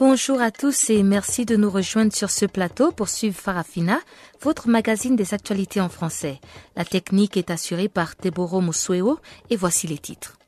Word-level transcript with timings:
Bonjour 0.00 0.40
à 0.40 0.50
tous 0.50 0.88
et 0.88 1.02
merci 1.02 1.44
de 1.44 1.56
nous 1.56 1.68
rejoindre 1.68 2.14
sur 2.14 2.30
ce 2.30 2.46
plateau 2.46 2.90
pour 2.90 3.10
suivre 3.10 3.36
Farafina, 3.36 4.00
votre 4.40 4.66
magazine 4.66 5.14
des 5.14 5.34
actualités 5.34 5.78
en 5.78 5.90
français. 5.90 6.40
La 6.74 6.86
technique 6.86 7.36
est 7.36 7.50
assurée 7.50 7.90
par 7.90 8.16
Teboro 8.16 8.62
Musueo 8.62 9.18
et 9.50 9.56
voici 9.56 9.86
les 9.88 9.98
titres. 9.98 10.38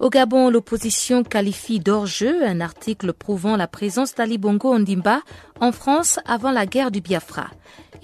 Au 0.00 0.10
Gabon, 0.10 0.50
l'opposition 0.50 1.22
qualifie 1.22 1.78
d'hors-jeu 1.78 2.44
un 2.44 2.60
article 2.60 3.12
prouvant 3.12 3.56
la 3.56 3.68
présence 3.68 4.16
d'Ali 4.16 4.38
Bongo 4.38 4.74
Ondimba 4.74 5.20
en 5.60 5.70
France 5.70 6.18
avant 6.26 6.50
la 6.50 6.66
guerre 6.66 6.90
du 6.90 7.00
Biafra 7.00 7.46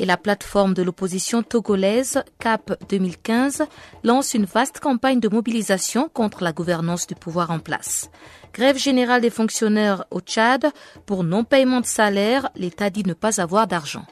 et 0.01 0.07
la 0.07 0.17
plateforme 0.17 0.73
de 0.73 0.83
l'opposition 0.83 1.43
togolaise 1.43 2.25
CAP 2.39 2.73
2015 2.89 3.65
lance 4.03 4.33
une 4.33 4.47
vaste 4.47 4.81
campagne 4.81 5.21
de 5.21 5.29
mobilisation 5.29 6.09
contre 6.09 6.43
la 6.43 6.53
gouvernance 6.53 7.07
du 7.07 7.15
pouvoir 7.15 7.51
en 7.51 7.59
place. 7.59 8.11
Grève 8.55 8.79
générale 8.79 9.21
des 9.21 9.29
fonctionnaires 9.29 10.07
au 10.11 10.21
Tchad 10.21 10.73
pour 11.05 11.23
non-paiement 11.23 11.83
de 11.83 11.87
salaire, 11.87 12.49
l'État 12.57 12.89
dit 12.89 13.05
ne 13.05 13.13
pas 13.13 13.43
avoir 13.43 13.67
d'argent. 13.67 14.07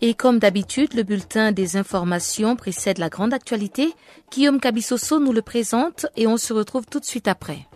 Et 0.00 0.14
comme 0.14 0.40
d'habitude, 0.40 0.94
le 0.94 1.04
bulletin 1.04 1.52
des 1.52 1.76
informations 1.76 2.56
précède 2.56 2.98
la 2.98 3.08
grande 3.08 3.32
actualité. 3.32 3.94
Guillaume 4.32 4.58
Cabissoso 4.58 5.20
nous 5.20 5.32
le 5.32 5.42
présente 5.42 6.06
et 6.16 6.26
on 6.26 6.36
se 6.36 6.52
retrouve 6.52 6.86
tout 6.86 6.98
de 6.98 7.04
suite 7.04 7.28
après. 7.28 7.68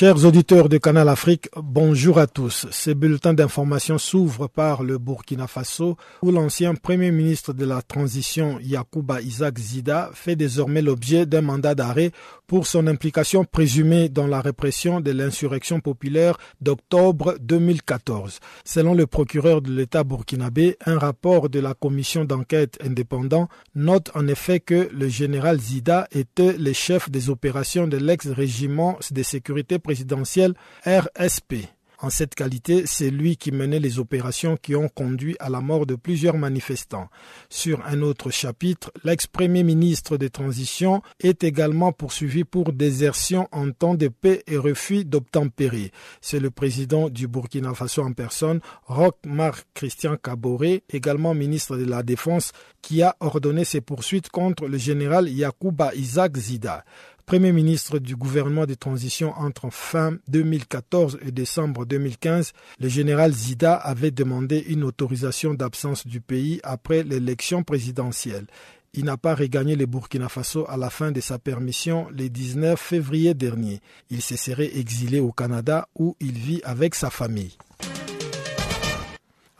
Chers 0.00 0.24
auditeurs 0.24 0.70
de 0.70 0.78
Canal 0.78 1.10
Afrique, 1.10 1.50
bonjour 1.56 2.18
à 2.18 2.26
tous. 2.26 2.66
Ce 2.70 2.90
bulletin 2.90 3.34
d'information 3.34 3.98
s'ouvre 3.98 4.48
par 4.48 4.82
le 4.82 4.96
Burkina 4.96 5.46
Faso, 5.46 5.98
où 6.22 6.30
l'ancien 6.30 6.74
Premier 6.74 7.10
ministre 7.10 7.52
de 7.52 7.66
la 7.66 7.82
transition 7.82 8.58
Yacouba 8.62 9.20
Isaac 9.20 9.58
Zida 9.58 10.10
fait 10.14 10.36
désormais 10.36 10.80
l'objet 10.80 11.26
d'un 11.26 11.42
mandat 11.42 11.74
d'arrêt 11.74 12.12
pour 12.50 12.66
son 12.66 12.88
implication 12.88 13.44
présumée 13.44 14.08
dans 14.08 14.26
la 14.26 14.40
répression 14.40 15.00
de 15.00 15.12
l'insurrection 15.12 15.78
populaire 15.78 16.36
d'octobre 16.60 17.36
2014. 17.40 18.40
Selon 18.64 18.92
le 18.92 19.06
procureur 19.06 19.62
de 19.62 19.72
l'État 19.72 20.02
burkinabé, 20.02 20.76
un 20.84 20.98
rapport 20.98 21.48
de 21.48 21.60
la 21.60 21.74
commission 21.74 22.24
d'enquête 22.24 22.76
indépendant 22.84 23.48
note 23.76 24.10
en 24.16 24.26
effet 24.26 24.58
que 24.58 24.88
le 24.92 25.08
général 25.08 25.60
Zida 25.60 26.08
était 26.10 26.54
le 26.54 26.72
chef 26.72 27.08
des 27.08 27.30
opérations 27.30 27.86
de 27.86 27.98
l'ex-régiment 27.98 28.98
de 29.12 29.22
sécurité 29.22 29.78
présidentielle 29.78 30.54
RSP. 30.84 31.68
En 32.02 32.08
cette 32.08 32.34
qualité, 32.34 32.84
c'est 32.86 33.10
lui 33.10 33.36
qui 33.36 33.52
menait 33.52 33.78
les 33.78 33.98
opérations 33.98 34.56
qui 34.56 34.74
ont 34.74 34.88
conduit 34.88 35.36
à 35.38 35.50
la 35.50 35.60
mort 35.60 35.84
de 35.84 35.96
plusieurs 35.96 36.38
manifestants. 36.38 37.08
Sur 37.50 37.84
un 37.84 38.00
autre 38.00 38.30
chapitre, 38.30 38.90
l'ex-premier 39.04 39.62
ministre 39.62 40.16
de 40.16 40.28
transition 40.28 41.02
est 41.20 41.44
également 41.44 41.92
poursuivi 41.92 42.44
pour 42.44 42.72
désertion 42.72 43.48
en 43.52 43.70
temps 43.70 43.94
de 43.94 44.08
paix 44.08 44.42
et 44.46 44.56
refus 44.56 45.04
d'obtempérer. 45.04 45.92
C'est 46.22 46.40
le 46.40 46.50
président 46.50 47.10
du 47.10 47.28
Burkina 47.28 47.74
Faso 47.74 48.02
en 48.02 48.14
personne, 48.14 48.60
Roch 48.86 49.16
Marc 49.26 49.66
Christian 49.74 50.16
Caboret, 50.16 50.82
également 50.90 51.34
ministre 51.34 51.76
de 51.76 51.84
la 51.84 52.02
Défense, 52.02 52.52
qui 52.80 53.02
a 53.02 53.14
ordonné 53.20 53.64
ces 53.64 53.82
poursuites 53.82 54.30
contre 54.30 54.66
le 54.66 54.78
général 54.78 55.28
Yacouba 55.28 55.94
Isaac 55.94 56.34
Zida. 56.38 56.82
Premier 57.26 57.52
ministre 57.52 57.98
du 57.98 58.16
gouvernement 58.16 58.66
de 58.66 58.74
transition 58.74 59.32
entre 59.38 59.70
fin 59.70 60.16
2014 60.28 61.18
et 61.22 61.30
décembre 61.30 61.86
2015, 61.86 62.52
le 62.80 62.88
général 62.88 63.32
Zida 63.32 63.74
avait 63.74 64.10
demandé 64.10 64.58
une 64.68 64.84
autorisation 64.84 65.54
d'absence 65.54 66.06
du 66.06 66.20
pays 66.20 66.60
après 66.64 67.02
l'élection 67.02 67.62
présidentielle. 67.62 68.46
Il 68.92 69.04
n'a 69.04 69.16
pas 69.16 69.36
regagné 69.36 69.76
le 69.76 69.86
Burkina 69.86 70.28
Faso 70.28 70.64
à 70.68 70.76
la 70.76 70.90
fin 70.90 71.12
de 71.12 71.20
sa 71.20 71.38
permission 71.38 72.08
le 72.10 72.28
19 72.28 72.78
février 72.80 73.34
dernier. 73.34 73.80
Il 74.10 74.20
se 74.20 74.36
serait 74.36 74.76
exilé 74.76 75.20
au 75.20 75.30
Canada 75.30 75.86
où 75.96 76.16
il 76.18 76.32
vit 76.32 76.60
avec 76.64 76.96
sa 76.96 77.10
famille. 77.10 77.56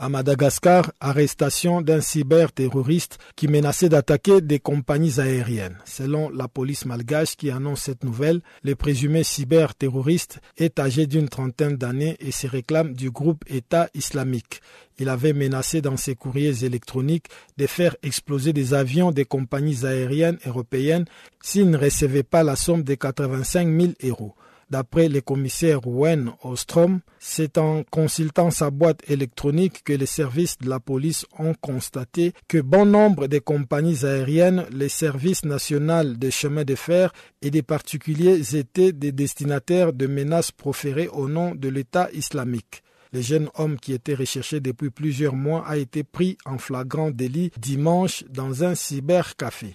À 0.03 0.09
Madagascar, 0.09 0.91
arrestation 0.99 1.83
d'un 1.83 2.01
cyberterroriste 2.01 3.19
qui 3.37 3.49
menaçait 3.49 3.91
d'attaquer 3.91 4.41
des 4.41 4.59
compagnies 4.59 5.21
aériennes. 5.21 5.77
Selon 5.85 6.31
la 6.31 6.49
police 6.49 6.87
malgache 6.87 7.37
qui 7.37 7.51
annonce 7.51 7.83
cette 7.83 8.03
nouvelle, 8.03 8.41
le 8.63 8.75
présumé 8.75 9.25
cyberterroriste 9.25 10.41
est 10.57 10.79
âgé 10.79 11.07
d'une 11.07 11.29
trentaine 11.29 11.77
d'années 11.77 12.17
et 12.19 12.31
se 12.31 12.47
réclame 12.47 12.95
du 12.95 13.11
groupe 13.11 13.45
État 13.47 13.91
islamique. 13.93 14.63
Il 14.99 15.11
avait 15.11 15.35
menacé 15.35 15.83
dans 15.83 15.99
ses 15.99 16.15
courriers 16.15 16.65
électroniques 16.65 17.27
de 17.59 17.67
faire 17.67 17.95
exploser 18.03 18.55
des 18.55 18.73
avions 18.73 19.13
des 19.13 19.27
compagnies 19.27 19.85
aériennes 19.85 20.39
européennes 20.47 21.05
s'il 21.43 21.69
ne 21.69 21.77
recevait 21.77 22.23
pas 22.23 22.43
la 22.43 22.57
somme 22.57 22.85
de 22.85 22.95
85 22.95 23.69
000 23.69 23.93
euros. 24.05 24.35
D'après 24.71 25.09
le 25.09 25.21
commissaire 25.21 25.85
Wen 25.85 26.31
Ostrom, 26.45 27.01
c'est 27.19 27.59
en 27.59 27.83
consultant 27.91 28.53
sa 28.53 28.71
boîte 28.71 29.03
électronique 29.11 29.83
que 29.83 29.93
les 29.93 30.07
services 30.07 30.59
de 30.59 30.69
la 30.69 30.79
police 30.79 31.27
ont 31.41 31.55
constaté 31.55 32.35
que 32.47 32.59
bon 32.59 32.87
nombre 32.87 33.27
de 33.27 33.41
compagnies 33.41 34.05
aériennes, 34.05 34.67
les 34.71 34.89
services 34.89 35.45
nationaux 35.45 36.15
des 36.15 36.31
chemins 36.31 36.65
de 36.65 36.77
fer 36.77 37.13
et 37.43 37.51
des 37.51 37.63
particuliers 37.63 38.55
étaient 38.55 38.93
des 38.93 39.11
destinataires 39.11 39.93
de 39.93 40.07
menaces 40.07 40.53
proférées 40.53 41.09
au 41.09 41.29
nom 41.29 41.53
de 41.57 41.69
l'État 41.69 42.09
islamique. 42.13 42.85
Le 43.13 43.23
jeune 43.23 43.49
homme 43.57 43.77
qui 43.77 43.93
était 43.93 44.15
recherché 44.15 44.61
depuis 44.61 44.91
plusieurs 44.91 45.35
mois 45.35 45.67
a 45.67 45.79
été 45.79 46.05
pris 46.05 46.39
en 46.45 46.59
flagrant 46.59 47.11
délit 47.11 47.51
dimanche 47.59 48.23
dans 48.31 48.63
un 48.63 48.77
cybercafé. 48.77 49.75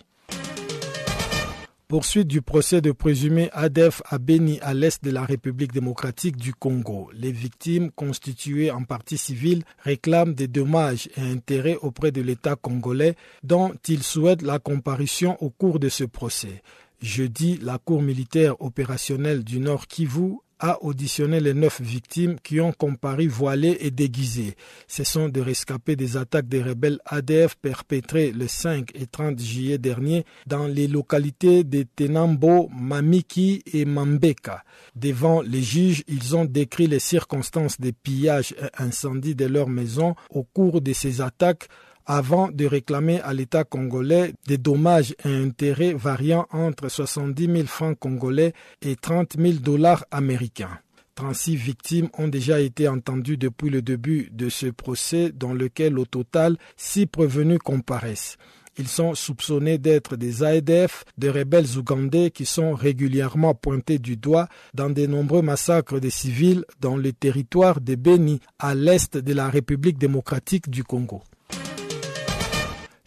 Poursuite 1.88 2.28
du 2.28 2.41
procès 2.41 2.81
de 2.81 2.91
présumé 2.91 3.51
ADEF 3.51 4.01
à 4.06 4.18
Beni 4.18 4.59
à 4.62 4.73
l'est 4.73 5.03
de 5.03 5.12
la 5.12 5.23
République 5.23 5.72
démocratique 5.72 6.35
du 6.35 6.51
Congo. 6.51 7.12
Les 7.13 7.31
victimes, 7.31 7.91
constituées 7.91 8.72
en 8.72 8.84
partie 8.85 9.19
civile, 9.19 9.63
réclament 9.78 10.34
des 10.34 10.47
dommages 10.47 11.07
et 11.16 11.22
intérêts 11.22 11.78
auprès 11.84 12.12
de 12.12 12.23
l'État 12.23 12.56
congolais 12.56 13.16
dont 13.44 13.72
ils 13.88 14.01
souhaitent 14.01 14.41
la 14.41 14.57
comparution 14.57 15.38
au 15.44 15.51
cours 15.51 15.79
de 15.79 15.90
ce 15.90 16.06
procès. 16.06 16.63
Jeudi, 17.03 17.59
la 17.62 17.78
Cour 17.78 18.02
militaire 18.02 18.59
opérationnelle 18.63 19.44
du 19.44 19.59
Nord 19.59 19.85
Kivu 19.85 20.38
a 20.59 20.81
auditionné 20.83 21.39
les 21.39 21.53
neuf 21.53 21.81
victimes 21.81 22.38
qui 22.41 22.61
ont 22.61 22.71
comparu 22.71 23.27
voilées 23.27 23.77
et 23.81 23.91
déguisées. 23.91 24.55
Ce 24.88 25.03
sont 25.03 25.29
des 25.29 25.41
rescapés 25.41 25.95
des 25.95 26.17
attaques 26.17 26.47
des 26.47 26.63
rebelles 26.63 26.99
ADF 27.05 27.55
perpétrées 27.55 28.31
le 28.31 28.47
5 28.47 28.91
et 28.95 29.07
30 29.07 29.39
juillet 29.39 29.77
dernier 29.77 30.25
dans 30.47 30.67
les 30.67 30.88
localités 30.88 31.63
de 31.63 31.85
Tenambo, 31.95 32.69
Mamiki 32.73 33.63
et 33.73 33.85
Mambeka. 33.85 34.63
Devant 34.95 35.41
les 35.41 35.61
juges, 35.61 36.03
ils 36.07 36.35
ont 36.35 36.46
décrit 36.46 36.87
les 36.87 36.99
circonstances 36.99 37.79
des 37.79 37.91
pillages 37.91 38.53
et 38.53 38.81
incendies 38.81 39.35
de 39.35 39.46
leurs 39.46 39.69
maisons 39.69 40.16
au 40.29 40.43
cours 40.43 40.81
de 40.81 40.93
ces 40.93 41.22
attaques 41.22 41.67
avant 42.05 42.49
de 42.49 42.66
réclamer 42.66 43.19
à 43.22 43.34
l'État 43.34 43.63
congolais 43.63 44.34
des 44.47 44.57
dommages 44.57 45.16
et 45.23 45.34
intérêts 45.34 45.93
variant 45.93 46.47
entre 46.52 46.90
70 46.90 47.46
000 47.46 47.66
francs 47.66 47.97
congolais 47.97 48.53
et 48.81 48.96
30 48.96 49.35
000 49.40 49.53
dollars 49.55 50.05
américains. 50.11 50.79
36 51.16 51.55
victimes 51.55 52.09
ont 52.17 52.28
déjà 52.28 52.59
été 52.59 52.87
entendues 52.87 53.37
depuis 53.37 53.69
le 53.69 53.81
début 53.81 54.29
de 54.31 54.49
ce 54.49 54.67
procès 54.67 55.31
dans 55.34 55.53
lequel 55.53 55.97
au 55.97 56.05
total 56.05 56.57
6 56.75 57.05
prévenus 57.05 57.59
comparaissent. 57.63 58.37
Ils 58.78 58.90
sont 58.90 59.16
soupçonnés 59.16 59.78
d'être 59.78 60.17
des 60.17 60.43
AEDF, 60.43 61.05
des 61.17 61.29
rebelles 61.29 61.78
ougandais 61.78 62.29
qui 62.29 62.46
sont 62.46 62.73
régulièrement 62.73 63.55
pointés 63.55 63.99
du 63.99 64.17
doigt 64.17 64.49
dans 64.73 64.90
de 64.90 65.05
nombreux 65.05 65.41
massacres 65.41 66.01
de 66.01 66.09
civils 66.09 66.66
dans 66.81 66.97
le 66.97 67.13
territoire 67.13 67.79
de 67.79 67.96
Beni, 67.96 68.41
à 68.59 68.75
l'est 68.75 69.17
de 69.17 69.34
la 69.34 69.49
République 69.49 69.97
démocratique 69.97 70.69
du 70.69 70.84
Congo. 70.84 71.23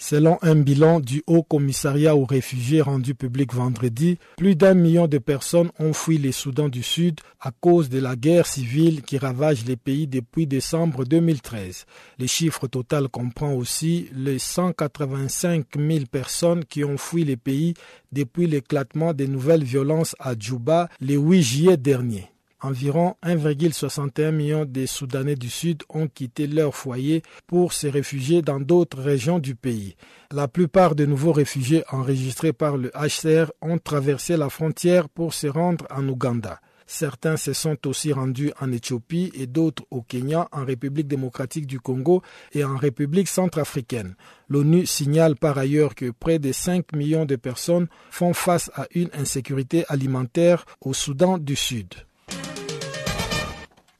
Selon 0.01 0.39
un 0.43 0.55
bilan 0.55 1.01
du 1.01 1.25
Haut 1.27 1.43
Commissariat 1.43 2.15
aux 2.15 2.25
réfugiés 2.25 2.81
rendu 2.81 3.17
public 3.17 3.53
vendredi, 3.53 4.17
plus 4.37 4.55
d'un 4.55 4.75
million 4.75 5.09
de 5.09 5.19
personnes 5.19 5.73
ont 5.81 5.93
fui 5.93 6.19
les 6.19 6.31
Soudans 6.31 6.69
du 6.69 6.85
Sud 6.85 7.19
à 7.41 7.51
cause 7.51 7.89
de 7.89 7.99
la 7.99 8.15
guerre 8.15 8.47
civile 8.47 9.03
qui 9.03 9.19
ravage 9.19 9.65
les 9.65 9.77
pays 9.77 10.07
depuis 10.07 10.47
décembre 10.47 11.05
2013. 11.05 11.85
Le 12.21 12.27
chiffre 12.29 12.69
total 12.69 13.09
comprend 13.09 13.53
aussi 13.53 14.09
les 14.15 14.39
185 14.39 15.67
000 15.77 16.05
personnes 16.11 16.65
qui 16.65 16.85
ont 16.85 16.97
fui 16.97 17.25
les 17.25 17.37
pays 17.37 17.75
depuis 18.13 18.47
l'éclatement 18.47 19.13
des 19.13 19.27
nouvelles 19.27 19.65
violences 19.65 20.15
à 20.21 20.35
Djouba 20.39 20.89
le 21.01 21.17
8 21.17 21.43
juillet 21.43 21.77
dernier. 21.77 22.31
Environ 22.61 23.15
1,61 23.23 24.33
million 24.33 24.65
de 24.65 24.85
Soudanais 24.85 25.37
du 25.37 25.49
Sud 25.49 25.85
ont 25.89 26.09
quitté 26.09 26.49
leur 26.49 26.75
foyer 26.75 27.23
pour 27.47 27.73
se 27.73 27.87
réfugier 27.87 28.43
dans 28.43 28.59
d'autres 28.59 29.01
régions 29.01 29.39
du 29.39 29.55
pays. 29.55 29.95
La 30.33 30.49
plupart 30.49 30.97
des 30.97 31.07
nouveaux 31.07 31.33
réfugiés 31.33 31.85
enregistrés 31.91 32.53
par 32.53 32.77
le 32.77 32.91
HCR 32.91 33.53
ont 33.63 33.79
traversé 33.79 34.37
la 34.37 34.49
frontière 34.51 35.09
pour 35.09 35.35
se 35.35 35.47
rendre 35.47 35.87
en 35.91 36.09
Ouganda. 36.09 36.61
Certains 36.91 37.37
se 37.37 37.53
sont 37.53 37.87
aussi 37.87 38.15
rendus 38.15 38.51
en 38.61 38.73
Éthiopie 38.73 39.31
et 39.35 39.47
d'autres 39.47 39.85
au 39.91 40.01
Kenya, 40.01 40.49
en 40.53 40.65
République 40.65 41.07
démocratique 41.07 41.67
du 41.67 41.79
Congo 41.79 42.23
et 42.55 42.65
en 42.65 42.79
République 42.79 43.29
centrafricaine. 43.29 44.17
L'ONU 44.49 44.87
signale 44.87 45.37
par 45.37 45.59
ailleurs 45.59 45.95
que 45.95 46.11
près 46.11 46.39
de 46.39 46.51
5 46.51 46.97
millions 46.97 47.27
de 47.27 47.37
personnes 47.37 47.89
font 48.11 48.33
face 48.33 48.71
à 48.75 48.87
une 48.95 49.11
insécurité 49.13 49.85
alimentaire 49.89 50.65
au 50.81 50.95
Soudan 50.95 51.37
du 51.37 51.55
Sud. 51.55 52.08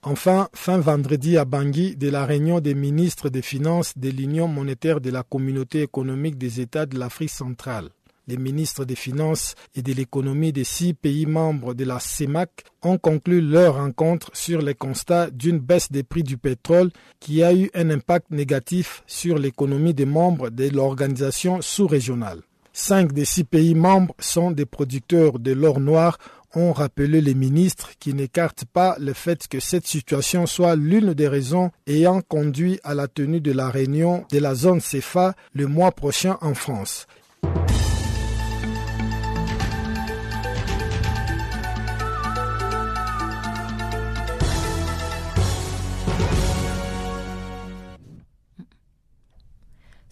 Enfin, 0.05 0.49
fin 0.55 0.79
vendredi 0.79 1.37
à 1.37 1.45
Bangui, 1.45 1.97
de 1.97 2.09
la 2.09 2.25
réunion 2.25 2.61
des 2.61 2.75
ministres 2.75 3.31
des 3.31 3.43
Finances 3.43 3.99
de 3.99 4.11
l'Union 4.11 4.47
monétaire 4.47 5.01
de 5.01 5.11
la 5.11 5.25
Communauté 5.25 5.83
économique 5.83 6.39
des 6.39 6.61
États 6.61 6.87
de 6.87 6.97
l'Afrique 6.97 7.31
centrale. 7.31 7.89
Les 8.29 8.37
ministres 8.37 8.85
des 8.85 8.95
Finances 8.95 9.57
et 9.75 9.83
de 9.83 9.93
l'économie 9.93 10.53
des 10.53 10.63
six 10.63 10.95
pays 10.95 11.27
membres 11.27 11.75
de 11.75 11.85
la 11.85 11.99
CEMAC 11.99 12.51
ont 12.83 12.97
conclu 12.97 13.41
leur 13.41 13.75
rencontre 13.75 14.31
sur 14.35 14.63
les 14.63 14.75
constats 14.75 15.31
d'une 15.31 15.59
baisse 15.59 15.91
des 15.91 16.05
prix 16.05 16.23
du 16.23 16.39
pétrole 16.39 16.91
qui 17.19 17.43
a 17.43 17.53
eu 17.53 17.69
un 17.75 17.91
impact 17.91 18.31
négatif 18.31 19.03
sur 19.09 19.37
l'économie 19.37 19.95
des 19.95 20.07
membres 20.07 20.51
de 20.51 20.69
l'organisation 20.69 21.61
sous-régionale. 21.61 22.43
Cinq 22.73 23.13
des 23.13 23.25
six 23.25 23.43
pays 23.43 23.75
membres 23.75 24.15
sont 24.21 24.53
des 24.53 24.65
producteurs 24.65 25.41
de 25.41 25.51
l'or 25.51 25.81
noir 25.81 26.19
ont 26.55 26.73
rappelé 26.73 27.21
les 27.21 27.35
ministres 27.35 27.91
qui 27.99 28.15
n'écartent 28.15 28.65
pas 28.65 28.97
le 28.99 29.13
fait 29.13 29.49
que 29.49 29.61
cette 29.61 29.87
situation 29.87 30.47
soit 30.47 30.77
l'une 30.77 31.15
des 31.15 31.29
raisons 31.29 31.71
ayant 31.87 32.21
conduit 32.21 32.81
à 32.85 32.95
la 32.95 33.09
tenue 33.09 33.41
de 33.41 33.53
la 33.53 33.69
réunion 33.71 34.25
de 34.31 34.39
la 34.39 34.55
zone 34.55 34.81
CFA 34.81 35.35
le 35.53 35.67
mois 35.67 35.93
prochain 35.93 36.39
en 36.41 36.55
France. 36.55 37.07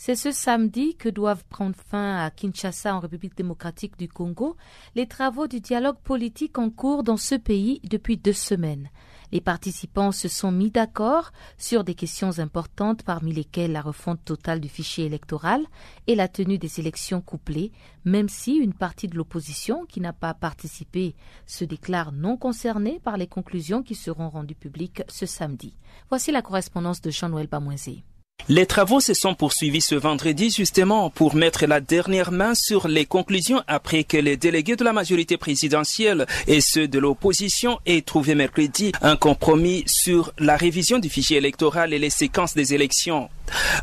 C'est 0.07 0.15
ce 0.15 0.31
samedi 0.31 0.95
que 0.95 1.09
doivent 1.09 1.45
prendre 1.47 1.75
fin 1.75 2.19
à 2.25 2.31
Kinshasa, 2.31 2.95
en 2.95 3.01
République 3.01 3.37
démocratique 3.37 3.99
du 3.99 4.07
Congo, 4.07 4.57
les 4.95 5.09
travaux 5.09 5.49
du 5.49 5.59
dialogue 5.59 5.99
politique 5.99 6.59
en 6.59 6.71
cours 6.71 7.03
dans 7.03 7.17
ce 7.17 7.35
pays 7.35 7.81
depuis 7.83 8.17
deux 8.17 8.33
semaines. 8.33 8.89
Les 9.33 9.41
participants 9.41 10.13
se 10.13 10.29
sont 10.29 10.53
mis 10.53 10.71
d'accord 10.71 11.33
sur 11.59 11.83
des 11.83 11.97
questions 11.97 12.39
importantes 12.39 13.03
parmi 13.03 13.33
lesquelles 13.33 13.73
la 13.73 13.83
refonte 13.83 14.25
totale 14.25 14.61
du 14.61 14.69
fichier 14.69 15.07
électoral 15.07 15.67
et 16.07 16.15
la 16.15 16.29
tenue 16.29 16.59
des 16.59 16.79
élections 16.79 17.21
couplées, 17.21 17.73
même 18.05 18.29
si 18.29 18.55
une 18.55 18.75
partie 18.75 19.09
de 19.09 19.17
l'opposition 19.17 19.87
qui 19.87 20.01
n'a 20.01 20.13
pas 20.13 20.35
participé 20.35 21.17
se 21.47 21.65
déclare 21.65 22.13
non 22.13 22.37
concernée 22.37 23.01
par 23.03 23.17
les 23.17 23.27
conclusions 23.27 23.83
qui 23.83 23.97
seront 23.97 24.29
rendues 24.29 24.55
publiques 24.55 25.03
ce 25.09 25.27
samedi. 25.27 25.77
Voici 26.11 26.31
la 26.31 26.43
correspondance 26.43 27.01
de 27.01 27.11
Jean-Noël 27.11 27.49
Bamoisé. 27.49 28.05
Les 28.49 28.65
travaux 28.65 29.01
se 29.01 29.13
sont 29.13 29.35
poursuivis 29.35 29.81
ce 29.81 29.97
vendredi 29.97 30.51
justement 30.51 31.11
pour 31.11 31.35
mettre 31.35 31.67
la 31.67 31.81
dernière 31.81 32.31
main 32.31 32.55
sur 32.55 32.87
les 32.87 33.05
conclusions 33.05 33.61
après 33.67 34.05
que 34.05 34.19
les 34.19 34.37
délégués 34.37 34.77
de 34.77 34.85
la 34.85 34.93
majorité 34.93 35.37
présidentielle 35.37 36.27
et 36.47 36.61
ceux 36.61 36.87
de 36.87 37.01
l'opposition 37.01 37.81
aient 37.87 38.03
trouvé 38.03 38.37
mercredi 38.37 38.93
un 39.03 39.17
compromis 39.17 39.83
sur 39.89 40.33
la 40.39 40.57
révision 40.57 41.01
du 41.01 41.09
fichier 41.09 41.39
électoral 41.39 41.93
et 41.93 41.99
les 41.99 42.11
séquences 42.11 42.55
des 42.55 42.73
élections. 42.73 43.29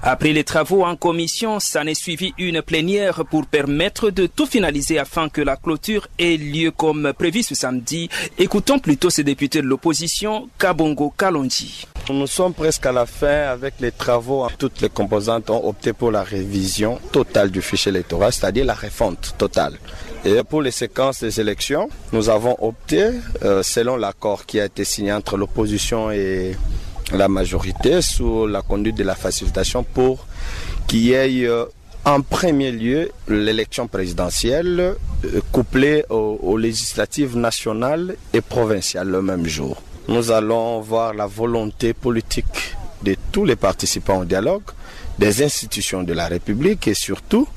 Après 0.02 0.32
les 0.32 0.46
travaux 0.46 0.86
en 0.86 0.96
commission, 0.96 1.60
s'en 1.60 1.86
est 1.86 1.94
suivi 1.94 2.34
une 2.38 2.62
plénière 2.62 3.26
pour 3.26 3.46
permettre 3.46 4.12
de 4.12 4.28
tout 4.28 4.46
finaliser 4.46 4.98
afin 4.98 5.28
que 5.28 5.42
la 5.42 5.58
clôture 5.58 6.08
ait 6.20 6.38
lieu 6.38 6.72
comme 6.72 7.12
prévu 7.18 7.44
ce 7.44 7.54
samedi. 7.54 8.08
Écoutons 8.38 8.80
plutôt 8.80 9.10
ces 9.10 9.26
députés 9.26 9.62
de 9.62 9.68
l'opposition, 9.68 10.50
Kabongo 10.58 11.14
Kalonji. 11.18 11.86
Nous 12.10 12.28
sommes 12.28 12.54
presque 12.54 12.86
à 12.86 12.92
la 12.92 13.06
fin 13.06 13.48
avec 13.48 13.76
les 13.80 13.94
travaux. 13.94 14.46
Toutes 14.58 14.82
les 14.82 14.90
composantes 14.90 15.50
ont 15.50 15.66
opté 15.66 15.94
pour 15.94 16.12
la 16.12 16.22
révision 16.22 17.00
totale 17.14 17.50
du 17.50 17.62
fichier 17.62 17.92
électoral, 17.92 18.34
c'est-à-dire 18.34 18.66
la 18.66 18.74
refonte 18.74 19.36
totale. 19.38 19.76
Et 20.26 20.44
pour 20.44 20.62
les 20.62 20.72
séquences 20.72 21.22
des 21.22 21.40
élections, 21.40 21.88
nous 22.12 22.28
avons 22.28 22.58
opté, 22.60 23.10
euh, 23.44 23.64
selon 23.64 23.96
l'accord 23.96 24.46
qui 24.46 24.60
a 24.60 24.66
été 24.66 24.84
signé 24.84 25.14
entre 25.14 25.38
l'opposition 25.38 26.12
et 26.12 26.58
la 27.14 27.30
majorité, 27.30 28.02
sous 28.02 28.48
la 28.48 28.62
conduite 28.62 28.98
de 28.98 29.04
la 29.04 29.16
facilitation 29.16 29.84
pour 29.84 30.28
qu'il 30.88 31.06
y 31.06 31.14
ait 31.14 31.46
euh, 31.46 31.64
en 32.04 32.20
premier 32.20 32.74
lieu 32.74 33.12
l'élection 33.30 33.88
présidentielle 33.88 34.96
euh, 35.24 35.42
couplée 35.54 36.04
aux 36.10 36.58
législatives 36.58 37.38
nationales 37.38 38.18
et 38.34 38.42
provinciales 38.42 39.08
le 39.08 39.22
même 39.22 39.46
jour. 39.46 39.82
Nous 40.08 40.32
allons 40.32 40.82
voir 40.82 41.14
la 41.14 41.28
volonté 41.28 41.94
politique 41.94 42.76
de 43.04 43.16
tous 43.32 43.46
les 43.46 43.56
participants 43.56 44.20
au 44.20 44.26
dialogue, 44.26 44.64
des 45.18 45.44
institutions 45.44 46.04
de 46.04 46.14
la 46.14 46.28
République 46.28 46.88
et 46.88 46.94
surtout 46.94 47.48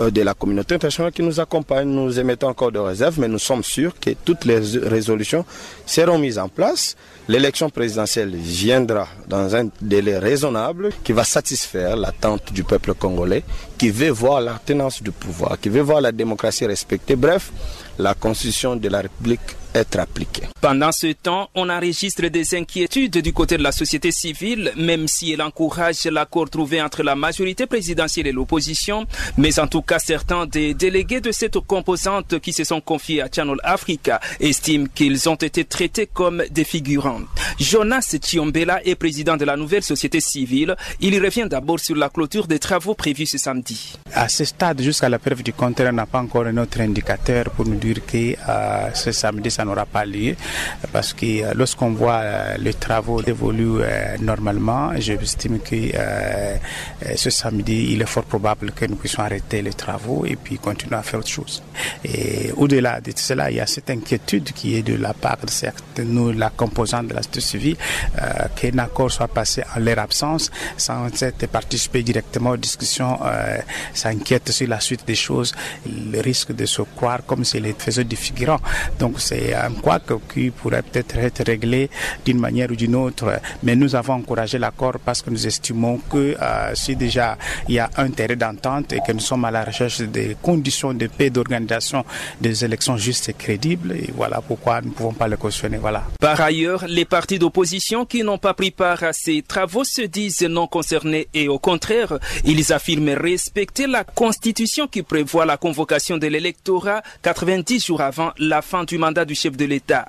euh, 0.00 0.10
de 0.10 0.22
la 0.22 0.34
communauté 0.34 0.74
internationale 0.74 1.12
qui 1.12 1.22
nous 1.22 1.38
accompagne. 1.38 1.88
Nous 1.88 2.18
émettons 2.18 2.48
encore 2.48 2.72
de 2.72 2.78
réserves, 2.78 3.20
mais 3.20 3.28
nous 3.28 3.38
sommes 3.38 3.62
sûrs 3.62 3.92
que 4.00 4.10
toutes 4.24 4.44
les 4.44 4.58
résolutions 4.58 5.44
seront 5.86 6.18
mises 6.18 6.38
en 6.38 6.48
place. 6.48 6.96
L'élection 7.28 7.70
présidentielle 7.70 8.34
viendra 8.34 9.06
dans 9.28 9.54
un 9.54 9.68
délai 9.80 10.18
raisonnable 10.18 10.90
qui 11.04 11.12
va 11.12 11.22
satisfaire 11.24 11.96
l'attente 11.96 12.52
du 12.52 12.64
peuple 12.64 12.94
congolais, 12.94 13.44
qui 13.78 13.90
veut 13.90 14.10
voir 14.10 14.40
la 14.40 14.58
tenance 14.64 15.02
du 15.02 15.12
pouvoir, 15.12 15.60
qui 15.60 15.68
veut 15.68 15.82
voir 15.82 16.00
la 16.00 16.10
démocratie 16.10 16.66
respectée. 16.66 17.14
Bref, 17.14 17.52
la 17.98 18.14
constitution 18.14 18.74
de 18.74 18.88
la 18.88 19.02
République 19.02 19.56
être 19.74 19.98
appliquée. 19.98 20.42
Pendant 20.60 20.92
ce 20.92 21.12
temps, 21.12 21.50
on 21.54 21.68
enregistre 21.68 22.26
des 22.28 22.54
inquiétudes 22.54 23.18
du 23.18 23.32
côté 23.32 23.56
de 23.56 23.62
la 23.62 23.72
société 23.72 24.12
civile, 24.12 24.72
même 24.76 25.08
si 25.08 25.32
elle 25.32 25.42
encourage 25.42 26.04
l'accord 26.04 26.48
trouvé 26.50 26.80
entre 26.80 27.02
la 27.02 27.16
majorité 27.16 27.66
présidentielle 27.66 28.26
et 28.26 28.32
l'opposition. 28.32 29.06
Mais 29.36 29.58
en 29.58 29.66
tout 29.66 29.82
cas, 29.82 29.98
certains 29.98 30.46
des 30.46 30.74
délégués 30.74 31.20
de 31.20 31.32
cette 31.32 31.58
composante 31.60 32.38
qui 32.40 32.52
se 32.52 32.64
sont 32.64 32.80
confiés 32.80 33.22
à 33.22 33.28
Channel 33.34 33.58
Africa 33.62 34.20
estiment 34.40 34.86
qu'ils 34.94 35.28
ont 35.28 35.34
été 35.34 35.64
traités 35.64 36.06
comme 36.06 36.42
des 36.50 36.64
figurants. 36.64 37.22
Jonas 37.58 38.16
Chiombela 38.22 38.80
est 38.84 38.94
président 38.94 39.36
de 39.36 39.44
la 39.44 39.56
nouvelle 39.56 39.82
société 39.82 40.20
civile. 40.20 40.76
Il 41.00 41.22
revient 41.22 41.46
d'abord 41.48 41.80
sur 41.80 41.96
la 41.96 42.08
clôture 42.08 42.46
des 42.46 42.58
travaux 42.58 42.94
prévus 42.94 43.26
ce 43.26 43.38
samedi. 43.38 43.94
À 44.14 44.28
ce 44.28 44.44
stade, 44.44 44.80
jusqu'à 44.82 45.08
la 45.08 45.18
preuve 45.18 45.42
du 45.42 45.52
contraire, 45.52 45.90
on 45.92 45.96
n'a 45.96 46.06
pas 46.06 46.20
encore 46.20 46.46
un 46.46 46.56
autre 46.58 46.80
indicateur 46.80 47.50
pour 47.50 47.66
nous 47.66 47.76
dire 47.76 48.04
que 48.06 48.34
euh, 48.48 48.94
ce 48.94 49.12
samedi, 49.12 49.50
ça 49.50 49.61
n'aura 49.64 49.86
pas 49.86 50.04
lieu. 50.04 50.34
Parce 50.92 51.12
que 51.12 51.42
euh, 51.42 51.52
lorsqu'on 51.54 51.92
voit 51.92 52.20
euh, 52.22 52.56
les 52.58 52.74
travaux 52.74 53.22
évoluent 53.22 53.80
euh, 53.82 54.16
normalement, 54.20 54.92
j'estime 54.98 55.58
que 55.60 55.76
ce 57.16 57.30
samedi, 57.30 57.92
il 57.92 58.02
est 58.02 58.06
fort 58.06 58.24
probable 58.24 58.72
que 58.72 58.84
nous 58.86 58.96
puissions 58.96 59.22
arrêter 59.22 59.62
les 59.62 59.72
travaux 59.72 60.24
et 60.26 60.36
puis 60.36 60.58
continuer 60.58 60.96
à 60.96 61.02
faire 61.02 61.20
autre 61.20 61.28
chose. 61.28 61.62
Et 62.04 62.52
au-delà 62.56 63.00
de 63.00 63.12
cela, 63.14 63.50
il 63.50 63.56
y 63.56 63.60
a 63.60 63.66
cette 63.66 63.90
inquiétude 63.90 64.52
qui 64.52 64.76
est 64.76 64.82
de 64.82 64.96
la 64.96 65.14
part 65.14 65.38
de 65.44 65.50
certains, 65.50 66.04
la 66.34 66.50
composante 66.50 67.08
de 67.08 67.14
la 67.14 67.22
société 67.22 67.40
civile, 67.40 67.76
qu'un 68.56 68.78
accord 68.78 69.10
soit 69.10 69.28
passé 69.28 69.62
en 69.76 69.80
leur 69.80 69.98
absence 69.98 70.50
sans 70.76 71.08
être 71.22 71.46
participer 71.46 72.02
directement 72.02 72.50
aux 72.50 72.56
discussions, 72.56 73.18
euh, 73.24 73.58
s'inquiète 73.94 74.50
sur 74.50 74.68
la 74.68 74.80
suite 74.80 75.06
des 75.06 75.14
choses, 75.14 75.52
le 75.86 76.20
risque 76.20 76.52
de 76.52 76.66
se 76.66 76.82
croire 76.82 77.20
comme 77.26 77.44
s'il 77.44 77.62
les 77.62 77.74
faisait 77.74 78.04
des 78.04 78.16
figurants. 78.16 78.60
Donc 78.98 79.20
c'est 79.20 79.51
c'est 79.52 79.58
un 79.58 79.72
couac 79.72 80.04
qui 80.32 80.50
pourrait 80.50 80.82
peut-être 80.82 81.18
être 81.18 81.44
réglé 81.46 81.90
d'une 82.24 82.38
manière 82.38 82.70
ou 82.70 82.76
d'une 82.76 82.94
autre. 82.94 83.40
Mais 83.62 83.76
nous 83.76 83.94
avons 83.94 84.14
encouragé 84.14 84.58
l'accord 84.58 84.94
parce 85.04 85.20
que 85.20 85.30
nous 85.30 85.46
estimons 85.46 85.98
que 86.10 86.36
euh, 86.40 86.74
si 86.74 86.96
déjà 86.96 87.36
il 87.68 87.74
y 87.74 87.78
a 87.78 87.90
un 87.98 88.10
terrain 88.10 88.36
d'entente 88.36 88.92
et 88.94 89.00
que 89.06 89.12
nous 89.12 89.20
sommes 89.20 89.44
à 89.44 89.50
la 89.50 89.64
recherche 89.64 90.00
des 90.00 90.36
conditions 90.40 90.94
de 90.94 91.06
paix 91.06 91.28
d'organisation 91.28 92.04
des 92.40 92.64
élections 92.64 92.96
justes 92.96 93.28
et 93.28 93.34
crédibles, 93.34 93.92
et 93.92 94.10
voilà 94.16 94.40
pourquoi 94.40 94.80
nous 94.80 94.88
ne 94.88 94.94
pouvons 94.94 95.12
pas 95.12 95.28
le 95.28 95.36
cautionner. 95.36 95.76
Voilà. 95.76 96.04
Par 96.18 96.40
ailleurs, 96.40 96.84
les 96.88 97.04
partis 97.04 97.38
d'opposition 97.38 98.06
qui 98.06 98.22
n'ont 98.22 98.38
pas 98.38 98.54
pris 98.54 98.70
part 98.70 99.02
à 99.02 99.12
ces 99.12 99.42
travaux 99.42 99.84
se 99.84 100.02
disent 100.02 100.42
non 100.42 100.66
concernés 100.66 101.28
et 101.34 101.48
au 101.48 101.58
contraire, 101.58 102.18
ils 102.44 102.72
affirment 102.72 103.14
respecter 103.14 103.86
la 103.86 104.04
constitution 104.04 104.86
qui 104.86 105.02
prévoit 105.02 105.44
la 105.44 105.58
convocation 105.58 106.16
de 106.16 106.26
l'électorat 106.26 107.02
90 107.22 107.84
jours 107.84 108.00
avant 108.00 108.32
la 108.38 108.62
fin 108.62 108.84
du 108.84 108.96
mandat 108.96 109.24
du 109.26 109.34
chef 109.42 109.56
de 109.56 109.64
l'État. 109.64 110.06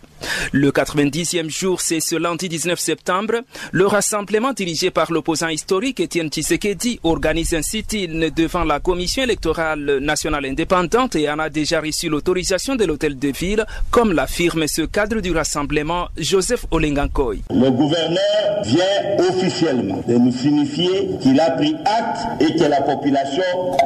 Le 0.52 0.72
90e 0.72 1.50
jour, 1.50 1.82
c'est 1.82 2.00
ce 2.00 2.16
lundi 2.16 2.48
19 2.50 2.80
septembre. 2.80 3.42
Le 3.72 3.88
rassemblement 3.88 4.54
dirigé 4.54 4.92
par 4.92 5.12
l'opposant 5.12 5.48
historique 5.48 6.00
Étienne 6.00 6.30
Tshisekedi 6.30 7.00
organise 7.04 7.54
un 7.54 7.62
sit-in 7.62 8.30
devant 8.36 8.64
la 8.64 8.80
commission 8.80 9.24
électorale 9.24 9.98
nationale 10.02 10.46
indépendante 10.46 11.16
et 11.16 11.30
en 11.30 11.40
a 11.40 11.50
déjà 11.50 11.82
reçu 11.82 12.10
l'autorisation 12.10 12.76
de 12.76 12.86
l'hôtel 12.86 13.18
de 13.18 13.30
ville, 13.30 13.66
comme 13.90 14.14
l'affirme 14.14 14.66
ce 14.68 14.84
cadre 14.84 15.20
du 15.20 15.32
rassemblement 15.32 16.08
Joseph 16.18 16.66
Olengankoy. 16.72 17.42
Le 17.50 17.72
gouverneur 17.72 18.62
vient 18.64 19.28
officiellement 19.30 20.04
de 20.08 20.16
nous 20.16 20.32
signifier 20.32 21.10
qu'il 21.22 21.40
a 21.40 21.52
pris 21.52 21.76
acte 21.86 22.42
et 22.42 22.56
que 22.56 22.64
la 22.66 22.82
population 22.82 23.44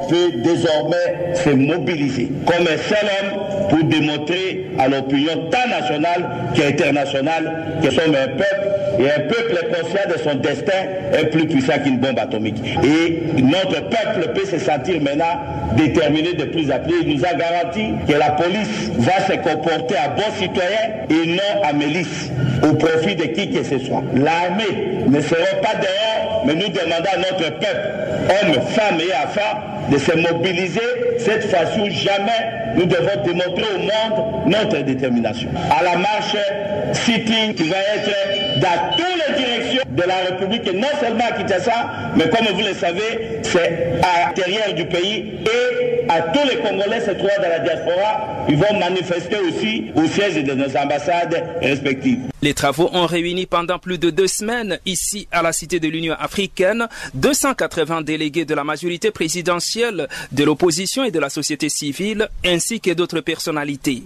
peut 0.09 0.31
désormais 0.43 1.35
se 1.35 1.49
mobiliser 1.49 2.31
comme 2.45 2.67
un 2.67 2.77
seul 2.77 3.07
homme 3.15 3.69
pour 3.69 3.83
démontrer 3.83 4.71
à 4.77 4.87
l'opinion 4.87 5.36
tant 5.49 5.67
nationale 5.69 6.29
qu'internationale 6.55 7.79
que 7.83 7.89
sommes 7.89 8.15
un 8.15 8.27
peuple 8.27 8.67
et 8.99 9.11
un 9.11 9.19
peuple 9.27 9.67
conscient 9.69 10.09
de 10.09 10.17
son 10.17 10.35
destin 10.35 10.71
est 11.13 11.25
plus 11.25 11.47
puissant 11.47 11.77
qu'une 11.83 11.97
bombe 11.97 12.17
atomique. 12.19 12.57
Et 12.83 13.41
notre 13.41 13.81
peuple 13.89 14.33
peut 14.33 14.45
se 14.45 14.57
sentir 14.57 15.01
maintenant 15.01 15.39
déterminé 15.75 16.33
de 16.33 16.45
plus 16.45 16.71
à 16.71 16.79
plus. 16.79 16.95
Il 17.03 17.17
nous 17.17 17.25
a 17.25 17.33
garanti 17.33 17.93
que 18.07 18.13
la 18.13 18.31
police 18.31 18.91
va 18.97 19.19
se 19.27 19.33
comporter 19.33 19.95
à 19.97 20.09
bon 20.09 20.23
citoyen 20.39 21.05
et 21.09 21.27
non 21.27 21.63
à 21.63 21.73
milice 21.73 22.31
au 22.63 22.73
profit 22.73 23.15
de 23.15 23.23
qui 23.23 23.51
que 23.51 23.63
ce 23.63 23.77
soit. 23.79 24.03
L'armée 24.15 25.03
ne 25.07 25.21
sera 25.21 25.45
pas 25.61 25.75
dehors, 25.75 26.36
mais 26.45 26.53
nous 26.53 26.69
demandons 26.69 27.09
à 27.13 27.17
notre 27.17 27.51
peuple, 27.59 27.89
hommes, 28.29 28.61
femmes 28.69 28.99
et 28.99 29.13
enfants, 29.13 29.59
de 29.91 29.97
se 29.97 30.11
mobiliser 30.17 30.81
cette 31.19 31.49
fois-ci 31.49 31.91
jamais 31.91 32.57
nous 32.75 32.85
devons 32.85 33.23
démontrer 33.23 33.65
au 33.75 33.79
monde 33.79 34.47
notre 34.47 34.79
détermination. 34.83 35.49
À 35.77 35.83
la 35.83 35.97
marche 35.97 36.35
sitting 36.93 37.53
qui 37.55 37.69
va 37.69 37.77
être 37.77 38.59
dans 38.59 38.95
toutes 38.97 39.27
les 39.27 39.43
directions 39.43 39.76
de 39.89 40.03
la 40.03 40.17
République, 40.29 40.71
non 40.73 40.87
seulement 40.99 41.25
à 41.25 41.31
Kinshasa, 41.31 42.13
mais 42.15 42.29
comme 42.29 42.47
vous 42.53 42.65
le 42.65 42.73
savez, 42.73 43.39
c'est 43.43 43.99
à 44.03 44.27
l'intérieur 44.27 44.73
du 44.73 44.85
pays 44.85 45.39
et 45.45 45.87
à 46.09 46.21
tous 46.21 46.47
les 46.47 46.57
Congolais 46.57 47.01
se 47.01 47.11
trouvent 47.11 47.29
dans 47.41 47.49
la 47.49 47.59
diaspora, 47.59 48.45
ils 48.47 48.55
vont 48.55 48.79
manifester 48.79 49.37
aussi 49.37 49.85
au 49.95 50.07
siège 50.07 50.43
de 50.43 50.53
nos 50.53 50.75
ambassades 50.77 51.43
respectives. 51.61 52.19
Les 52.41 52.53
travaux 52.53 52.89
ont 52.93 53.05
réuni 53.05 53.45
pendant 53.45 53.79
plus 53.79 53.97
de 53.97 54.09
deux 54.09 54.27
semaines 54.27 54.79
ici 54.85 55.27
à 55.31 55.41
la 55.41 55.51
Cité 55.51 55.79
de 55.79 55.87
l'Union 55.87 56.15
africaine 56.17 56.87
280 57.13 58.01
délégués 58.01 58.45
de 58.45 58.55
la 58.55 58.63
majorité 58.63 59.11
présidentielle, 59.11 60.07
de 60.31 60.43
l'opposition 60.43 61.03
et 61.03 61.11
de 61.11 61.19
la 61.19 61.29
société 61.29 61.69
civile, 61.69 62.29
ainsi 62.45 62.79
que 62.79 62.91
d'autres 62.91 63.21
personnalités. 63.21 64.03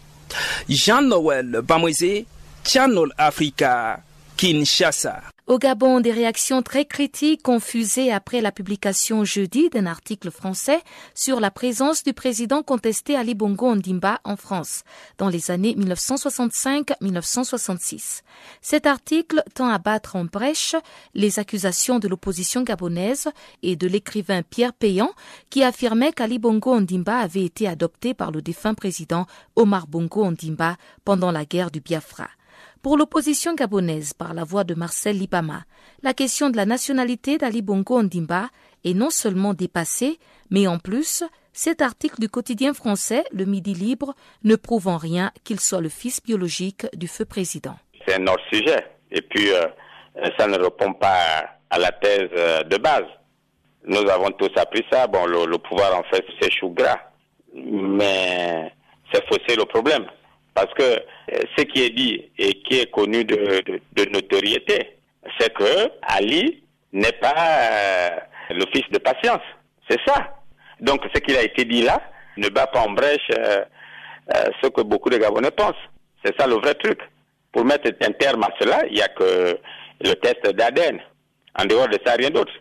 Jean-Noël 0.69 1.59
Bamweze, 1.63 2.25
Channel 2.63 3.09
Africa, 3.17 3.99
Kinshasa. 4.37 5.21
Au 5.51 5.59
Gabon, 5.59 5.99
des 5.99 6.13
réactions 6.13 6.61
très 6.61 6.85
critiques 6.85 7.49
ont 7.49 7.59
fusé 7.59 8.09
après 8.09 8.39
la 8.39 8.53
publication 8.53 9.25
jeudi 9.25 9.69
d'un 9.69 9.85
article 9.85 10.31
français 10.31 10.79
sur 11.13 11.41
la 11.41 11.51
présence 11.51 12.05
du 12.05 12.13
président 12.13 12.63
contesté 12.63 13.17
Ali 13.17 13.35
Bongo 13.35 13.67
Ondimba 13.67 14.21
en 14.23 14.37
France 14.37 14.83
dans 15.17 15.27
les 15.27 15.51
années 15.51 15.75
1965-1966. 15.75 18.21
Cet 18.61 18.85
article 18.85 19.43
tend 19.53 19.67
à 19.67 19.77
battre 19.77 20.15
en 20.15 20.23
brèche 20.23 20.77
les 21.15 21.37
accusations 21.37 21.99
de 21.99 22.07
l'opposition 22.07 22.63
gabonaise 22.63 23.27
et 23.61 23.75
de 23.75 23.87
l'écrivain 23.87 24.43
Pierre 24.43 24.71
Payan 24.71 25.11
qui 25.49 25.65
affirmait 25.65 26.13
qu'Ali 26.13 26.39
Bongo 26.39 26.75
Ondimba 26.75 27.17
avait 27.17 27.43
été 27.43 27.67
adopté 27.67 28.13
par 28.13 28.31
le 28.31 28.41
défunt 28.41 28.73
président 28.73 29.25
Omar 29.57 29.87
Bongo 29.87 30.23
Ondimba 30.23 30.77
pendant 31.03 31.33
la 31.33 31.43
guerre 31.43 31.71
du 31.71 31.81
Biafra. 31.81 32.29
Pour 32.81 32.97
l'opposition 32.97 33.53
gabonaise, 33.53 34.13
par 34.13 34.33
la 34.33 34.43
voix 34.43 34.63
de 34.63 34.73
Marcel 34.73 35.19
Lipama, 35.19 35.65
la 36.01 36.15
question 36.15 36.49
de 36.49 36.57
la 36.57 36.65
nationalité 36.65 37.37
d'Ali 37.37 37.61
Bongo 37.61 37.99
Ondimba 37.99 38.49
est 38.83 38.95
non 38.95 39.11
seulement 39.11 39.53
dépassée, 39.53 40.17
mais 40.49 40.65
en 40.65 40.79
plus, 40.79 41.23
cet 41.53 41.83
article 41.83 42.19
du 42.19 42.27
quotidien 42.27 42.73
français, 42.73 43.23
Le 43.33 43.45
Midi 43.45 43.75
Libre, 43.75 44.15
ne 44.43 44.55
prouve 44.55 44.87
en 44.87 44.97
rien 44.97 45.31
qu'il 45.43 45.59
soit 45.59 45.79
le 45.79 45.89
fils 45.89 46.23
biologique 46.23 46.87
du 46.95 47.07
feu 47.07 47.23
président. 47.23 47.75
C'est 48.07 48.15
un 48.15 48.23
autre 48.23 48.43
sujet. 48.51 48.87
Et 49.11 49.21
puis, 49.21 49.51
euh, 49.51 49.67
ça 50.39 50.47
ne 50.47 50.57
répond 50.57 50.93
pas 50.93 51.49
à 51.69 51.77
la 51.77 51.91
thèse 51.91 52.29
euh, 52.35 52.63
de 52.63 52.77
base. 52.77 53.05
Nous 53.85 54.09
avons 54.09 54.31
tous 54.31 54.49
appris 54.55 54.83
ça. 54.91 55.05
Bon, 55.05 55.27
le, 55.27 55.57
pouvoir, 55.59 55.99
en 55.99 56.03
fait, 56.11 56.25
c'est 56.41 56.51
chou 56.51 56.69
gras. 56.69 56.97
Mais 57.53 58.73
c'est 59.13 59.23
fausser 59.27 59.55
le 59.55 59.65
problème. 59.65 60.05
Parce 60.53 60.73
que 60.75 61.01
ce 61.57 61.63
qui 61.63 61.83
est 61.83 61.89
dit 61.91 62.29
et 62.37 62.53
qui 62.63 62.79
est 62.79 62.91
connu 62.91 63.23
de, 63.23 63.35
de, 63.35 63.79
de 63.93 64.09
notoriété, 64.11 64.97
c'est 65.39 65.53
que 65.53 65.89
Ali 66.01 66.63
n'est 66.91 67.11
pas 67.13 67.35
euh, 67.37 68.09
le 68.49 68.65
fils 68.73 68.89
de 68.91 68.97
patience. 68.97 69.41
C'est 69.89 69.99
ça. 70.05 70.35
Donc 70.79 71.01
ce 71.13 71.19
qu'il 71.21 71.37
a 71.37 71.43
été 71.43 71.63
dit 71.65 71.83
là 71.83 72.01
ne 72.37 72.49
bat 72.49 72.67
pas 72.67 72.81
en 72.81 72.91
brèche 72.91 73.19
euh, 73.37 73.63
euh, 74.35 74.43
ce 74.61 74.67
que 74.69 74.81
beaucoup 74.81 75.09
de 75.09 75.17
Gabonais 75.17 75.51
pensent. 75.51 75.75
C'est 76.23 76.37
ça 76.39 76.47
le 76.47 76.55
vrai 76.55 76.73
truc. 76.75 76.99
Pour 77.51 77.65
mettre 77.65 77.89
un 78.01 78.11
terme 78.13 78.43
à 78.43 78.49
cela, 78.59 78.81
il 78.87 78.93
n'y 78.93 79.01
a 79.01 79.09
que 79.09 79.57
le 80.01 80.13
test 80.15 80.47
d'ADN. 80.55 80.99
En 81.59 81.65
dehors 81.65 81.89
de 81.89 81.99
ça, 82.05 82.13
rien 82.13 82.29
d'autre. 82.29 82.53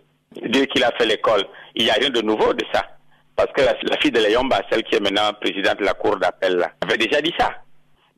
Dire 0.46 0.66
qu'il 0.66 0.82
a 0.82 0.90
fait 0.98 1.06
l'école, 1.06 1.44
il 1.74 1.84
n'y 1.84 1.90
a 1.90 1.94
rien 1.94 2.10
de 2.10 2.20
nouveau 2.20 2.52
de 2.52 2.64
ça. 2.72 2.82
Parce 3.36 3.52
que 3.52 3.60
la, 3.62 3.74
la 3.82 3.96
fille 3.98 4.10
de 4.10 4.20
Léomba, 4.20 4.60
celle 4.70 4.82
qui 4.82 4.96
est 4.96 5.00
maintenant 5.00 5.32
présidente 5.40 5.78
de 5.78 5.84
la 5.84 5.94
cour 5.94 6.16
d'appel, 6.16 6.64
avait 6.82 6.96
déjà 6.96 7.20
dit 7.20 7.32
ça. 7.38 7.50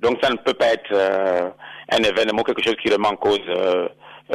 Donc 0.03 0.19
ça 0.21 0.31
ne 0.31 0.37
peut 0.37 0.55
pas 0.55 0.73
être 0.73 0.93
euh, 0.93 1.49
un 1.91 2.03
événement, 2.03 2.43
quelque 2.43 2.63
chose 2.63 2.77
qui 2.83 2.93
remet 2.93 3.07
en 3.07 3.17
cause 3.17 3.39
euh, 3.49 3.89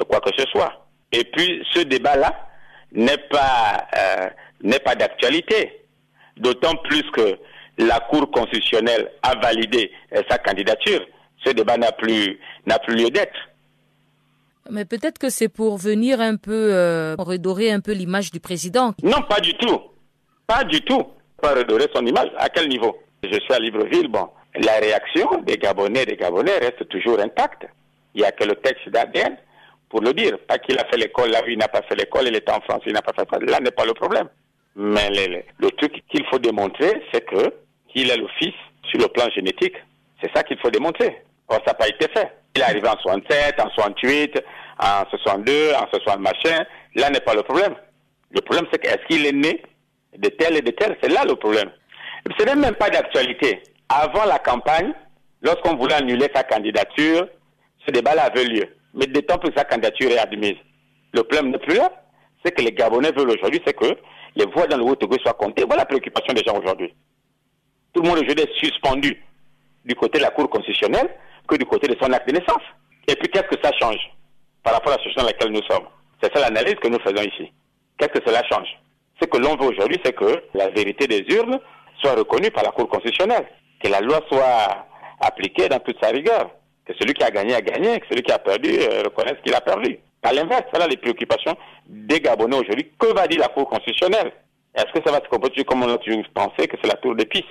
quoi 0.10 0.22
que 0.22 0.32
ce 0.38 0.46
soit. 0.50 0.88
Et 1.12 1.26
puis 1.26 1.62
ce 1.74 1.82
débat-là 1.82 2.34
n'est 2.94 3.18
pas 3.30 3.86
euh, 3.98 4.30
n'est 4.64 4.80
pas 4.80 4.96
d'actualité, 4.96 5.86
d'autant 6.38 6.76
plus 6.86 7.04
que 7.12 7.38
la 7.78 8.00
Cour 8.00 8.32
constitutionnelle 8.32 9.12
a 9.22 9.36
validé 9.36 9.92
sa 10.30 10.38
candidature. 10.40 11.06
Ce 11.46 11.52
débat 11.52 11.78
n'a 11.78 11.92
plus 11.92 12.40
n'a 12.66 12.80
plus 12.80 12.96
lieu 12.96 13.10
d'être. 13.10 13.38
Mais 14.72 14.86
peut-être 14.86 15.18
que 15.18 15.30
c'est 15.30 15.50
pour 15.50 15.78
venir 15.78 16.22
un 16.22 16.38
peu 16.38 16.74
euh, 16.74 17.16
redorer 17.20 17.72
un 17.72 17.82
peu 17.82 17.92
l'image 17.92 18.32
du 18.32 18.40
président. 18.40 18.94
Non, 19.04 19.22
pas 19.30 19.42
du 19.42 19.54
tout, 19.56 19.80
pas 20.48 20.64
du 20.64 20.82
tout. 20.82 21.04
Pas 21.42 21.54
redorer 21.54 21.86
son 21.94 22.04
image. 22.04 22.30
À 22.38 22.50
quel 22.50 22.68
niveau? 22.68 22.98
Je 23.22 23.40
suis 23.40 23.54
à 23.54 23.60
Libreville, 23.60 24.08
bon 24.08 24.28
la 24.60 24.74
réaction 24.80 25.42
des 25.46 25.58
Gabonais 25.58 26.06
des 26.06 26.16
Gabonais 26.16 26.58
reste 26.58 26.88
toujours 26.90 27.20
intacte. 27.20 27.68
Il 28.16 28.22
n'y 28.22 28.28
a 28.28 28.32
que 28.32 28.44
le 28.44 28.56
texte 28.56 28.90
d'ADN 28.90 29.38
pour 29.90 30.02
le 30.02 30.14
dire. 30.14 30.38
Pas 30.48 30.58
qu'il 30.58 30.78
a 30.80 30.86
fait 30.86 30.98
l'école 30.98 31.30
là 31.32 31.42
où 31.46 31.50
il 31.50 31.58
n'a 31.58 31.68
pas 31.68 31.82
fait 31.84 31.96
l'école, 31.96 32.28
il 32.28 32.36
est 32.36 32.50
en 32.50 32.60
France, 32.62 32.82
il 32.86 32.94
n'a 32.94 33.02
pas 33.02 33.14
fait. 33.14 33.28
Là 33.50 33.60
n'est 33.60 33.72
pas 33.72 33.86
le 33.86 33.94
problème. 33.94 34.28
Mais 34.76 35.10
le, 35.10 35.44
le 35.60 35.72
truc 35.72 36.04
qu'il 36.10 36.26
faut 36.28 36.40
démontrer, 36.40 37.02
c'est 37.12 37.26
que 37.26 37.54
qu'il 37.90 38.10
est 38.10 38.18
le 38.18 38.28
fils 38.40 38.54
sur 38.90 39.00
le 39.00 39.08
plan 39.08 39.30
génétique. 39.36 39.76
C'est 40.22 40.32
ça 40.36 40.44
qu'il 40.44 40.58
faut 40.60 40.70
démontrer. 40.72 41.22
Or, 41.48 41.58
ça 41.66 41.72
n'a 41.72 41.74
pas 41.76 41.88
été 41.88 42.08
fait. 42.10 42.32
Il 42.56 42.62
est 42.62 42.66
arrivé 42.66 42.88
en 42.88 42.98
67, 42.98 43.60
en 43.60 43.70
68, 43.70 44.44
en 44.80 45.10
62, 45.10 45.74
en 45.74 45.88
60 45.90 46.20
machin. 46.20 46.66
Là 46.96 47.10
n'est 47.10 47.20
pas 47.20 47.34
le 47.34 47.44
problème. 47.44 47.76
Le 48.32 48.42
problème, 48.42 48.68
c'est 48.72 48.80
qu'est-ce 48.80 49.06
qu'il 49.08 49.26
est 49.26 49.32
né 49.32 49.62
de 50.18 50.30
tel 50.30 50.58
et 50.58 50.62
de 50.62 50.72
tel? 50.72 50.98
C'est 51.02 51.12
là 51.12 51.24
le 51.26 51.36
problème. 51.36 51.72
Ce 52.38 52.44
n'est 52.46 52.56
même 52.56 52.76
pas 52.76 52.90
d'actualité 52.90 53.62
avant 53.90 54.26
la 54.26 54.40
campagne, 54.40 54.94
lorsqu'on 55.42 55.76
voulait 55.76 55.96
annuler 55.96 56.28
sa 56.34 56.44
candidature, 56.44 57.28
ce 57.86 57.92
débat-là 57.92 58.24
avait 58.24 58.46
lieu. 58.46 58.76
Mais 58.94 59.08
d'autant 59.08 59.38
plus 59.38 59.52
sa 59.56 59.64
candidature 59.64 60.12
est 60.12 60.18
admise. 60.18 60.58
Le 61.14 61.24
problème 61.24 61.52
n'est 61.52 61.60
plus 61.60 61.76
là. 61.76 61.92
Ce 62.46 62.52
que 62.52 62.62
les 62.62 62.72
Gabonais 62.72 63.12
veulent 63.12 63.32
aujourd'hui, 63.32 63.62
c'est 63.66 63.74
que 63.74 63.98
les 64.36 64.46
voix 64.46 64.68
dans 64.68 64.78
le 64.78 64.84
Haut-Togo 64.84 65.18
soient 65.20 65.34
comptées. 65.34 65.64
Voilà 65.66 65.84
la 65.84 65.86
préoccupation 65.86 66.34
des 66.34 66.44
gens 66.44 66.58
aujourd'hui. 66.58 66.94
Tout 67.94 68.02
le 68.02 68.10
monde 68.10 68.20
aujourd'hui 68.20 68.44
est 68.44 68.58
suspendu 68.60 69.24
du 69.86 69.96
côté 69.96 70.20
de 70.20 70.24
la 70.24 70.32
Cour 70.32 70.50
constitutionnelle 70.50 71.10
que 71.48 71.56
du 71.56 71.66
côté 71.66 71.88
de 71.88 71.96
son 72.02 72.12
acte 72.12 72.28
de 72.28 72.34
naissance. 72.34 72.62
Et 73.08 73.16
puis 73.16 73.30
qu'est-ce 73.30 73.48
que 73.48 73.62
ça 73.64 73.72
change 73.80 74.00
par 74.64 74.74
rapport 74.74 74.92
à 74.94 74.98
la 74.98 75.04
situation 75.04 75.22
dans 75.22 75.28
laquelle 75.28 75.52
nous 75.52 75.64
sommes? 75.64 75.88
C'est 76.22 76.34
ça 76.36 76.42
l'analyse 76.42 76.76
que 76.76 76.88
nous 76.88 77.00
faisons 77.00 77.24
ici. 77.24 77.52
Qu'est-ce 77.98 78.20
que 78.20 78.26
cela 78.26 78.44
change? 78.52 78.68
Ce 79.22 79.26
que 79.26 79.38
l'on 79.38 79.56
veut 79.56 79.70
aujourd'hui, 79.70 80.00
c'est 80.04 80.14
que 80.14 80.44
la 80.54 80.70
vérité 80.70 81.08
des 81.08 81.26
urnes 81.36 81.60
soit 82.02 82.14
reconnue 82.14 82.52
par 82.52 82.64
la 82.64 82.72
Cour 82.72 82.90
constitutionnelle 82.90 83.48
que 83.82 83.88
la 83.90 84.02
loi 84.02 84.20
soit 84.30 84.86
appliquée 85.20 85.70
dans 85.70 85.80
toute 85.80 85.98
sa 86.02 86.10
rigueur. 86.10 86.50
Que 86.86 86.94
celui 87.00 87.14
qui 87.14 87.24
a 87.24 87.32
gagné 87.32 87.54
a 87.54 87.62
gagné, 87.62 88.00
que 88.00 88.08
celui 88.10 88.24
qui 88.24 88.32
a 88.32 88.40
perdu 88.40 88.70
euh, 88.70 89.04
reconnaisse 89.06 89.38
qu'il 89.44 89.54
a 89.54 89.62
perdu. 89.62 90.00
À 90.24 90.34
l'inverse, 90.34 90.64
voilà 90.72 90.88
les 90.88 90.98
préoccupations 90.98 91.56
des 91.88 92.20
Gabonais 92.20 92.58
aujourd'hui. 92.58 92.92
Que 92.98 93.14
va 93.14 93.28
dire 93.28 93.40
la 93.40 93.50
Cour 93.50 93.70
constitutionnelle? 93.70 94.32
Est-ce 94.76 94.92
que 94.94 95.06
ça 95.06 95.12
va 95.12 95.24
se 95.24 95.30
comporter 95.30 95.64
comme 95.64 95.84
on 95.84 95.94
a 95.94 95.98
toujours 95.98 96.24
pensé 96.34 96.68
que 96.68 96.78
c'est 96.82 96.88
la 96.88 96.98
tour 96.98 97.16
de 97.16 97.24
piste 97.24 97.48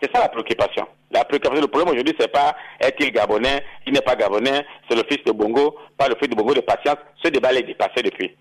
C'est 0.00 0.10
ça 0.14 0.20
la 0.20 0.28
préoccupation. 0.28 0.86
La 1.10 1.24
préoccupation, 1.24 1.60
le 1.60 1.68
problème 1.68 1.92
aujourd'hui, 1.92 2.14
c'est 2.18 2.30
pas 2.30 2.54
est-il 2.80 3.10
Gabonais, 3.10 3.64
il 3.86 3.92
n'est 3.92 4.00
pas 4.00 4.16
Gabonais, 4.16 4.64
c'est 4.88 4.96
le 4.96 5.02
fils 5.08 5.24
de 5.24 5.32
Bongo, 5.32 5.76
pas 5.98 6.08
le 6.08 6.14
fils 6.16 6.28
de 6.28 6.34
Bongo 6.34 6.54
de 6.54 6.60
patience. 6.60 6.96
Ce 7.22 7.28
débat 7.28 7.52
est 7.52 7.62
dépassé 7.62 8.02
depuis. 8.02 8.36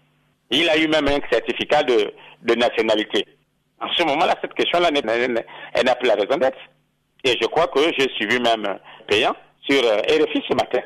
Il 0.49 0.69
a 0.69 0.77
eu 0.77 0.87
même 0.87 1.07
un 1.07 1.19
certificat 1.31 1.83
de, 1.83 2.13
de 2.41 2.55
nationalité. 2.55 3.25
En 3.79 3.87
ce 3.93 4.03
moment-là, 4.03 4.35
cette 4.41 4.53
question-là, 4.53 4.91
n'a 4.91 5.95
plus 5.95 6.07
la 6.07 6.15
raison 6.15 6.37
d'être. 6.37 6.59
Et 7.23 7.37
je 7.39 7.47
crois 7.47 7.67
que 7.67 7.79
j'ai 7.97 8.09
suivi 8.15 8.39
même 8.39 8.79
Payant 9.07 9.35
sur 9.69 9.83
euh, 9.83 9.97
RFI 9.97 10.43
ce 10.49 10.55
matin. 10.55 10.79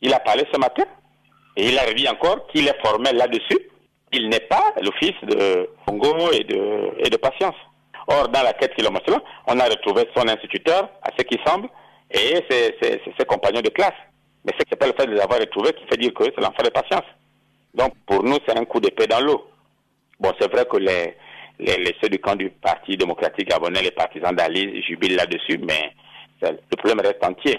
Il 0.00 0.12
a 0.12 0.20
parlé 0.20 0.44
ce 0.52 0.58
matin 0.58 0.84
et 1.56 1.68
il 1.68 1.78
a 1.78 1.92
dit 1.92 2.08
encore 2.08 2.46
qu'il 2.48 2.66
est 2.68 2.80
formel 2.84 3.16
là-dessus. 3.16 3.58
Il 4.12 4.28
n'est 4.28 4.40
pas 4.40 4.72
le 4.80 4.90
fils 4.98 5.14
de 5.22 5.68
Congo 5.86 6.30
et 6.32 6.44
de, 6.44 6.92
et 7.04 7.10
de 7.10 7.16
Patience. 7.16 7.56
Or, 8.08 8.28
dans 8.28 8.42
la 8.42 8.52
quête 8.52 8.78
mentionnée, 8.90 9.22
on 9.46 9.58
a 9.58 9.64
retrouvé 9.64 10.08
son 10.16 10.28
instituteur, 10.28 10.88
à 11.02 11.10
ce 11.18 11.24
qui 11.24 11.38
semble, 11.44 11.68
et 12.10 12.40
ses, 12.48 12.78
ses, 12.80 13.24
compagnons 13.26 13.62
de 13.62 13.68
classe. 13.70 13.98
Mais 14.44 14.52
ce 14.52 14.64
n'est 14.70 14.76
pas 14.76 14.86
le 14.86 14.92
fait 14.92 15.06
de 15.06 15.14
les 15.14 15.20
avoir 15.20 15.40
retrouvés 15.40 15.72
qui 15.72 15.84
fait 15.90 15.96
dire 15.96 16.14
que 16.14 16.24
c'est 16.24 16.40
l'enfant 16.40 16.62
de 16.62 16.68
Patience. 16.68 17.06
Donc, 17.74 17.94
pour 18.06 18.22
nous, 18.22 18.38
c'est 18.46 18.56
un 18.56 18.64
coup 18.64 18.78
d'épée 18.78 19.08
dans 19.08 19.20
l'eau. 19.20 19.50
Bon, 20.20 20.32
c'est 20.38 20.50
vrai 20.50 20.64
que 20.66 20.76
les, 20.76 21.16
les, 21.58 21.94
ceux 22.02 22.08
du 22.08 22.18
camp 22.18 22.36
du 22.36 22.50
Parti 22.50 22.96
démocratique 22.96 23.48
gabonais, 23.48 23.82
les 23.82 23.90
partisans 23.90 24.34
d'Ali, 24.34 24.82
jubilent 24.82 25.16
là-dessus, 25.16 25.58
mais 25.58 25.92
le 26.42 26.76
problème 26.76 27.00
reste 27.00 27.24
entier. 27.24 27.58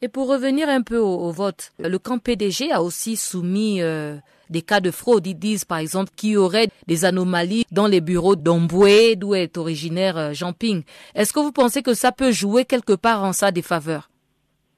Et 0.00 0.08
pour 0.08 0.28
revenir 0.28 0.68
un 0.68 0.82
peu 0.82 0.98
au, 0.98 1.30
vote, 1.32 1.72
le 1.78 1.98
camp 1.98 2.18
PDG 2.18 2.70
a 2.70 2.82
aussi 2.82 3.16
soumis 3.16 3.82
euh, 3.82 4.16
des 4.48 4.62
cas 4.62 4.78
de 4.80 4.92
fraude. 4.92 5.26
Ils 5.26 5.34
disent 5.34 5.64
par 5.64 5.78
exemple 5.78 6.10
qu'il 6.14 6.30
y 6.30 6.36
aurait 6.36 6.68
des 6.86 7.04
anomalies 7.04 7.64
dans 7.72 7.88
les 7.88 8.00
bureaux 8.00 8.36
d'Omboué, 8.36 9.16
d'où 9.16 9.34
est 9.34 9.58
originaire 9.58 10.16
euh, 10.16 10.32
Jean 10.32 10.52
Ping. 10.52 10.84
Est-ce 11.16 11.32
que 11.32 11.40
vous 11.40 11.50
pensez 11.50 11.82
que 11.82 11.94
ça 11.94 12.12
peut 12.12 12.30
jouer 12.30 12.64
quelque 12.64 12.92
part 12.92 13.24
en 13.24 13.32
sa 13.32 13.50
défaveur? 13.50 14.08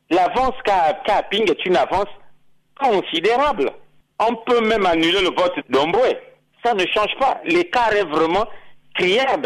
L'avance 0.09 0.55
qu'a 0.65 1.23
Ping 1.31 1.49
est 1.51 1.67
une 1.67 1.77
avance 1.77 2.09
considérable. 2.81 3.71
On 4.19 4.35
peut 4.37 4.61
même 4.67 4.87
annuler 4.87 5.21
le 5.21 5.31
vote 5.37 5.53
d'Omboué. 5.69 6.17
Ça 6.65 6.75
ne 6.75 6.85
change 6.87 7.17
pas. 7.19 7.41
L'écart 7.45 7.93
est 7.93 8.05
vraiment 8.05 8.47
criard. 8.95 9.39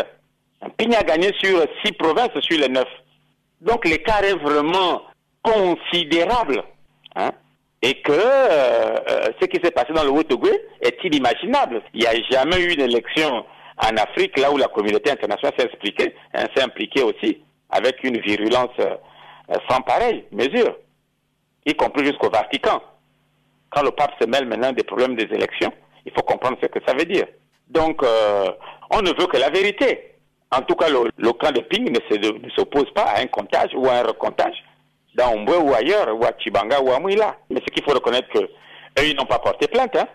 Ping 0.76 0.94
a 0.94 1.02
gagné 1.02 1.30
sur 1.42 1.64
six 1.84 1.92
provinces 1.92 2.38
sur 2.40 2.58
les 2.58 2.68
neuf. 2.68 2.88
Donc 3.60 3.84
l'écart 3.86 4.24
est 4.24 4.34
vraiment 4.34 5.02
considérable. 5.42 6.62
Hein, 7.16 7.30
et 7.84 8.00
que 8.00 8.12
euh, 8.12 8.98
euh, 9.10 9.26
ce 9.38 9.46
qui 9.46 9.60
s'est 9.62 9.70
passé 9.70 9.92
dans 9.92 10.04
le 10.04 10.10
Haut-Togo 10.10 10.48
est 10.80 11.04
inimaginable. 11.04 11.82
Il 11.92 12.00
n'y 12.00 12.06
a 12.06 12.14
jamais 12.30 12.58
eu 12.60 12.72
une 12.72 12.80
élection 12.80 13.44
en 13.76 13.96
Afrique 13.98 14.38
là 14.38 14.50
où 14.50 14.56
la 14.56 14.68
communauté 14.68 15.10
internationale 15.10 15.52
s'est 15.58 15.70
impliquée, 15.70 16.14
hein, 16.32 16.46
s'est 16.56 16.62
impliquée 16.62 17.02
aussi 17.02 17.42
avec 17.68 18.02
une 18.02 18.18
virulence 18.20 18.70
euh, 18.80 18.96
sans 19.68 19.82
pareille 19.82 20.24
mesure, 20.32 20.76
y 21.66 21.74
compris 21.74 22.06
jusqu'au 22.06 22.30
Vatican. 22.30 22.80
Quand 23.68 23.82
le 23.82 23.90
pape 23.90 24.12
se 24.18 24.26
mêle 24.26 24.46
maintenant 24.46 24.72
des 24.72 24.84
problèmes 24.84 25.16
des 25.16 25.24
élections, 25.24 25.72
il 26.06 26.12
faut 26.12 26.22
comprendre 26.22 26.58
ce 26.62 26.66
que 26.68 26.78
ça 26.86 26.94
veut 26.94 27.04
dire. 27.04 27.26
Donc, 27.68 28.02
on 28.90 29.02
ne 29.02 29.08
veut 29.08 29.26
que 29.26 29.36
la 29.36 29.50
vérité. 29.50 30.14
En 30.50 30.62
tout 30.62 30.74
cas, 30.76 30.88
le, 30.88 31.32
camp 31.32 31.50
de 31.50 31.60
Ping 31.60 31.90
ne 31.90 32.50
s'oppose 32.50 32.90
pas 32.94 33.02
à 33.02 33.20
un 33.20 33.26
comptage 33.26 33.70
ou 33.74 33.88
à 33.88 33.94
un 33.94 34.02
recomptage 34.04 34.62
dans 35.14 35.32
Ombwe 35.32 35.58
ou 35.62 35.74
ailleurs, 35.74 36.14
ou 36.16 36.24
à 36.24 36.32
Chibanga 36.38 36.80
ou 36.80 36.92
à 36.92 37.00
Mouila. 37.00 37.36
Mais 37.50 37.60
ce 37.60 37.72
qu'il 37.72 37.82
faut 37.84 37.92
reconnaître 37.94 38.28
que 38.28 38.38
eux, 38.38 39.04
ils 39.04 39.16
n'ont 39.16 39.26
pas 39.26 39.38
porté 39.38 39.66
plainte. 39.66 39.96
Hein. 39.96 40.06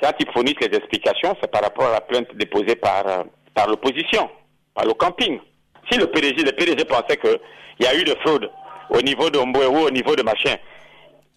Quand 0.00 0.12
ils 0.18 0.30
fournissent 0.32 0.60
les 0.60 0.76
explications, 0.76 1.36
c'est 1.40 1.50
par 1.50 1.62
rapport 1.62 1.86
à 1.86 1.92
la 1.92 2.00
plainte 2.00 2.34
déposée 2.34 2.76
par, 2.76 3.06
euh, 3.06 3.22
par 3.54 3.68
l'opposition, 3.68 4.28
par 4.74 4.84
le 4.84 4.94
camping. 4.94 5.38
Si 5.90 5.98
le 5.98 6.06
PDG, 6.06 6.42
le 6.42 6.52
PDG 6.52 6.84
pensait 6.84 7.16
qu'il 7.16 7.38
y 7.80 7.86
a 7.86 7.94
eu 7.94 8.04
de 8.04 8.14
fraude 8.24 8.50
au 8.90 9.00
niveau 9.02 9.30
de 9.30 9.38
Ombwe 9.38 9.66
ou 9.68 9.86
au 9.86 9.90
niveau 9.90 10.14
de 10.16 10.22
machin, 10.22 10.56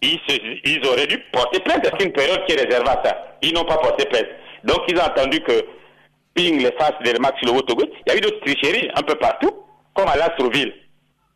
ils, 0.02 0.18
ils 0.64 0.86
auraient 0.86 1.06
dû 1.06 1.18
porter 1.32 1.60
plainte. 1.60 1.84
C'est 1.84 2.04
une 2.04 2.12
période 2.12 2.44
qui 2.46 2.54
est 2.54 2.64
réservée 2.64 2.88
à 2.88 3.02
ça? 3.04 3.36
Ils 3.42 3.54
n'ont 3.54 3.64
pas 3.64 3.78
porté 3.78 4.06
plainte. 4.06 4.28
Donc 4.64 4.80
ils 4.88 4.96
ont 4.96 5.04
attendu 5.04 5.40
que 5.40 5.64
Ping 6.34 6.58
les 6.58 6.72
fasse 6.72 6.94
des 7.04 7.12
remarques 7.12 7.38
sur 7.38 7.52
le 7.52 7.58
Wotogo. 7.58 7.84
Il 8.06 8.12
y 8.12 8.14
a 8.14 8.18
eu 8.18 8.20
d'autres 8.20 8.40
tricheries 8.40 8.90
un 8.94 9.02
peu 9.02 9.14
partout, 9.16 9.50
comme 9.94 10.08
à 10.08 10.16
Lastroville 10.16 10.72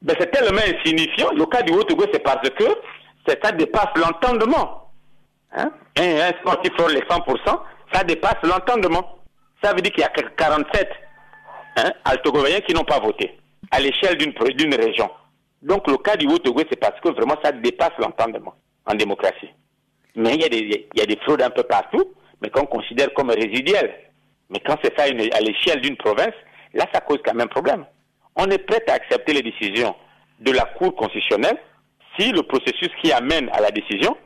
ben 0.05 0.15
c'est 0.21 0.31
tellement 0.31 0.61
insignifiant. 0.61 1.31
Le 1.35 1.47
cas 1.47 1.63
du 1.63 1.73
Haut-Togo, 1.73 2.05
c'est 2.13 2.23
parce 2.23 2.49
que 2.51 2.65
ça 3.27 3.53
dépasse 3.53 3.89
l'entendement. 3.97 4.91
Hein? 5.57 5.71
Un, 5.99 6.29
sportif 6.41 6.73
sur 6.77 6.89
les 6.89 7.01
100%, 7.01 7.61
ça 7.93 8.05
dépasse 8.05 8.37
l'entendement. 8.43 9.19
Ça 9.63 9.73
veut 9.73 9.81
dire 9.81 9.93
qu'il 9.93 10.03
y 10.03 10.05
a 10.05 10.11
47 10.11 10.89
hein, 11.77 11.91
qui 12.67 12.75
n'ont 12.75 12.85
pas 12.85 13.01
voté 13.01 13.39
à 13.71 13.81
l'échelle 13.81 14.19
d'une 14.19 14.75
région. 14.75 15.11
Donc 15.65 15.89
le 15.89 15.97
cas 15.97 16.17
du 16.17 16.27
Haut-Togo, 16.27 16.63
c'est 16.71 16.79
parce 16.79 17.01
que 17.01 17.09
vraiment 17.09 17.37
ça 17.43 17.51
dépasse 17.51 17.99
l'entendement 17.99 18.55
en 18.87 18.95
démocratie. 18.95 19.51
Mais 20.15 20.35
il 20.35 20.43
y, 20.43 20.45
a 20.45 20.49
des, 20.49 20.87
il 20.95 21.01
y 21.01 21.03
a 21.03 21.07
des 21.07 21.17
fraudes 21.17 21.43
un 21.43 21.51
peu 21.51 21.65
partout, 21.65 22.05
mais 22.41 22.51
qu'on 22.51 22.67
considère 22.67 23.13
comme 23.15 23.31
résiduelles. 23.31 23.95
Mais 24.51 24.61
quand 24.61 24.77
c'est 24.85 24.97
ça 24.97 25.05
à 25.05 25.41
l'échelle 25.41 25.81
d'une 25.81 25.97
province, 25.97 26.35
là, 26.75 26.87
ça 26.93 27.01
cause 27.01 27.19
quand 27.25 27.35
même 27.35 27.49
problème 27.49 27.85
on 28.37 28.51
est 28.51 28.59
prêt 28.59 28.83
à 28.89 28.95
accepter 28.95 29.33
les 29.33 29.43
décisions 29.43 29.95
de 30.41 30.53
la 30.53 30.65
Cour 30.77 30.95
constitutionnelle 30.97 31.59
si 32.19 32.31
le 32.33 32.43
processus 32.43 32.91
qui 33.03 33.13
amène 33.13 33.49
à 33.53 33.61
la 33.61 33.71
décision 33.71 34.17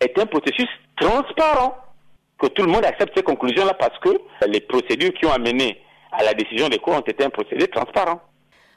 est 0.00 0.18
un 0.18 0.26
processus 0.26 0.68
transparent, 0.96 1.76
que 2.38 2.48
tout 2.48 2.62
le 2.62 2.70
monde 2.70 2.84
accepte 2.84 3.16
ces 3.16 3.22
conclusions-là 3.22 3.74
parce 3.74 3.98
que 4.00 4.10
les 4.46 4.60
procédures 4.60 5.12
qui 5.14 5.26
ont 5.26 5.32
amené 5.32 5.80
à 6.12 6.22
la 6.24 6.34
décision 6.34 6.68
des 6.68 6.78
cours 6.78 6.94
ont 6.94 7.00
été 7.00 7.24
un 7.24 7.30
procédé 7.30 7.66
transparent. 7.68 8.20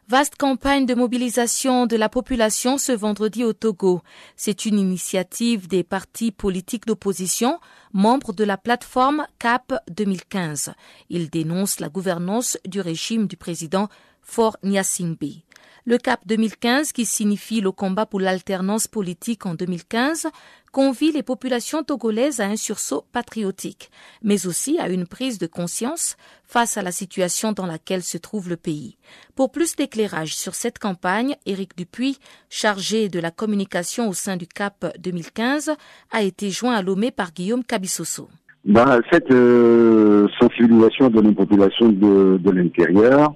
Vaste 0.09 0.37
campagne 0.37 0.87
de 0.87 0.95
mobilisation 0.95 1.85
de 1.85 1.95
la 1.95 2.09
population 2.09 2.79
ce 2.79 2.91
vendredi 2.91 3.43
au 3.43 3.53
Togo. 3.53 4.01
C'est 4.35 4.65
une 4.65 4.79
initiative 4.79 5.67
des 5.67 5.83
partis 5.83 6.31
politiques 6.31 6.87
d'opposition, 6.87 7.59
membres 7.93 8.33
de 8.33 8.43
la 8.43 8.57
plateforme 8.57 9.27
CAP 9.37 9.71
2015. 9.91 10.73
Ils 11.11 11.29
dénoncent 11.29 11.79
la 11.79 11.89
gouvernance 11.89 12.57
du 12.65 12.81
régime 12.81 13.27
du 13.27 13.37
président 13.37 13.87
Fort 14.23 14.57
Nyasimbe. 14.63 15.43
Le 15.89 15.97
CAP 15.97 16.19
2015, 16.27 16.91
qui 16.91 17.03
signifie 17.03 17.61
le 17.61 17.71
combat 17.71 18.05
pour 18.05 18.19
l'alternance 18.19 18.87
politique 18.87 19.47
en 19.47 19.55
2015, 19.55 20.27
convie 20.71 21.11
les 21.11 21.23
populations 21.23 21.81
togolaises 21.81 22.41
à 22.41 22.45
un 22.45 22.57
sursaut 22.57 23.05
patriotique, 23.11 23.89
mais 24.21 24.45
aussi 24.45 24.77
à 24.77 24.87
une 24.87 25.07
prise 25.07 25.39
de 25.39 25.47
conscience 25.47 26.15
face 26.45 26.77
à 26.77 26.83
la 26.83 26.91
situation 26.91 27.53
dans 27.53 27.65
laquelle 27.65 28.03
se 28.03 28.19
trouve 28.19 28.49
le 28.49 28.55
pays. 28.55 28.97
Pour 29.35 29.51
plus 29.51 29.75
d'éclairage 29.75 30.35
sur 30.35 30.53
cette 30.53 30.77
campagne, 30.77 31.35
Éric 31.47 31.75
Dupuis, 31.75 32.19
chargé 32.51 33.09
de 33.09 33.19
la 33.19 33.31
communication 33.31 34.07
au 34.09 34.13
sein 34.13 34.37
du 34.37 34.45
CAP 34.45 34.95
2015, 34.99 35.71
a 36.11 36.21
été 36.21 36.51
joint 36.51 36.75
à 36.75 36.83
Lomé 36.83 37.09
par 37.09 37.33
Guillaume 37.33 37.63
Cabissoso. 37.63 38.29
Dans 38.63 39.01
cette 39.11 39.31
euh, 39.31 40.27
sensibilisation 40.39 41.09
de 41.09 41.19
nos 41.19 41.33
populations 41.33 41.89
de 41.89 42.51
l'intérieur, 42.51 43.33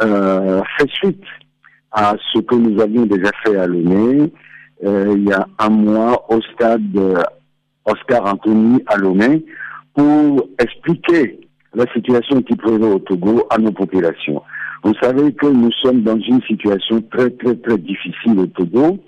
euh, 0.00 0.62
fait 0.78 0.88
suite 0.88 1.20
à 1.92 2.14
ce 2.32 2.40
que 2.40 2.54
nous 2.54 2.80
avions 2.80 3.06
déjà 3.06 3.30
fait 3.44 3.56
à 3.56 3.66
Lomé 3.66 4.32
euh, 4.84 5.14
il 5.16 5.28
y 5.28 5.32
a 5.32 5.46
un 5.58 5.68
mois 5.68 6.24
au 6.28 6.40
stade 6.54 6.98
Oscar 7.84 8.26
Anthony 8.26 8.82
à 8.86 8.96
Lomé 8.96 9.44
pour 9.94 10.48
expliquer 10.58 11.40
la 11.74 11.86
situation 11.92 12.42
qui 12.42 12.56
prévaut 12.56 12.94
au 12.94 12.98
Togo 12.98 13.46
à 13.50 13.58
nos 13.58 13.72
populations. 13.72 14.42
Vous 14.82 14.94
savez 15.00 15.32
que 15.32 15.46
nous 15.46 15.70
sommes 15.82 16.02
dans 16.02 16.18
une 16.18 16.42
situation 16.42 17.02
très 17.12 17.30
très 17.30 17.54
très 17.54 17.78
difficile 17.78 18.38
au 18.38 18.46
Togo 18.46 18.98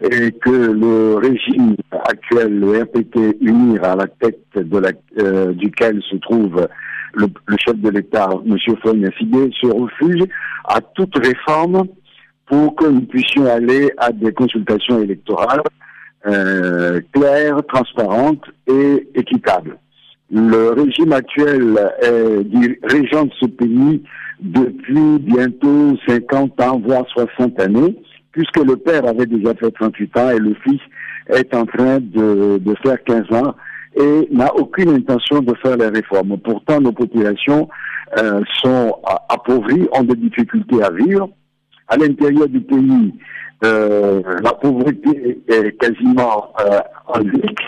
et 0.00 0.30
que 0.30 0.50
le 0.50 1.16
régime 1.16 1.74
actuel, 2.08 2.60
le 2.60 2.82
RPT 2.82 3.36
unir 3.40 3.82
à 3.82 3.96
la 3.96 4.06
tête 4.06 4.38
de 4.54 4.78
la, 4.78 4.90
euh, 5.18 5.52
duquel 5.52 6.00
se 6.08 6.16
trouve 6.16 6.68
le, 7.14 7.26
chef 7.58 7.76
de 7.78 7.88
l'État, 7.88 8.28
M. 8.46 8.56
Fogne 8.82 9.08
se 9.16 9.66
refuse 9.66 10.24
à 10.68 10.80
toute 10.80 11.16
réforme 11.18 11.84
pour 12.48 12.74
que 12.76 12.86
nous 12.86 13.02
puissions 13.02 13.46
aller 13.46 13.90
à 13.98 14.10
des 14.10 14.32
consultations 14.32 15.00
électorales 15.00 15.62
euh, 16.26 17.00
claires, 17.12 17.60
transparentes 17.68 18.44
et 18.66 19.08
équitables. 19.14 19.78
Le 20.30 20.70
régime 20.70 21.12
actuel 21.12 21.78
est 22.02 22.78
régent 22.82 23.24
de 23.24 23.32
ce 23.40 23.46
pays 23.46 24.02
depuis 24.40 25.18
bientôt 25.18 25.96
50 26.06 26.60
ans, 26.60 26.82
voire 26.84 27.04
60 27.08 27.58
années, 27.60 27.96
puisque 28.32 28.58
le 28.58 28.76
père 28.76 29.06
avait 29.06 29.26
déjà 29.26 29.54
fait 29.54 29.70
38 29.70 30.16
ans 30.18 30.30
et 30.30 30.38
le 30.38 30.54
fils 30.62 30.80
est 31.28 31.54
en 31.54 31.66
train 31.66 31.98
de, 32.00 32.58
de 32.58 32.74
faire 32.82 33.02
15 33.04 33.32
ans 33.32 33.54
et 33.96 34.28
n'a 34.30 34.54
aucune 34.54 34.90
intention 34.90 35.40
de 35.40 35.54
faire 35.62 35.76
les 35.76 35.88
réformes. 35.88 36.36
Pourtant, 36.38 36.80
nos 36.80 36.92
populations 36.92 37.68
euh, 38.18 38.42
sont 38.62 38.94
appauvries, 39.28 39.88
ont 39.92 40.04
des 40.04 40.16
difficultés 40.16 40.82
à 40.82 40.90
vivre. 40.90 41.28
À 41.88 41.96
l'intérieur 41.96 42.48
du 42.48 42.60
pays, 42.60 43.14
euh, 43.64 44.22
la 44.42 44.52
pauvreté 44.52 45.40
est 45.48 45.72
quasiment 45.78 46.52
euh, 46.60 46.80
endémique. 47.06 47.60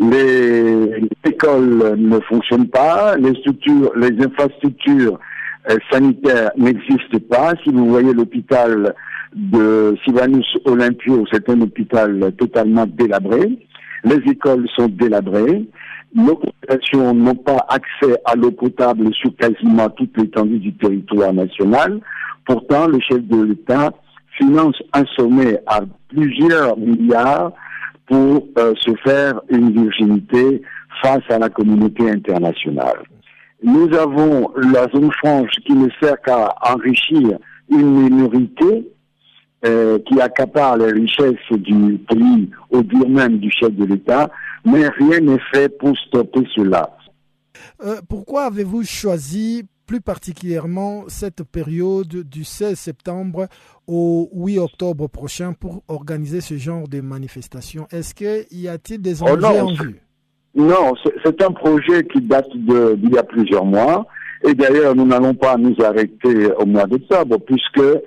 Les, 0.00 1.08
écoles 1.24 1.94
ne 1.98 2.18
fonctionnent 2.20 2.68
pas, 2.68 3.16
les 3.16 3.34
structures, 3.40 3.92
les 3.94 4.24
infrastructures 4.24 5.20
euh, 5.70 5.76
sanitaires 5.90 6.50
n'existent 6.56 7.18
pas. 7.30 7.52
Si 7.62 7.70
vous 7.70 7.86
voyez 7.86 8.12
l'hôpital 8.12 8.94
de 9.34 9.94
Sivanus 10.04 10.46
Olympio, 10.64 11.24
c'est 11.30 11.48
un 11.48 11.60
hôpital 11.60 12.32
totalement 12.38 12.86
délabré. 12.86 13.58
Les 14.04 14.30
écoles 14.30 14.66
sont 14.74 14.88
délabrées. 14.88 15.64
Nos 16.14 16.36
populations 16.36 17.14
n'ont 17.14 17.34
pas 17.34 17.64
accès 17.68 18.16
à 18.24 18.34
l'eau 18.34 18.50
potable 18.50 19.12
sur 19.14 19.34
quasiment 19.36 19.88
toute 19.90 20.16
l'étendue 20.18 20.58
du 20.58 20.72
territoire 20.74 21.32
national. 21.32 22.00
Pourtant, 22.46 22.86
le 22.86 22.98
chef 23.00 23.22
de 23.22 23.42
l'État 23.42 23.92
finance 24.38 24.76
un 24.92 25.04
sommet 25.16 25.60
à 25.66 25.80
plusieurs 26.08 26.76
milliards 26.76 27.52
pour 28.06 28.46
euh, 28.58 28.74
se 28.80 28.94
faire 29.04 29.40
une 29.48 29.72
virginité 29.72 30.62
face 31.02 31.22
à 31.30 31.38
la 31.38 31.48
communauté 31.48 32.10
internationale. 32.10 33.02
Nous 33.62 33.94
avons 33.94 34.50
la 34.56 34.88
zone 34.88 35.12
franche 35.12 35.52
qui 35.64 35.72
ne 35.72 35.88
sert 36.00 36.20
qu'à 36.22 36.54
enrichir 36.62 37.38
une 37.70 38.10
minorité 38.10 38.88
euh, 39.64 39.98
qui 40.00 40.20
accapare 40.20 40.76
les 40.78 40.90
richesses 40.92 41.52
du 41.52 41.98
pays 42.08 42.50
au 42.70 42.82
dire 42.82 43.08
même 43.08 43.38
du 43.38 43.50
chef 43.50 43.70
de 43.70 43.84
l'État, 43.84 44.28
mais 44.64 44.88
rien 44.88 45.20
n'est 45.20 45.40
fait 45.52 45.68
pour 45.78 45.96
stopper 46.08 46.42
cela. 46.56 46.90
Euh, 47.84 48.00
pourquoi 48.08 48.44
avez-vous 48.44 48.82
choisi 48.82 49.64
plus 49.86 50.00
particulièrement 50.00 51.04
cette 51.08 51.42
période 51.42 52.08
du 52.08 52.44
16 52.44 52.78
septembre 52.78 53.48
au 53.86 54.28
8 54.34 54.58
octobre 54.58 55.08
prochain 55.08 55.52
pour 55.52 55.82
organiser 55.88 56.40
ce 56.40 56.56
genre 56.56 56.88
de 56.88 57.00
manifestation 57.00 57.86
Est-ce 57.90 58.14
qu'il 58.14 58.60
y 58.60 58.68
a-t-il 58.68 59.00
des 59.00 59.22
oh 59.22 59.26
enjeux 59.26 59.44
en 59.44 59.72
vue? 59.72 60.00
Non, 60.54 60.92
c'est 61.24 61.42
un 61.42 61.50
projet 61.50 62.04
qui 62.04 62.20
date 62.20 62.48
d'il 62.54 63.10
y 63.10 63.18
a 63.18 63.22
plusieurs 63.22 63.64
mois. 63.64 64.06
Et 64.44 64.54
d'ailleurs, 64.54 64.94
nous 64.94 65.06
n'allons 65.06 65.34
pas 65.34 65.56
nous 65.56 65.74
arrêter 65.82 66.52
au 66.58 66.66
mois 66.66 66.86
d'octobre, 66.86 67.38
puisque 67.38 67.98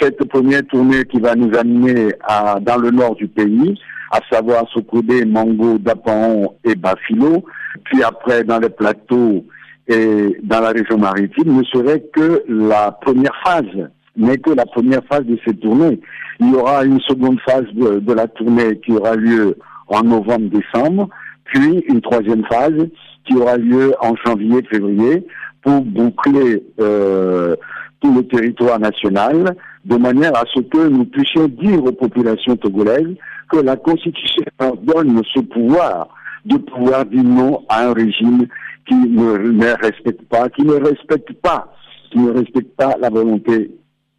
cette 0.00 0.24
première 0.28 0.64
tournée 0.66 1.04
qui 1.04 1.20
va 1.20 1.34
nous 1.34 1.54
amener 1.56 2.12
à, 2.22 2.58
dans 2.60 2.78
le 2.78 2.90
nord 2.90 3.16
du 3.16 3.28
pays, 3.28 3.78
à 4.10 4.20
savoir 4.30 4.68
Sokodé, 4.72 5.24
Mango, 5.24 5.78
Dapaon 5.78 6.54
et 6.64 6.74
Bafilo, 6.76 7.44
puis 7.84 8.02
après 8.02 8.44
dans 8.44 8.58
les 8.58 8.68
plateaux 8.68 9.44
et 9.92 10.38
dans 10.42 10.60
la 10.60 10.70
région 10.70 10.96
maritime, 10.96 11.58
ne 11.58 11.64
serait 11.64 12.02
que 12.14 12.44
la 12.48 12.92
première 12.92 13.34
phase, 13.44 13.90
n'est 14.16 14.38
que 14.38 14.50
la 14.50 14.64
première 14.64 15.04
phase 15.04 15.24
de 15.24 15.38
cette 15.44 15.60
tournée. 15.60 16.00
Il 16.40 16.50
y 16.50 16.54
aura 16.54 16.84
une 16.84 17.00
seconde 17.00 17.38
phase 17.40 17.66
de, 17.74 18.12
la 18.12 18.26
tournée 18.28 18.78
qui 18.80 18.92
aura 18.92 19.16
lieu 19.16 19.56
en 19.88 20.02
novembre-décembre, 20.02 21.08
puis 21.44 21.84
une 21.88 22.00
troisième 22.00 22.44
phase 22.46 22.88
qui 23.26 23.36
aura 23.36 23.56
lieu 23.56 23.92
en 24.00 24.14
janvier-février 24.24 25.26
pour 25.62 25.80
boucler 25.82 26.62
euh, 26.80 27.54
tout 28.00 28.14
le 28.14 28.26
territoire 28.26 28.80
national 28.80 29.54
de 29.84 29.96
manière 29.96 30.34
à 30.36 30.44
ce 30.52 30.60
que 30.60 30.88
nous 30.88 31.04
puissions 31.04 31.48
dire 31.48 31.84
aux 31.84 31.92
populations 31.92 32.56
togolaises 32.56 33.14
que 33.50 33.58
la 33.58 33.76
Constitution 33.76 34.44
donne 34.82 35.20
ce 35.34 35.40
pouvoir 35.40 36.08
de 36.44 36.56
pouvoir 36.56 37.04
dire 37.06 37.22
non 37.22 37.62
à 37.68 37.86
un 37.86 37.92
régime 37.92 38.46
qui 38.86 38.94
ne, 38.94 39.82
respecte 39.82 40.22
pas, 40.28 40.48
qui 40.50 40.62
ne 40.62 40.74
respecte 40.74 41.32
pas, 41.34 41.72
qui 42.10 42.18
ne 42.18 42.30
respecte 42.30 42.76
pas 42.76 42.96
la 43.00 43.10
volonté 43.10 43.70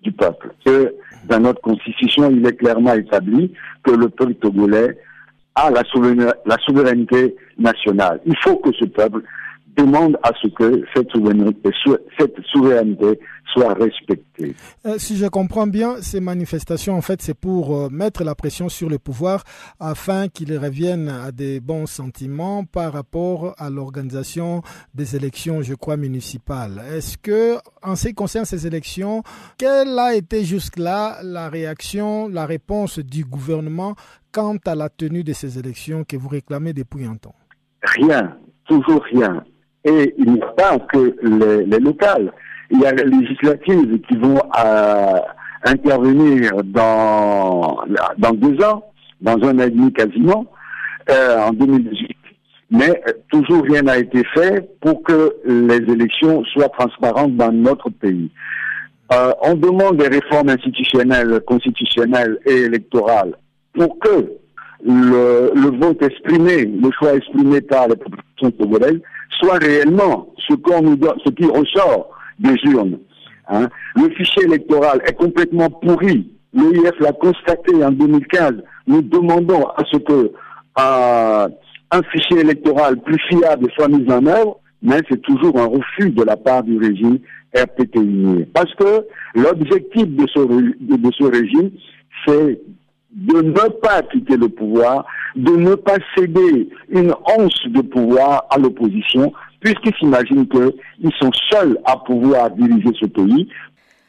du 0.02 0.12
peuple. 0.12 0.52
Que 0.65 0.93
dans 1.26 1.39
notre 1.39 1.62
Constitution, 1.62 2.30
il 2.32 2.45
est 2.45 2.56
clairement 2.56 2.93
établi 2.93 3.54
que 3.84 3.91
le 3.91 4.10
peuple 4.10 4.36
togolais 4.36 4.97
a 5.56 5.69
la 5.69 6.58
souveraineté 6.65 7.36
nationale. 7.58 8.19
Il 8.26 8.36
faut 8.38 8.58
que 8.58 8.71
ce 8.73 8.86
peuple 8.86 9.21
demande 9.76 10.18
à 10.24 10.32
ce 10.42 10.48
que 10.50 10.84
cette 10.96 11.10
souveraineté, 11.12 11.70
cette 12.18 12.36
souveraineté 12.52 13.20
soit 13.54 13.74
respectée. 13.74 14.56
Euh, 14.86 14.98
si 14.98 15.18
je 15.18 15.28
comprends 15.28 15.68
bien, 15.68 16.02
ces 16.02 16.20
manifestations, 16.20 16.96
en 16.96 17.02
fait, 17.02 17.22
c'est 17.22 17.34
pour 17.34 17.76
euh, 17.76 17.90
mettre 17.90 18.24
la 18.24 18.36
pression 18.36 18.70
sur 18.70 18.90
le 18.90 19.00
pouvoir 19.00 19.44
afin 19.80 20.28
qu'il 20.28 20.58
revienne 20.58 21.10
à 21.10 21.32
des 21.32 21.60
bons 21.60 21.86
sentiments 21.86 22.64
par 22.66 22.94
rapport 22.94 23.54
à 23.58 23.70
l'organisation 23.70 24.62
des 24.94 25.16
élections, 25.16 25.62
je 25.62 25.74
crois, 25.76 25.98
municipales. 25.98 26.82
Est-ce 26.92 27.18
que, 27.18 27.58
en 27.82 27.96
ce 27.96 28.10
qui 28.10 28.14
concerne 28.14 28.46
ces 28.46 28.66
élections, 28.66 29.24
quelle 29.58 29.98
a 30.00 30.16
été 30.16 30.44
jusque-là 30.44 31.20
la 31.24 31.50
réaction, 31.50 32.28
la 32.28 32.46
réponse 32.46 33.00
du 33.00 33.26
gouvernement 33.26 33.96
quant 34.32 34.58
à 34.66 34.76
la 34.76 34.90
tenue 34.90 35.24
de 35.24 35.34
ces 35.34 35.60
élections 35.60 36.04
que 36.04 36.18
vous 36.18 36.30
réclamez 36.30 36.74
depuis 36.74 37.06
un 37.06 37.16
temps? 37.16 37.36
Rien, 37.84 38.38
toujours 38.66 39.04
rien. 39.12 39.44
Et 39.86 40.13
il 40.17 40.34
n'y 40.34 40.41
a 40.41 40.48
pas 40.48 40.80
que 40.80 41.15
les, 41.22 41.80
locales. 41.80 42.32
Il 42.72 42.80
y 42.80 42.86
a 42.86 42.91
les 42.93 43.04
législatives 43.04 44.00
qui 44.08 44.17
vont 44.17 44.39
euh, 44.63 45.19
intervenir 45.65 46.52
dans, 46.63 47.80
dans 48.17 48.32
deux 48.34 48.63
ans, 48.63 48.84
dans 49.22 49.38
un 49.43 49.60
an 49.60 49.63
et 49.63 49.69
demi 49.69 49.91
quasiment, 49.91 50.46
euh, 51.10 51.39
en 51.39 51.52
2018. 51.52 52.17
Mais 52.72 53.04
euh, 53.08 53.12
toujours 53.30 53.63
rien 53.63 53.82
n'a 53.82 53.98
été 53.98 54.24
fait 54.34 54.69
pour 54.82 55.04
que 55.04 55.36
les 55.46 55.91
élections 55.91 56.43
soient 56.46 56.69
transparentes 56.69 57.36
dans 57.36 57.52
notre 57.52 57.89
pays. 57.89 58.32
on 59.41 59.54
demande 59.56 59.98
des 59.98 60.08
réformes 60.08 60.50
institutionnelles, 60.50 61.41
constitutionnelles 61.46 62.39
et 62.46 62.63
électorales 62.63 63.36
pour 63.74 64.00
que 64.00 64.32
le, 64.86 65.52
le 65.56 65.78
vote 65.80 66.02
exprimé, 66.02 66.65
le 66.65 66.89
choix 66.91 67.13
exprimé 67.15 67.62
par 67.62 67.88
les 67.88 67.96
populations 67.96 68.52
togolaises 68.52 69.02
soit 69.44 69.58
réellement 69.58 70.34
ce, 70.48 70.54
qu'on 70.56 70.82
nous 70.82 70.96
donne, 70.96 71.18
ce 71.26 71.32
qui 71.32 71.46
ressort 71.46 72.10
des 72.40 72.56
urnes. 72.66 73.00
Hein. 73.50 73.68
Le 73.96 74.10
fichier 74.12 74.44
électoral 74.44 75.02
est 75.06 75.14
complètement 75.14 75.70
pourri. 75.70 76.32
L'OIF 76.54 77.00
l'a 77.00 77.12
constaté 77.14 77.84
en 77.84 77.92
2015. 77.92 78.54
Nous 78.88 79.02
demandons 79.02 79.66
à 79.76 79.84
ce 79.92 79.98
que 79.98 80.32
un 80.76 82.02
fichier 82.12 82.40
électoral 82.40 82.98
plus 83.02 83.20
fiable 83.30 83.70
soit 83.76 83.88
mis 83.88 84.12
en 84.12 84.26
œuvre, 84.26 84.60
mais 84.82 85.00
c'est 85.10 85.22
toujours 85.22 85.60
un 85.60 85.68
refus 85.68 86.10
de 86.10 86.24
la 86.24 86.36
part 86.36 86.64
du 86.64 86.78
régime 86.78 87.20
RPTI. 87.56 88.46
Parce 88.54 88.74
que 88.76 89.06
l'objectif 89.36 90.08
de 90.08 90.26
ce, 90.28 90.40
de 90.40 91.12
ce 91.12 91.24
régime, 91.24 91.70
c'est 92.26 92.60
de 93.13 93.41
ne 93.41 93.69
pas 93.82 94.02
quitter 94.04 94.38
le 94.38 94.49
pouvoir, 94.49 95.06
de 95.36 95.52
ne 95.52 95.76
pas 95.76 95.97
céder 96.17 96.69
une 96.89 97.13
once 97.38 97.60
de 97.67 97.82
pouvoir 97.82 98.45
à 98.49 98.58
l'opposition, 98.58 99.32
puisqu'ils 99.60 99.93
s'imaginent 99.99 100.47
qu'ils 100.47 101.12
sont 101.19 101.32
seuls 101.52 101.80
à 101.86 101.97
pouvoir 101.97 102.52
diriger 102.52 102.89
ce 102.99 103.06
pays. 103.06 103.47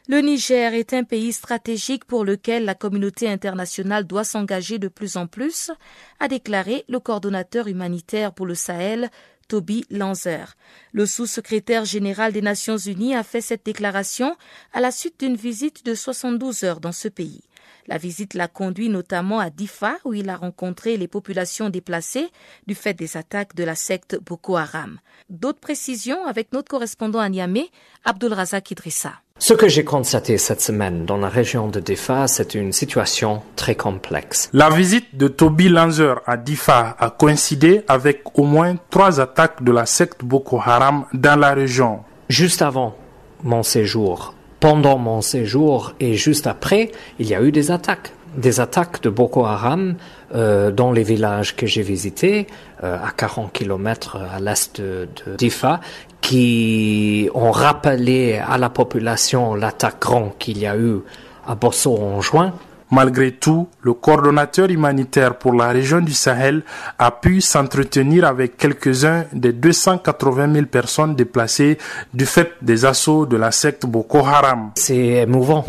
Le 0.07 0.19
Niger 0.19 0.75
est 0.75 0.93
un 0.93 1.03
pays 1.03 1.33
stratégique 1.33 2.05
pour 2.05 2.25
lequel 2.25 2.65
la 2.65 2.75
communauté 2.75 3.27
internationale 3.27 4.05
doit 4.05 4.23
s'engager 4.23 4.77
de 4.77 4.87
plus 4.87 5.17
en 5.17 5.25
plus, 5.25 5.71
a 6.19 6.27
déclaré 6.27 6.83
le 6.89 6.99
coordonnateur 6.99 7.67
humanitaire 7.67 8.31
pour 8.31 8.45
le 8.45 8.53
Sahel, 8.53 9.09
Toby 9.47 9.85
Lanzer. 9.89 10.55
Le 10.91 11.05
sous-secrétaire 11.07 11.85
général 11.85 12.33
des 12.33 12.41
Nations 12.41 12.77
Unies 12.77 13.15
a 13.15 13.23
fait 13.23 13.41
cette 13.41 13.65
déclaration 13.65 14.35
à 14.73 14.79
la 14.79 14.91
suite 14.91 15.19
d'une 15.19 15.35
visite 15.35 15.83
de 15.85 15.95
72 15.95 16.63
heures 16.63 16.79
dans 16.81 16.91
ce 16.91 17.07
pays. 17.07 17.41
La 17.87 17.97
visite 17.97 18.33
l'a 18.33 18.47
conduit 18.47 18.89
notamment 18.89 19.39
à 19.39 19.49
Difa, 19.49 19.97
où 20.05 20.13
il 20.13 20.29
a 20.29 20.35
rencontré 20.35 20.97
les 20.97 21.07
populations 21.07 21.69
déplacées 21.69 22.29
du 22.67 22.73
fait 22.73 22.93
des 22.93 23.15
attaques 23.15 23.55
de 23.55 23.63
la 23.63 23.75
secte 23.75 24.17
Boko 24.25 24.57
Haram. 24.57 24.99
D'autres 25.29 25.59
précisions 25.59 26.25
avec 26.25 26.51
notre 26.51 26.69
correspondant 26.69 27.19
à 27.19 27.29
Niamey, 27.29 27.67
Abdul 28.03 28.33
Razak 28.33 28.71
Idrissa. 28.71 29.13
Ce 29.37 29.53
que 29.53 29.67
j'ai 29.67 29.83
constaté 29.83 30.37
cette 30.37 30.61
semaine 30.61 31.05
dans 31.05 31.17
la 31.17 31.27
région 31.27 31.67
de 31.67 31.79
Difa, 31.79 32.27
c'est 32.27 32.55
une 32.55 32.71
situation 32.71 33.43
très 33.55 33.75
complexe. 33.75 34.49
La 34.53 34.69
visite 34.69 35.17
de 35.17 35.27
Toby 35.27 35.67
Lanzer 35.67 36.21
à 36.25 36.37
Difa 36.37 36.95
a 36.97 37.09
coïncidé 37.09 37.83
avec 37.87 38.21
au 38.39 38.43
moins 38.45 38.77
trois 38.89 39.19
attaques 39.19 39.61
de 39.63 39.71
la 39.73 39.85
secte 39.85 40.23
Boko 40.23 40.59
Haram 40.63 41.05
dans 41.13 41.37
la 41.39 41.53
région. 41.53 41.99
Juste 42.29 42.61
avant 42.61 42.95
mon 43.43 43.61
séjour 43.61 44.34
pendant 44.65 44.97
mon 44.97 45.21
séjour 45.21 45.93
et 45.99 46.15
juste 46.15 46.47
après, 46.47 46.91
il 47.19 47.27
y 47.27 47.35
a 47.35 47.41
eu 47.43 47.51
des 47.51 47.69
attaques. 47.69 48.13
Des 48.35 48.59
attaques 48.59 48.99
de 49.03 49.11
Boko 49.11 49.45
Haram 49.45 49.93
euh, 50.33 50.71
dans 50.71 50.91
les 50.91 51.03
villages 51.03 51.55
que 51.55 51.67
j'ai 51.67 51.83
visités, 51.83 52.47
euh, 52.83 52.97
à 52.97 53.11
40 53.11 53.53
km 53.53 54.17
à 54.17 54.39
l'est 54.39 54.81
de, 54.81 55.07
Difa, 55.37 55.81
qui 56.19 57.29
ont 57.35 57.51
rappelé 57.51 58.39
à 58.39 58.57
la 58.57 58.71
population 58.71 59.53
l'attaque 59.53 60.01
grand 60.01 60.33
qu'il 60.39 60.57
y 60.57 60.65
a 60.65 60.75
eu 60.75 60.95
à 61.45 61.53
Bosso 61.53 61.95
en 61.95 62.21
juin. 62.21 62.51
Malgré 62.91 63.31
tout, 63.31 63.67
le 63.81 63.93
coordonnateur 63.93 64.69
humanitaire 64.69 65.37
pour 65.37 65.53
la 65.53 65.69
région 65.69 66.01
du 66.01 66.13
Sahel 66.13 66.63
a 66.99 67.11
pu 67.11 67.41
s'entretenir 67.41 68.25
avec 68.25 68.57
quelques-uns 68.57 69.25
des 69.33 69.53
280 69.53 70.53
000 70.53 70.65
personnes 70.67 71.15
déplacées 71.15 71.77
du 72.13 72.25
fait 72.25 72.51
des 72.61 72.85
assauts 72.85 73.25
de 73.25 73.37
la 73.37 73.51
secte 73.51 73.85
Boko 73.85 74.19
Haram. 74.19 74.71
C'est 74.75 74.95
émouvant. 74.95 75.65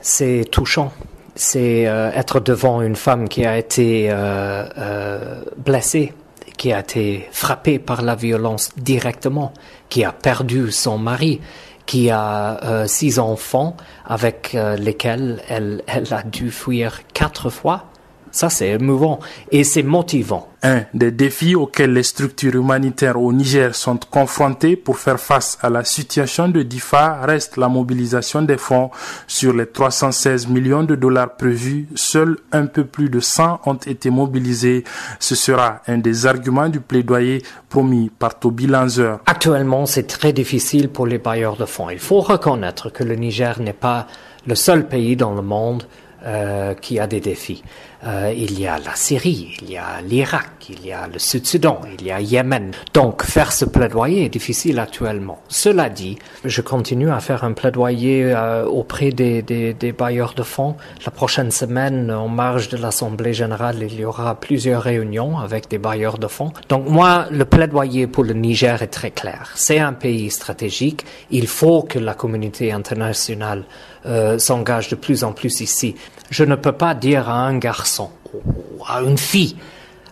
c'est 0.00 0.44
touchant. 0.50 0.92
C'est 1.34 1.86
euh, 1.86 2.12
être 2.12 2.40
devant 2.40 2.80
une 2.80 2.96
femme 2.96 3.28
qui 3.28 3.44
a 3.44 3.58
été 3.58 4.08
euh, 4.10 4.64
euh, 4.78 5.42
blessée, 5.56 6.12
qui 6.56 6.72
a 6.72 6.80
été 6.80 7.28
frappée 7.32 7.78
par 7.78 8.02
la 8.02 8.14
violence 8.14 8.70
directement, 8.76 9.52
qui 9.88 10.04
a 10.04 10.12
perdu 10.12 10.70
son 10.70 10.96
mari, 10.96 11.40
qui 11.86 12.10
a 12.10 12.84
six 12.86 13.18
enfants 13.18 13.76
avec 14.04 14.56
lesquels 14.78 15.42
elle, 15.48 15.82
elle 15.86 16.12
a 16.12 16.22
dû 16.22 16.50
fuir 16.50 17.00
quatre 17.12 17.50
fois 17.50 17.86
ça, 18.34 18.50
c'est 18.50 18.70
émouvant 18.70 19.20
et 19.52 19.62
c'est 19.62 19.84
motivant. 19.84 20.48
Un 20.64 20.82
des 20.92 21.12
défis 21.12 21.54
auxquels 21.54 21.92
les 21.92 22.02
structures 22.02 22.56
humanitaires 22.56 23.20
au 23.20 23.32
Niger 23.32 23.76
sont 23.76 23.96
confrontées 24.10 24.74
pour 24.74 24.98
faire 24.98 25.20
face 25.20 25.56
à 25.62 25.70
la 25.70 25.84
situation 25.84 26.48
de 26.48 26.62
DIFA 26.64 27.20
reste 27.26 27.56
la 27.58 27.68
mobilisation 27.68 28.42
des 28.42 28.56
fonds. 28.56 28.90
Sur 29.28 29.52
les 29.52 29.66
316 29.66 30.48
millions 30.48 30.82
de 30.82 30.96
dollars 30.96 31.36
prévus, 31.36 31.86
seuls 31.94 32.36
un 32.50 32.66
peu 32.66 32.82
plus 32.84 33.08
de 33.08 33.20
100 33.20 33.60
ont 33.66 33.74
été 33.74 34.10
mobilisés. 34.10 34.82
Ce 35.20 35.36
sera 35.36 35.82
un 35.86 35.98
des 35.98 36.26
arguments 36.26 36.68
du 36.68 36.80
plaidoyer 36.80 37.40
promis 37.68 38.10
par 38.18 38.36
Toby 38.40 38.66
Lanzer. 38.66 39.20
Actuellement, 39.26 39.86
c'est 39.86 40.08
très 40.08 40.32
difficile 40.32 40.88
pour 40.88 41.06
les 41.06 41.18
bailleurs 41.18 41.56
de 41.56 41.66
fonds. 41.66 41.88
Il 41.88 42.00
faut 42.00 42.20
reconnaître 42.20 42.90
que 42.90 43.04
le 43.04 43.14
Niger 43.14 43.60
n'est 43.60 43.72
pas 43.72 44.08
le 44.44 44.56
seul 44.56 44.88
pays 44.88 45.14
dans 45.14 45.34
le 45.34 45.42
monde 45.42 45.84
euh, 46.26 46.74
qui 46.74 46.98
a 46.98 47.06
des 47.06 47.20
défis. 47.20 47.62
Euh, 48.06 48.32
il 48.36 48.58
y 48.58 48.66
a 48.66 48.78
la 48.78 48.94
Syrie, 48.94 49.56
il 49.62 49.70
y 49.70 49.76
a 49.78 50.02
l'Irak, 50.02 50.66
il 50.68 50.86
y 50.86 50.92
a 50.92 51.06
le 51.06 51.18
Sud-Soudan, 51.18 51.80
il 51.98 52.06
y 52.06 52.10
a 52.10 52.20
Yémen. 52.20 52.72
Donc 52.92 53.22
faire 53.24 53.50
ce 53.52 53.64
plaidoyer 53.64 54.26
est 54.26 54.28
difficile 54.28 54.78
actuellement. 54.78 55.38
Cela 55.48 55.88
dit, 55.88 56.18
je 56.44 56.60
continue 56.60 57.10
à 57.10 57.20
faire 57.20 57.44
un 57.44 57.52
plaidoyer 57.52 58.24
euh, 58.34 58.66
auprès 58.66 59.10
des, 59.10 59.40
des, 59.40 59.72
des, 59.72 59.92
bailleurs 59.92 60.34
de 60.34 60.42
fonds. 60.42 60.76
La 61.06 61.10
prochaine 61.10 61.50
semaine, 61.50 62.10
en 62.10 62.28
marge 62.28 62.68
de 62.68 62.76
l'Assemblée 62.76 63.32
générale, 63.32 63.82
il 63.82 63.98
y 63.98 64.04
aura 64.04 64.34
plusieurs 64.34 64.82
réunions 64.82 65.38
avec 65.38 65.68
des 65.68 65.78
bailleurs 65.78 66.18
de 66.18 66.26
fonds. 66.26 66.52
Donc 66.68 66.88
moi, 66.88 67.26
le 67.30 67.46
plaidoyer 67.46 68.06
pour 68.06 68.24
le 68.24 68.34
Niger 68.34 68.82
est 68.82 68.88
très 68.88 69.12
clair. 69.12 69.52
C'est 69.54 69.78
un 69.78 69.94
pays 69.94 70.30
stratégique. 70.30 71.06
Il 71.30 71.46
faut 71.46 71.82
que 71.82 71.98
la 71.98 72.12
communauté 72.14 72.70
internationale 72.72 73.64
euh, 74.06 74.38
s'engage 74.38 74.88
de 74.88 74.94
plus 74.96 75.24
en 75.24 75.32
plus 75.32 75.60
ici. 75.60 75.94
Je 76.30 76.44
ne 76.44 76.54
peux 76.54 76.72
pas 76.72 76.94
dire 76.94 77.28
à 77.28 77.46
un 77.46 77.58
garçon 77.58 78.10
ou 78.34 78.82
à 78.86 79.00
une 79.02 79.18
fille, 79.18 79.56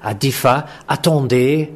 à 0.03 0.15
Difa, 0.15 0.67
attendez 0.89 1.73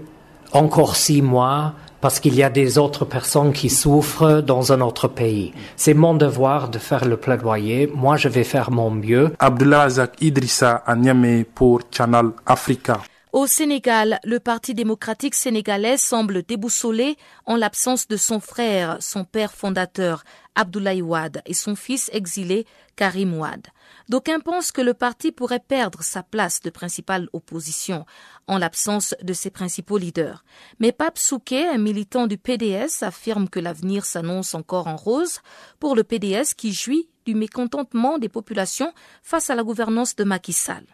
encore 0.52 0.96
six 0.96 1.22
mois 1.22 1.74
parce 2.00 2.20
qu'il 2.20 2.35
y 2.35 2.42
a 2.42 2.50
des 2.50 2.79
autres 2.79 3.05
personnes 3.05 3.52
qui 3.52 3.68
souffrent 3.70 4.40
dans 4.40 4.72
un 4.72 4.81
autre 4.81 5.09
pays. 5.09 5.52
C'est 5.76 5.94
mon 5.94 6.14
devoir 6.14 6.68
de 6.68 6.79
faire 6.79 7.05
le 7.05 7.16
plaidoyer. 7.16 7.90
Moi, 7.94 8.16
je 8.16 8.29
vais 8.29 8.44
faire 8.44 8.70
mon 8.70 8.90
mieux. 8.90 9.33
Abdullah 9.38 9.88
Idrissa 10.20 10.83
à 10.87 10.94
Niamey 10.94 11.44
pour 11.44 11.81
Channel 11.90 12.26
Africa. 12.46 13.00
Au 13.33 13.46
Sénégal, 13.46 14.18
le 14.24 14.40
Parti 14.40 14.72
démocratique 14.72 15.35
sénégalais 15.35 15.98
semble 15.98 16.42
déboussolé 16.42 17.16
en 17.44 17.57
l'absence 17.57 18.09
de 18.09 18.16
son 18.16 18.40
frère, 18.40 18.96
son 19.00 19.24
père 19.24 19.52
fondateur, 19.52 20.22
Abdoulaye 20.57 21.03
Wade, 21.03 21.42
et 21.47 21.55
son 21.55 21.77
fils 21.77 22.11
exilé, 22.12 22.66
Karim 22.97 23.38
Wade. 23.38 23.69
D'aucuns 24.09 24.40
pensent 24.40 24.73
que 24.73 24.81
le 24.81 24.95
parti 24.95 25.31
pourrait 25.31 25.61
perdre 25.61 26.03
sa 26.03 26.23
place 26.23 26.61
de 26.62 26.71
principale 26.71 27.29
opposition 27.33 28.07
en 28.49 28.59
l'absence 28.59 29.14
de 29.23 29.33
ses 29.35 29.51
principaux 29.51 29.99
leaders. 29.99 30.45
Mais 30.81 30.92
Pape 30.92 31.19
Souquet, 31.19 31.66
un 31.66 31.79
militant 31.79 32.27
du 32.27 32.38
PDS, 32.38 33.03
affirme 33.03 33.49
que 33.49 33.61
l'avenir 33.61 34.07
s'annonce 34.07 34.55
encore 34.55 34.87
en 34.88 34.97
rose 34.97 35.40
pour 35.79 35.95
le 35.95 36.05
PDS 36.05 36.55
qui 36.57 36.73
jouit 36.73 37.09
du 37.27 37.35
mécontentement 37.35 38.19
des 38.19 38.31
populations 38.31 38.92
face 39.23 39.51
à 39.51 39.55
la 39.55 39.62
gouvernance 39.62 40.16
de 40.16 40.25
Macky 40.25 40.53
Sall. 40.53 40.85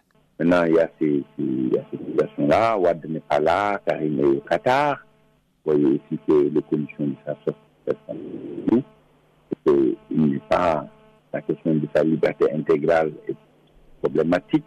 Maintenant, 0.41 0.65
il 0.65 0.75
y 0.75 0.79
a 0.81 0.91
ces, 0.99 1.23
situations-là. 1.39 2.79
Ouad 2.79 3.05
n'est 3.09 3.21
pas 3.21 3.39
là, 3.39 3.81
Karim 3.87 4.19
est 4.19 4.25
au 4.25 4.41
Qatar. 4.41 4.99
Vous 5.65 5.73
voyez 5.73 6.01
que 6.27 6.33
les 6.33 6.63
conditions 6.63 7.07
de 7.07 7.15
il 9.67 10.27
n'est 10.27 10.39
pas 10.49 10.87
la 11.33 11.43
question 11.43 11.75
de 11.75 11.89
sa 11.95 12.05
liberté 12.05 12.53
intégrale 12.53 13.13
est 13.29 13.37
problématique. 14.01 14.65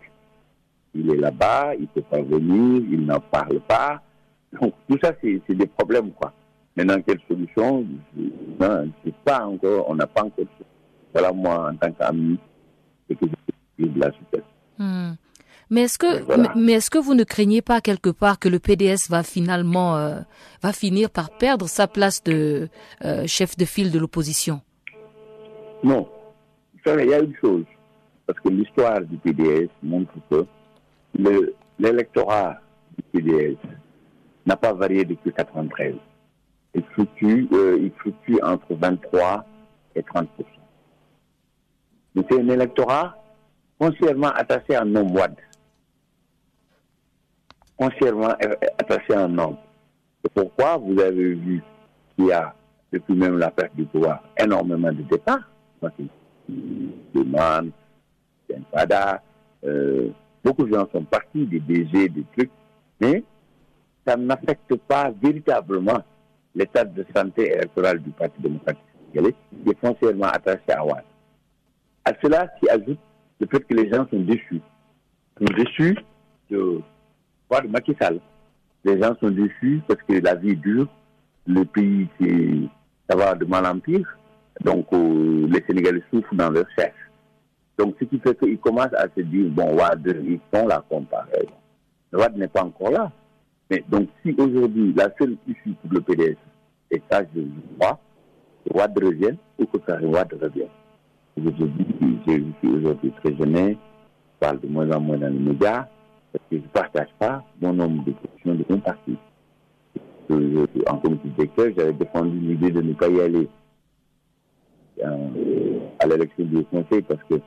Il 0.94 1.12
est 1.12 1.18
là-bas, 1.18 1.76
il 1.76 1.82
ne 1.82 1.88
peut 1.88 2.02
pas 2.02 2.22
venir, 2.22 2.84
il 2.90 3.06
n'en 3.06 3.20
parle 3.20 3.60
pas. 3.62 4.02
Donc 4.60 4.74
tout 4.90 4.98
ça, 5.04 5.14
c'est 5.22 5.42
des 5.50 5.68
problèmes, 5.68 6.12
quoi. 6.12 6.34
Maintenant, 6.76 7.02
quelle 7.06 7.20
solution? 7.28 7.86
Non, 8.60 8.92
pas 9.24 9.46
encore, 9.46 9.90
on 9.90 9.96
n'a 9.96 10.08
pas 10.08 10.24
encore. 10.24 10.46
Voilà 11.14 11.32
moi 11.32 11.72
en 11.72 11.76
tant 11.76 11.92
qu'ami, 11.92 12.38
c'est 13.08 13.16
que 13.16 13.26
je 13.80 13.86
de 13.86 14.00
la 14.00 14.12
situation. 14.12 14.50
Hmm. 14.78 15.14
Mais 15.70 15.84
est-ce 15.84 15.98
que, 15.98 16.58
mais 16.58 16.74
est-ce 16.74 16.90
que 16.90 16.98
vous 16.98 17.16
ne 17.16 17.24
craignez 17.24 17.62
pas 17.62 17.82
quelque 17.82 18.10
part 18.10 18.38
que 18.38 18.50
le 18.50 18.60
PDS 18.60 19.10
va 19.10 19.24
finalement, 19.24 19.98
euh, 19.98 20.20
va 20.62 20.74
finir 20.74 21.10
par 21.10 21.36
perdre 21.38 21.68
sa 21.68 21.88
place 21.88 22.24
de 22.24 22.70
euh, 23.04 23.26
chef 23.26 23.58
de 23.58 23.66
file 23.66 23.92
de 23.92 23.98
l'opposition? 23.98 24.62
Non. 25.84 26.08
Il 26.86 27.10
y 27.10 27.14
a 27.14 27.20
une 27.20 27.36
chose, 27.42 27.66
parce 28.28 28.40
que 28.40 28.50
l'histoire 28.50 29.02
du 29.02 29.18
PDS 29.18 29.70
montre 29.82 30.14
que 30.30 30.46
l'électorat 31.80 32.60
du 32.96 33.04
PDS 33.12 33.58
n'a 34.46 34.56
pas 34.56 34.74
varié 34.74 35.04
depuis 35.04 35.32
1993. 35.32 35.96
Il 36.76 36.84
fluctue, 36.94 37.48
euh, 37.54 37.78
il 37.80 37.92
fluctue 37.98 38.36
entre 38.44 38.76
23 38.76 39.46
et 39.96 40.04
30 40.04 40.30
Mais 42.14 42.24
c'est 42.30 42.40
un 42.40 42.50
électorat 42.50 43.18
foncièrement 43.82 44.30
attaché 44.30 44.76
à 44.76 44.84
un 44.84 44.96
homme 44.96 45.18
entièrement 47.78 48.36
attaché 48.78 49.14
à 49.14 49.22
un 49.22 49.38
homme. 49.38 49.58
C'est 50.24 50.34
pourquoi 50.34 50.78
vous 50.78 51.00
avez 51.00 51.34
vu 51.34 51.64
qu'il 52.16 52.28
y 52.28 52.32
a, 52.32 52.54
depuis 52.92 53.16
même 53.16 53.38
la 53.38 53.52
perte 53.52 53.76
du 53.76 53.86
pouvoir, 53.86 54.24
énormément 54.38 54.92
de 54.92 55.02
départs. 55.04 55.50
Euh, 59.66 60.10
beaucoup 60.44 60.66
de 60.66 60.74
gens 60.74 60.88
sont 60.92 61.04
partis, 61.04 61.46
des 61.46 61.60
DG, 61.60 62.10
des 62.10 62.24
trucs, 62.38 62.52
mais 63.00 63.24
ça 64.06 64.16
n'affecte 64.16 64.76
pas 64.88 65.12
véritablement 65.22 66.04
l'état 66.54 66.86
de 66.86 67.06
santé 67.16 67.52
électorale 67.52 68.00
du 68.00 68.12
Parti 68.12 68.40
démocratique 68.42 68.84
sénégalais, 69.02 69.36
qui 69.64 69.70
est 69.72 69.80
foncièrement 69.80 70.28
attaché 70.28 70.72
à 70.72 70.86
Ouad. 70.86 71.04
À 72.06 72.12
cela 72.22 72.48
s'y 72.60 72.70
ajoute 72.70 73.00
le 73.40 73.48
fait 73.48 73.60
que 73.62 73.74
les 73.74 73.90
gens 73.90 74.08
sont 74.10 74.20
déçus. 74.20 74.62
Ils 75.42 75.48
sont 75.48 75.54
déçus 75.56 75.98
de 76.50 76.82
de 77.52 77.68
Macky. 77.68 77.96
Les 78.84 79.02
gens 79.02 79.16
sont 79.20 79.30
déçus 79.32 79.82
parce 79.88 80.02
que 80.04 80.14
la 80.14 80.36
vie 80.36 80.52
est 80.52 80.56
dure, 80.56 80.88
le 81.48 81.64
pays, 81.64 82.08
ça 83.10 83.16
va 83.16 83.34
de 83.34 83.46
mal 83.46 83.66
en 83.66 83.80
pire. 83.80 84.18
Donc, 84.64 84.88
euh, 84.94 85.48
les 85.48 85.64
Sénégalais 85.68 86.04
souffrent 86.12 86.36
dans 86.36 86.50
leur 86.50 86.66
chef. 86.78 86.94
Donc, 87.78 87.96
ce 88.00 88.06
qui 88.06 88.20
fait 88.20 88.38
qu'ils 88.40 88.58
commencent 88.58 88.94
à 88.94 89.08
se 89.16 89.22
dire, 89.22 89.50
bon, 89.50 89.76
Wad, 89.76 90.02
ils 90.06 90.40
font 90.54 90.68
la 90.68 90.84
comparaison. 90.90 91.52
Wad 92.14 92.38
n'est 92.38 92.48
pas 92.48 92.64
encore 92.64 92.92
là. 92.92 93.12
Mais 93.70 93.84
donc, 93.90 94.08
si 94.24 94.34
aujourd'hui, 94.38 94.94
la 94.96 95.10
seule 95.20 95.36
issue 95.48 95.74
pour 95.82 95.92
le 95.92 96.02
PDS, 96.02 96.38
et 96.92 97.02
ça, 97.12 97.22
je 97.36 97.42
crois, 97.78 98.00
que 98.66 98.78
Wad 98.78 98.98
revienne 98.98 99.38
ou 99.60 99.66
que 99.66 99.78
Karim 99.80 100.12
Wad 100.14 100.32
revienne. 100.42 100.70
Dis, 101.38 101.52
je 102.28 102.34
suis 102.62 102.76
aujourd'hui 102.76 103.12
très 103.24 103.36
gêné, 103.36 103.72
je 103.72 104.40
parle 104.40 104.60
de 104.62 104.68
moins 104.68 104.90
en 104.92 105.02
moins 105.02 105.18
dans 105.18 105.28
les 105.34 105.40
médias, 105.40 105.88
parce 106.32 106.44
que 106.50 106.58
je 106.58 106.62
ne 106.62 106.68
partage 106.68 107.10
pas 107.20 107.44
mon 107.62 107.74
nombre 107.74 108.06
de 108.06 108.12
positions 108.12 108.56
de 108.56 108.66
mon 108.70 108.80
parti. 108.80 109.18
en 110.88 110.98
comité 110.98 111.28
directeur, 111.30 111.68
j'avais 111.78 111.94
défendu 111.94 112.40
l'idée 112.40 112.72
de 112.72 112.82
ne 112.82 112.94
pas 112.94 113.10
y 113.10 113.20
aller 113.20 113.48
euh, 113.48 113.65
à 115.04 116.08
l'élection 116.08 116.46
du 116.46 116.64
conseil 116.66 117.02
parce 117.02 117.22
que 117.30 117.36
ce 117.36 117.42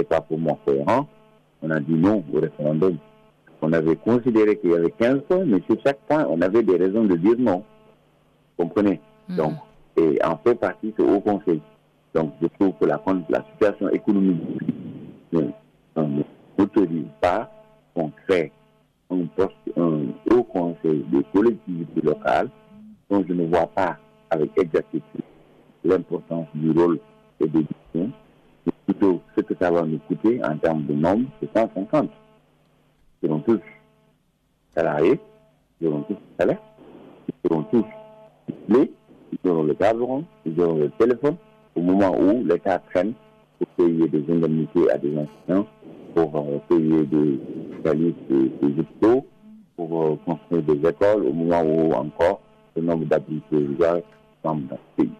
n'est 0.00 0.04
pas 0.04 0.20
pour 0.20 0.38
moi 0.38 0.58
cohérent. 0.64 1.06
On 1.62 1.70
a 1.70 1.80
dit 1.80 1.94
non 1.94 2.22
au 2.32 2.40
référendum. 2.40 2.96
On 3.60 3.72
avait 3.72 3.96
considéré 3.96 4.56
qu'il 4.58 4.70
y 4.70 4.74
avait 4.74 4.92
15 4.92 5.22
points, 5.28 5.44
mais 5.44 5.60
sur 5.68 5.76
chaque 5.84 5.98
point, 6.08 6.26
on 6.28 6.40
avait 6.40 6.62
des 6.62 6.76
raisons 6.76 7.04
de 7.04 7.16
dire 7.16 7.34
non. 7.38 7.64
Vous 8.56 8.64
comprenez? 8.64 9.00
Hmm. 9.28 9.36
Donc, 9.36 9.52
et 9.96 10.18
en 10.24 10.36
fait 10.38 10.54
partie, 10.54 10.94
c'est 10.96 11.02
au 11.02 11.20
conseil. 11.20 11.60
Donc, 12.14 12.32
je 12.40 12.46
trouve 12.58 12.72
que 12.80 12.84
la, 12.86 13.02
la 13.28 13.44
situation 13.52 13.88
économique 13.90 14.40
ne 15.32 15.42
m'autorise 16.56 17.04
pas 17.20 17.50
on 17.98 18.10
crée 18.26 18.52
un 19.10 19.26
poste, 19.36 19.54
un 19.76 20.06
haut 20.30 20.44
conseil 20.44 21.04
des 21.10 21.24
collectivités 21.32 22.00
locales 22.02 22.48
dont 23.10 23.24
je 23.26 23.32
ne 23.32 23.46
vois 23.46 23.66
pas 23.66 23.96
avec 24.30 24.50
exactitude 24.56 25.22
l'importance 25.84 26.46
du 26.54 26.70
rôle 26.70 26.98
et 27.40 27.46
des. 27.48 27.64
C'est 27.94 28.74
plutôt 28.86 29.20
ce 29.36 29.40
que 29.42 29.54
ça 29.58 29.70
va 29.70 29.82
nous 29.82 29.98
coûter 29.98 30.42
en 30.44 30.56
termes 30.58 30.84
de 30.84 30.94
nombre, 30.94 31.28
c'est 31.40 31.50
150. 31.56 32.10
Ils 33.22 33.28
seront 33.28 33.40
tous 33.40 33.60
salariés, 34.74 35.18
ils 35.80 35.88
auront 35.88 36.02
tous 36.02 36.14
le 36.14 36.36
salaire, 36.38 36.62
ils 37.28 37.48
seront 37.48 37.62
tous 37.64 37.84
les, 38.68 38.92
ils 39.32 39.50
auront 39.50 39.62
le 39.62 39.74
carburant, 39.74 40.22
ils 40.44 40.60
auront 40.60 40.78
le 40.78 40.90
téléphone, 40.90 41.36
au 41.74 41.80
moment 41.80 42.16
où 42.18 42.44
l'État 42.44 42.78
traîne 42.90 43.14
pour 43.58 43.66
payer 43.68 44.08
des 44.08 44.32
indemnités 44.32 44.90
à 44.90 44.98
des 44.98 45.16
anciens, 45.16 45.66
pour 46.14 46.36
euh, 46.36 46.58
payer 46.68 47.04
des 47.04 47.40
services 47.84 48.14
des, 48.28 48.80
hôpitaux, 48.80 49.26
pour 49.76 50.02
euh, 50.02 50.16
construire 50.24 50.62
des 50.62 50.88
écoles 50.88 51.26
au 51.26 51.32
moment 51.32 51.62
où 51.62 51.92
encore 51.92 52.40
le 52.76 52.82
nombre 52.82 53.04
d'habitants 53.06 54.02
semble 54.42 54.66
dans 54.68 54.78
ce 54.96 55.02
pays. 55.02 55.12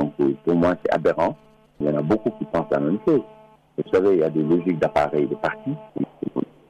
Donc 0.00 0.14
pour 0.44 0.54
moi 0.54 0.76
c'est 0.82 0.92
aberrant. 0.92 1.36
Il 1.78 1.86
y 1.86 1.90
en 1.90 1.96
a 1.98 2.02
beaucoup 2.02 2.30
qui 2.38 2.46
pensent 2.46 2.70
la 2.70 2.80
même 2.80 2.98
chose. 3.06 3.20
Vous 3.76 3.90
savez, 3.92 4.14
il 4.14 4.18
y 4.20 4.22
a 4.22 4.30
des 4.30 4.42
logiques 4.42 4.78
d'appareil 4.78 5.26
de 5.26 5.34
parti, 5.34 5.70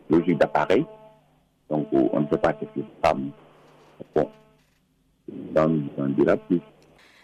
logiques 0.08 0.38
d'appareil. 0.38 0.84
Donc 1.68 1.86
on 1.92 2.20
ne 2.20 2.26
sait 2.28 2.38
pas 2.38 2.54
ce 2.60 2.64
que 2.64 2.70
c'est. 2.76 3.14
Bon, 4.14 4.28
on 5.96 6.06
dira 6.08 6.36
plus. 6.36 6.60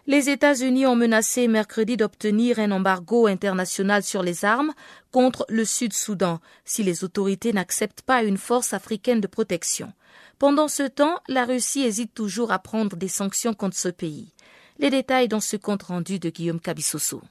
Les 0.06 0.30
États-Unis 0.30 0.86
ont 0.86 0.94
menacé 0.94 1.48
mercredi 1.48 1.96
d'obtenir 1.96 2.60
un 2.60 2.70
embargo 2.70 3.26
international 3.26 4.04
sur 4.04 4.22
les 4.22 4.44
armes 4.44 4.72
contre 5.10 5.44
le 5.48 5.64
Sud-Soudan 5.64 6.38
si 6.64 6.84
les 6.84 7.02
autorités 7.02 7.52
n'acceptent 7.52 8.02
pas 8.02 8.22
une 8.22 8.36
force 8.36 8.72
africaine 8.72 9.20
de 9.20 9.26
protection. 9.26 9.92
Pendant 10.38 10.68
ce 10.68 10.84
temps, 10.84 11.18
la 11.26 11.44
Russie 11.44 11.82
hésite 11.82 12.14
toujours 12.14 12.52
à 12.52 12.60
prendre 12.60 12.94
des 12.94 13.08
sanctions 13.08 13.54
contre 13.54 13.76
ce 13.76 13.88
pays. 13.88 14.32
Les 14.78 14.90
détails 14.90 15.28
dans 15.28 15.40
ce 15.40 15.56
compte 15.56 15.84
rendu 15.84 16.18
de 16.18 16.28
Guillaume 16.28 16.60
Kabissoso. 16.60 17.22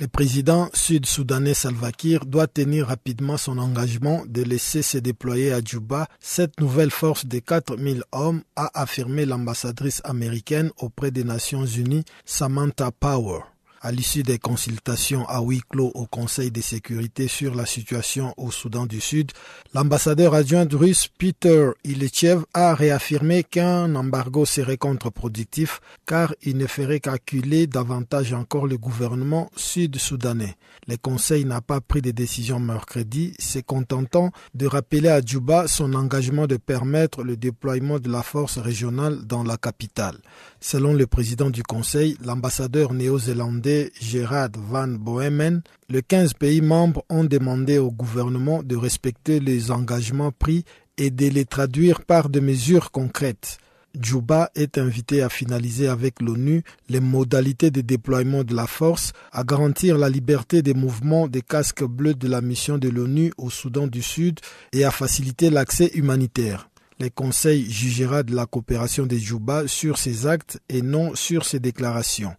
Le 0.00 0.06
président 0.06 0.68
sud-soudanais 0.74 1.54
Salva 1.54 1.90
Kiir 1.90 2.24
doit 2.24 2.46
tenir 2.46 2.86
rapidement 2.86 3.36
son 3.36 3.58
engagement 3.58 4.22
de 4.26 4.42
laisser 4.42 4.82
se 4.82 4.98
déployer 4.98 5.52
à 5.52 5.60
Djouba 5.60 6.06
cette 6.20 6.60
nouvelle 6.60 6.90
force 6.92 7.26
de 7.26 7.40
4000 7.40 8.04
hommes, 8.12 8.42
a 8.54 8.70
affirmé 8.80 9.26
l'ambassadrice 9.26 10.00
américaine 10.04 10.70
auprès 10.78 11.10
des 11.10 11.24
Nations 11.24 11.66
Unies 11.66 12.04
Samantha 12.24 12.92
Power 12.92 13.40
à 13.80 13.92
l'issue 13.92 14.22
des 14.22 14.38
consultations 14.38 15.26
à 15.28 15.40
huis 15.40 15.62
clos 15.68 15.92
au 15.94 16.06
Conseil 16.06 16.50
de 16.50 16.60
sécurité 16.60 17.28
sur 17.28 17.54
la 17.54 17.66
situation 17.66 18.34
au 18.36 18.50
Soudan 18.50 18.86
du 18.86 19.00
Sud, 19.00 19.32
l'ambassadeur 19.74 20.34
adjoint 20.34 20.66
russe 20.70 21.08
Peter 21.18 21.70
Ilitchev 21.84 22.42
a 22.54 22.74
réaffirmé 22.74 23.44
qu'un 23.44 23.94
embargo 23.94 24.44
serait 24.44 24.76
contre-productif 24.76 25.80
car 26.06 26.34
il 26.42 26.56
ne 26.56 26.66
ferait 26.66 27.00
qu'acculer 27.00 27.66
davantage 27.66 28.32
encore 28.32 28.66
le 28.66 28.78
gouvernement 28.78 29.50
sud-soudanais. 29.56 30.56
Le 30.86 30.96
Conseil 30.96 31.44
n'a 31.44 31.60
pas 31.60 31.80
pris 31.80 32.00
de 32.00 32.10
décision 32.10 32.58
mercredi, 32.60 33.34
se 33.38 33.58
contentant 33.58 34.30
de 34.54 34.66
rappeler 34.66 35.08
à 35.08 35.20
Djouba 35.20 35.68
son 35.68 35.94
engagement 35.94 36.46
de 36.46 36.56
permettre 36.56 37.22
le 37.22 37.36
déploiement 37.36 37.98
de 37.98 38.10
la 38.10 38.22
force 38.22 38.58
régionale 38.58 39.24
dans 39.26 39.42
la 39.42 39.56
capitale. 39.56 40.18
Selon 40.60 40.92
le 40.92 41.06
président 41.06 41.50
du 41.50 41.62
Conseil, 41.62 42.16
l'ambassadeur 42.24 42.92
néo-zélandais 42.92 43.92
Gerard 44.00 44.50
Van 44.56 44.88
Bohemen, 44.88 45.62
les 45.88 46.02
15 46.02 46.34
pays 46.34 46.60
membres 46.60 47.04
ont 47.08 47.24
demandé 47.24 47.78
au 47.78 47.92
gouvernement 47.92 48.64
de 48.64 48.74
respecter 48.74 49.38
les 49.38 49.70
engagements 49.70 50.32
pris 50.32 50.64
et 50.96 51.10
de 51.10 51.28
les 51.28 51.44
traduire 51.44 52.04
par 52.04 52.28
des 52.28 52.40
mesures 52.40 52.90
concrètes. 52.90 53.58
Djouba 53.98 54.50
est 54.54 54.78
invité 54.78 55.22
à 55.22 55.28
finaliser 55.28 55.88
avec 55.88 56.20
l'ONU 56.20 56.62
les 56.88 57.00
modalités 57.00 57.70
de 57.70 57.80
déploiement 57.80 58.44
de 58.44 58.54
la 58.54 58.66
force, 58.66 59.12
à 59.32 59.44
garantir 59.44 59.96
la 59.96 60.08
liberté 60.08 60.62
des 60.62 60.74
mouvements 60.74 61.28
des 61.28 61.42
casques 61.42 61.84
bleus 61.84 62.14
de 62.14 62.28
la 62.28 62.40
mission 62.40 62.78
de 62.78 62.88
l'ONU 62.88 63.32
au 63.38 63.48
Soudan 63.48 63.86
du 63.86 64.02
Sud 64.02 64.40
et 64.72 64.84
à 64.84 64.90
faciliter 64.90 65.50
l'accès 65.50 65.90
humanitaire. 65.94 66.67
Le 67.00 67.10
Conseil 67.10 67.70
jugera 67.70 68.24
de 68.24 68.34
la 68.34 68.46
coopération 68.46 69.06
des 69.06 69.20
Djouba 69.20 69.68
sur 69.68 69.98
ses 69.98 70.26
actes 70.26 70.60
et 70.68 70.82
non 70.82 71.14
sur 71.14 71.44
ses 71.44 71.60
déclarations. 71.60 72.34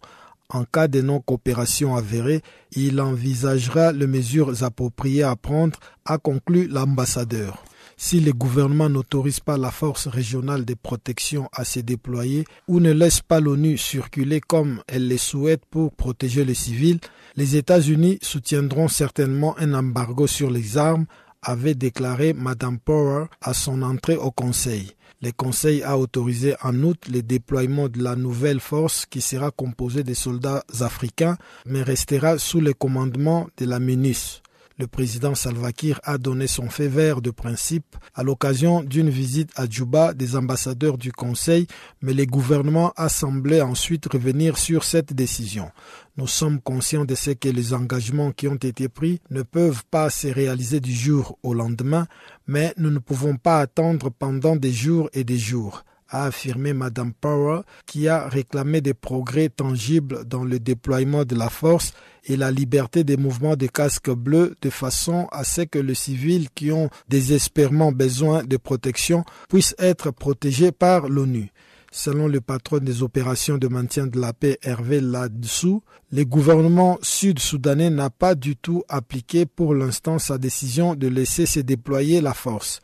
En 0.50 0.64
cas 0.64 0.86
de 0.86 1.00
non-coopération 1.00 1.96
avérée, 1.96 2.42
il 2.72 3.00
envisagera 3.00 3.92
les 3.92 4.06
mesures 4.06 4.62
appropriées 4.62 5.22
à 5.22 5.34
prendre, 5.34 5.78
a 6.04 6.18
conclu 6.18 6.66
l'ambassadeur. 6.66 7.64
Si 7.96 8.20
le 8.20 8.32
gouvernement 8.32 8.90
n'autorise 8.90 9.40
pas 9.40 9.56
la 9.56 9.70
force 9.70 10.08
régionale 10.08 10.66
de 10.66 10.74
protection 10.74 11.48
à 11.52 11.64
se 11.64 11.80
déployer 11.80 12.44
ou 12.68 12.80
ne 12.80 12.92
laisse 12.92 13.20
pas 13.20 13.40
l'ONU 13.40 13.78
circuler 13.78 14.40
comme 14.40 14.82
elle 14.88 15.08
le 15.08 15.16
souhaite 15.16 15.62
pour 15.70 15.92
protéger 15.92 16.44
les 16.44 16.54
civils, 16.54 17.00
les 17.36 17.56
États-Unis 17.56 18.18
soutiendront 18.20 18.88
certainement 18.88 19.54
un 19.58 19.72
embargo 19.72 20.26
sur 20.26 20.50
les 20.50 20.76
armes 20.76 21.06
avait 21.42 21.74
déclaré 21.74 22.32
Madame 22.32 22.78
Power 22.78 23.26
à 23.40 23.54
son 23.54 23.82
entrée 23.82 24.16
au 24.16 24.30
Conseil. 24.30 24.92
Le 25.22 25.32
Conseil 25.32 25.82
a 25.82 25.98
autorisé 25.98 26.54
en 26.62 26.74
août 26.82 27.06
le 27.12 27.22
déploiement 27.22 27.88
de 27.88 28.02
la 28.02 28.16
nouvelle 28.16 28.60
force 28.60 29.04
qui 29.04 29.20
sera 29.20 29.50
composée 29.50 30.02
de 30.02 30.14
soldats 30.14 30.64
africains 30.80 31.36
mais 31.66 31.82
restera 31.82 32.38
sous 32.38 32.60
le 32.60 32.72
commandement 32.72 33.48
de 33.58 33.66
la 33.66 33.78
MINUS. 33.80 34.42
Le 34.80 34.86
président 34.86 35.34
Salva 35.34 35.72
Kiir 35.72 36.00
a 36.04 36.16
donné 36.16 36.46
son 36.46 36.70
fait 36.70 36.88
vert 36.88 37.20
de 37.20 37.30
principe 37.30 37.96
à 38.14 38.22
l'occasion 38.22 38.82
d'une 38.82 39.10
visite 39.10 39.50
à 39.54 39.68
Djouba 39.68 40.14
des 40.14 40.36
ambassadeurs 40.36 40.96
du 40.96 41.12
Conseil, 41.12 41.66
mais 42.00 42.14
le 42.14 42.24
gouvernement 42.24 42.94
a 42.96 43.10
semblé 43.10 43.60
ensuite 43.60 44.10
revenir 44.10 44.56
sur 44.56 44.84
cette 44.84 45.12
décision. 45.12 45.70
Nous 46.16 46.26
sommes 46.26 46.62
conscients 46.62 47.04
de 47.04 47.14
ce 47.14 47.32
que 47.32 47.50
les 47.50 47.74
engagements 47.74 48.32
qui 48.32 48.48
ont 48.48 48.54
été 48.54 48.88
pris 48.88 49.20
ne 49.28 49.42
peuvent 49.42 49.84
pas 49.90 50.08
se 50.08 50.28
réaliser 50.28 50.80
du 50.80 50.94
jour 50.94 51.36
au 51.42 51.52
lendemain, 51.52 52.06
mais 52.46 52.72
nous 52.78 52.90
ne 52.90 53.00
pouvons 53.00 53.36
pas 53.36 53.60
attendre 53.60 54.08
pendant 54.08 54.56
des 54.56 54.72
jours 54.72 55.10
et 55.12 55.24
des 55.24 55.36
jours 55.36 55.84
a 56.10 56.24
affirmé 56.24 56.72
Madame 56.72 57.12
Power, 57.12 57.60
qui 57.86 58.08
a 58.08 58.28
réclamé 58.28 58.80
des 58.80 58.94
progrès 58.94 59.48
tangibles 59.48 60.24
dans 60.24 60.44
le 60.44 60.58
déploiement 60.58 61.24
de 61.24 61.34
la 61.34 61.48
force 61.48 61.92
et 62.24 62.36
la 62.36 62.50
liberté 62.50 63.04
des 63.04 63.16
mouvements 63.16 63.56
des 63.56 63.68
casques 63.68 64.10
bleus 64.10 64.54
de 64.60 64.70
façon 64.70 65.28
à 65.32 65.44
ce 65.44 65.62
que 65.62 65.78
les 65.78 65.94
civils 65.94 66.48
qui 66.54 66.70
ont 66.72 66.90
désespérément 67.08 67.92
besoin 67.92 68.44
de 68.44 68.56
protection 68.56 69.24
puissent 69.48 69.74
être 69.78 70.10
protégés 70.10 70.72
par 70.72 71.08
l'ONU. 71.08 71.50
Selon 71.92 72.28
le 72.28 72.40
patron 72.40 72.78
des 72.78 73.02
opérations 73.02 73.58
de 73.58 73.66
maintien 73.66 74.06
de 74.06 74.20
la 74.20 74.32
paix 74.32 74.58
Hervé 74.62 75.00
Ladsou, 75.00 75.82
le 76.12 76.24
gouvernement 76.24 76.98
sud-soudanais 77.02 77.90
n'a 77.90 78.10
pas 78.10 78.36
du 78.36 78.54
tout 78.56 78.84
appliqué 78.88 79.44
pour 79.44 79.74
l'instant 79.74 80.20
sa 80.20 80.38
décision 80.38 80.94
de 80.94 81.08
laisser 81.08 81.46
se 81.46 81.58
déployer 81.58 82.20
la 82.20 82.32
force. 82.32 82.80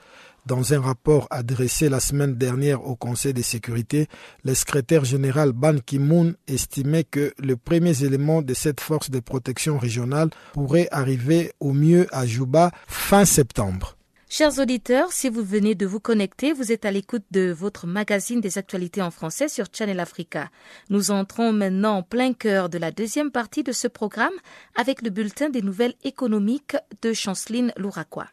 Dans 0.46 0.72
un 0.72 0.80
rapport 0.80 1.26
adressé 1.30 1.88
la 1.88 1.98
semaine 1.98 2.36
dernière 2.36 2.86
au 2.86 2.94
Conseil 2.94 3.34
de 3.34 3.42
sécurité, 3.42 4.06
le 4.44 4.54
secrétaire 4.54 5.04
général 5.04 5.50
Ban 5.50 5.78
Ki-moon 5.84 6.34
estimait 6.46 7.02
que 7.02 7.34
les 7.40 7.56
premiers 7.56 8.04
éléments 8.04 8.42
de 8.42 8.54
cette 8.54 8.80
force 8.80 9.10
de 9.10 9.18
protection 9.18 9.76
régionale 9.76 10.30
pourraient 10.52 10.86
arriver 10.92 11.52
au 11.58 11.72
mieux 11.72 12.06
à 12.12 12.26
Juba 12.26 12.70
fin 12.86 13.24
septembre. 13.24 13.96
Chers 14.28 14.60
auditeurs, 14.60 15.10
si 15.10 15.28
vous 15.28 15.42
venez 15.42 15.74
de 15.74 15.84
vous 15.84 15.98
connecter, 15.98 16.52
vous 16.52 16.70
êtes 16.70 16.84
à 16.84 16.92
l'écoute 16.92 17.24
de 17.32 17.50
votre 17.50 17.88
magazine 17.88 18.40
des 18.40 18.56
actualités 18.56 19.02
en 19.02 19.10
français 19.10 19.48
sur 19.48 19.66
Channel 19.72 19.98
Africa. 19.98 20.50
Nous 20.90 21.10
entrons 21.10 21.52
maintenant 21.52 21.96
en 21.96 22.02
plein 22.04 22.32
cœur 22.32 22.68
de 22.68 22.78
la 22.78 22.92
deuxième 22.92 23.32
partie 23.32 23.64
de 23.64 23.72
ce 23.72 23.88
programme 23.88 24.34
avec 24.76 25.02
le 25.02 25.10
bulletin 25.10 25.48
des 25.48 25.62
nouvelles 25.62 25.94
économiques 26.04 26.76
de 27.02 27.12
Chanceline 27.12 27.72
Louraquois. 27.76 28.28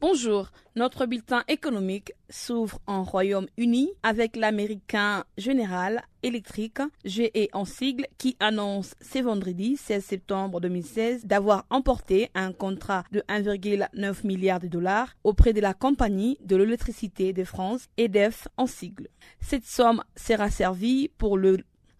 Bonjour, 0.00 0.52
notre 0.76 1.06
bulletin 1.06 1.42
économique 1.48 2.12
s'ouvre 2.30 2.78
en 2.86 3.02
Royaume-Uni 3.02 3.90
avec 4.04 4.36
l'américain 4.36 5.24
General 5.36 6.02
Electric, 6.22 6.78
GE 7.04 7.48
en 7.52 7.64
sigle, 7.64 8.06
qui 8.16 8.36
annonce 8.38 8.94
ce 9.00 9.18
vendredi 9.18 9.76
16 9.76 10.04
septembre 10.04 10.60
2016 10.60 11.26
d'avoir 11.26 11.66
emporté 11.68 12.30
un 12.36 12.52
contrat 12.52 13.02
de 13.10 13.24
1,9 13.28 14.24
milliard 14.24 14.60
de 14.60 14.68
dollars 14.68 15.16
auprès 15.24 15.52
de 15.52 15.60
la 15.60 15.74
compagnie 15.74 16.38
de 16.44 16.54
l'électricité 16.54 17.32
de 17.32 17.42
France, 17.42 17.88
EDF 17.96 18.46
en 18.56 18.68
sigle. 18.68 19.08
Cette 19.40 19.66
somme 19.66 20.04
sera 20.14 20.48
servie 20.48 21.10
pour 21.18 21.36
le 21.36 21.58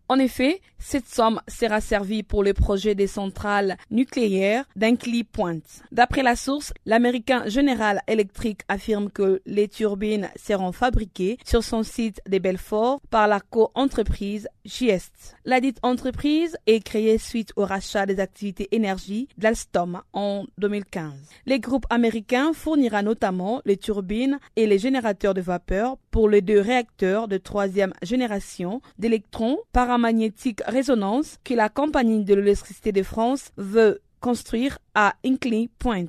en 0.09 0.18
effet, 0.18 0.61
cette 0.79 1.07
somme 1.07 1.40
sera 1.49 1.81
servie 1.81 2.23
pour 2.23 2.42
le 2.42 2.55
projet 2.55 2.94
des 2.94 3.07
centrales 3.07 3.77
nucléaires 3.90 4.64
d'Incly 4.77 5.25
Point. 5.25 5.59
D'après 5.92 6.23
la 6.23 6.37
source, 6.37 6.73
l'américain 6.87 7.44
General 7.47 8.01
Electric 8.07 8.61
affirme 8.68 9.11
que 9.11 9.42
les 9.44 9.68
turbines 9.68 10.31
seront 10.37 10.73
fabriquées 10.73 11.38
sur 11.44 11.62
son 11.62 11.83
site 11.83 12.21
de 12.29 12.38
Belfort 12.38 13.01
par 13.11 13.29
la 13.29 13.40
co-entreprise 13.40 14.49
Giest. 14.64 15.37
La 15.44 15.61
dite 15.61 15.79
entreprise 15.83 16.57
est 16.66 16.81
créée 16.81 17.18
suite 17.18 17.53
au 17.57 17.64
rachat 17.64 18.07
des 18.07 18.21
activités 18.21 18.68
énergie 18.73 19.29
d'Alstom 19.37 20.01
en 20.12 20.45
2015. 20.59 21.12
Les 21.47 21.61
groupes 21.61 21.87
américains 21.91 22.53
fournira 22.53 23.03
notamment 23.03 23.61
les 23.64 23.76
turbines 23.76 24.39
et 24.57 24.66
les 24.66 24.78
générateurs 24.78 25.35
de 25.35 25.41
vapeur 25.41 25.97
pour 26.11 26.28
les 26.28 26.41
deux 26.41 26.61
réacteurs 26.61 27.28
de 27.28 27.37
troisième 27.37 27.93
génération 28.03 28.80
d'électrons 28.99 29.59
par 29.72 29.91
magnétique 29.99 30.62
résonance 30.66 31.38
que 31.44 31.55
la 31.55 31.68
compagnie 31.68 32.24
de 32.24 32.34
l'électricité 32.34 32.92
de 32.92 33.03
France 33.03 33.51
veut 33.57 34.01
construire 34.20 34.78
à 34.94 35.14
Inclay 35.24 35.68
Point. 35.78 36.07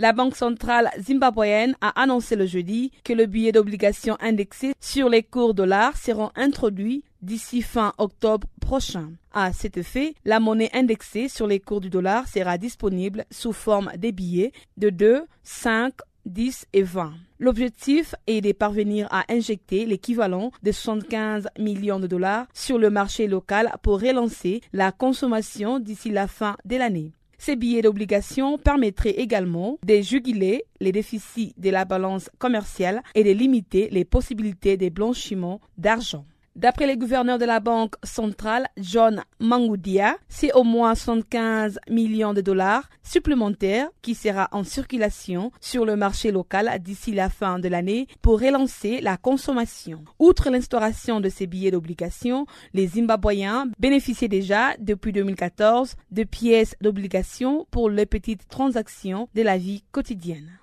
La 0.00 0.12
Banque 0.12 0.36
centrale 0.36 0.90
zimbabwéenne 1.00 1.74
a 1.80 2.00
annoncé 2.00 2.36
le 2.36 2.46
jeudi 2.46 2.92
que 3.02 3.12
le 3.12 3.26
billet 3.26 3.50
d'obligation 3.50 4.16
indexé 4.20 4.72
sur 4.78 5.08
les 5.08 5.24
cours 5.24 5.54
dollars 5.54 5.96
seront 5.96 6.30
introduits 6.36 7.02
d'ici 7.20 7.62
fin 7.62 7.92
octobre 7.98 8.46
prochain. 8.60 9.10
À 9.32 9.52
cet 9.52 9.76
effet, 9.76 10.14
la 10.24 10.38
monnaie 10.38 10.70
indexée 10.72 11.28
sur 11.28 11.48
les 11.48 11.58
cours 11.58 11.80
du 11.80 11.90
dollar 11.90 12.28
sera 12.28 12.58
disponible 12.58 13.24
sous 13.32 13.52
forme 13.52 13.90
des 13.96 14.12
billets 14.12 14.52
de 14.76 14.90
2, 14.90 15.24
5, 15.42 15.94
10 16.28 16.66
et 16.72 16.82
20. 16.82 17.12
L'objectif 17.40 18.14
est 18.26 18.40
de 18.40 18.52
parvenir 18.52 19.08
à 19.10 19.24
injecter 19.28 19.86
l'équivalent 19.86 20.50
de 20.62 20.72
75 20.72 21.48
millions 21.58 22.00
de 22.00 22.06
dollars 22.06 22.46
sur 22.52 22.78
le 22.78 22.90
marché 22.90 23.26
local 23.26 23.72
pour 23.82 24.00
relancer 24.00 24.60
la 24.72 24.92
consommation 24.92 25.78
d'ici 25.78 26.10
la 26.10 26.26
fin 26.26 26.56
de 26.64 26.76
l'année. 26.76 27.12
Ces 27.38 27.54
billets 27.54 27.82
d'obligation 27.82 28.58
permettraient 28.58 29.10
également 29.10 29.78
de 29.86 30.00
juguler 30.00 30.64
les 30.80 30.90
déficits 30.90 31.54
de 31.56 31.70
la 31.70 31.84
balance 31.84 32.30
commerciale 32.38 33.02
et 33.14 33.22
de 33.22 33.30
limiter 33.30 33.88
les 33.90 34.04
possibilités 34.04 34.76
de 34.76 34.88
blanchiment 34.88 35.60
d'argent. 35.76 36.24
D'après 36.58 36.88
le 36.88 36.96
gouverneur 36.96 37.38
de 37.38 37.44
la 37.44 37.60
Banque 37.60 37.94
centrale, 38.02 38.66
John 38.78 39.22
Mangoudia, 39.38 40.16
c'est 40.28 40.52
au 40.54 40.64
moins 40.64 40.96
75 40.96 41.78
millions 41.88 42.34
de 42.34 42.40
dollars 42.40 42.88
supplémentaires 43.04 43.88
qui 44.02 44.16
sera 44.16 44.48
en 44.50 44.64
circulation 44.64 45.52
sur 45.60 45.84
le 45.84 45.94
marché 45.94 46.32
local 46.32 46.68
d'ici 46.80 47.12
la 47.12 47.28
fin 47.30 47.60
de 47.60 47.68
l'année 47.68 48.08
pour 48.22 48.40
relancer 48.40 49.00
la 49.00 49.16
consommation. 49.16 50.02
Outre 50.18 50.50
l'instauration 50.50 51.20
de 51.20 51.28
ces 51.28 51.46
billets 51.46 51.70
d'obligation, 51.70 52.44
les 52.74 52.88
Zimbabwéens 52.88 53.68
bénéficiaient 53.78 54.26
déjà 54.26 54.74
depuis 54.80 55.12
2014 55.12 55.94
de 56.10 56.24
pièces 56.24 56.74
d'obligation 56.80 57.68
pour 57.70 57.88
les 57.88 58.04
petites 58.04 58.48
transactions 58.48 59.28
de 59.32 59.42
la 59.42 59.58
vie 59.58 59.84
quotidienne. 59.92 60.58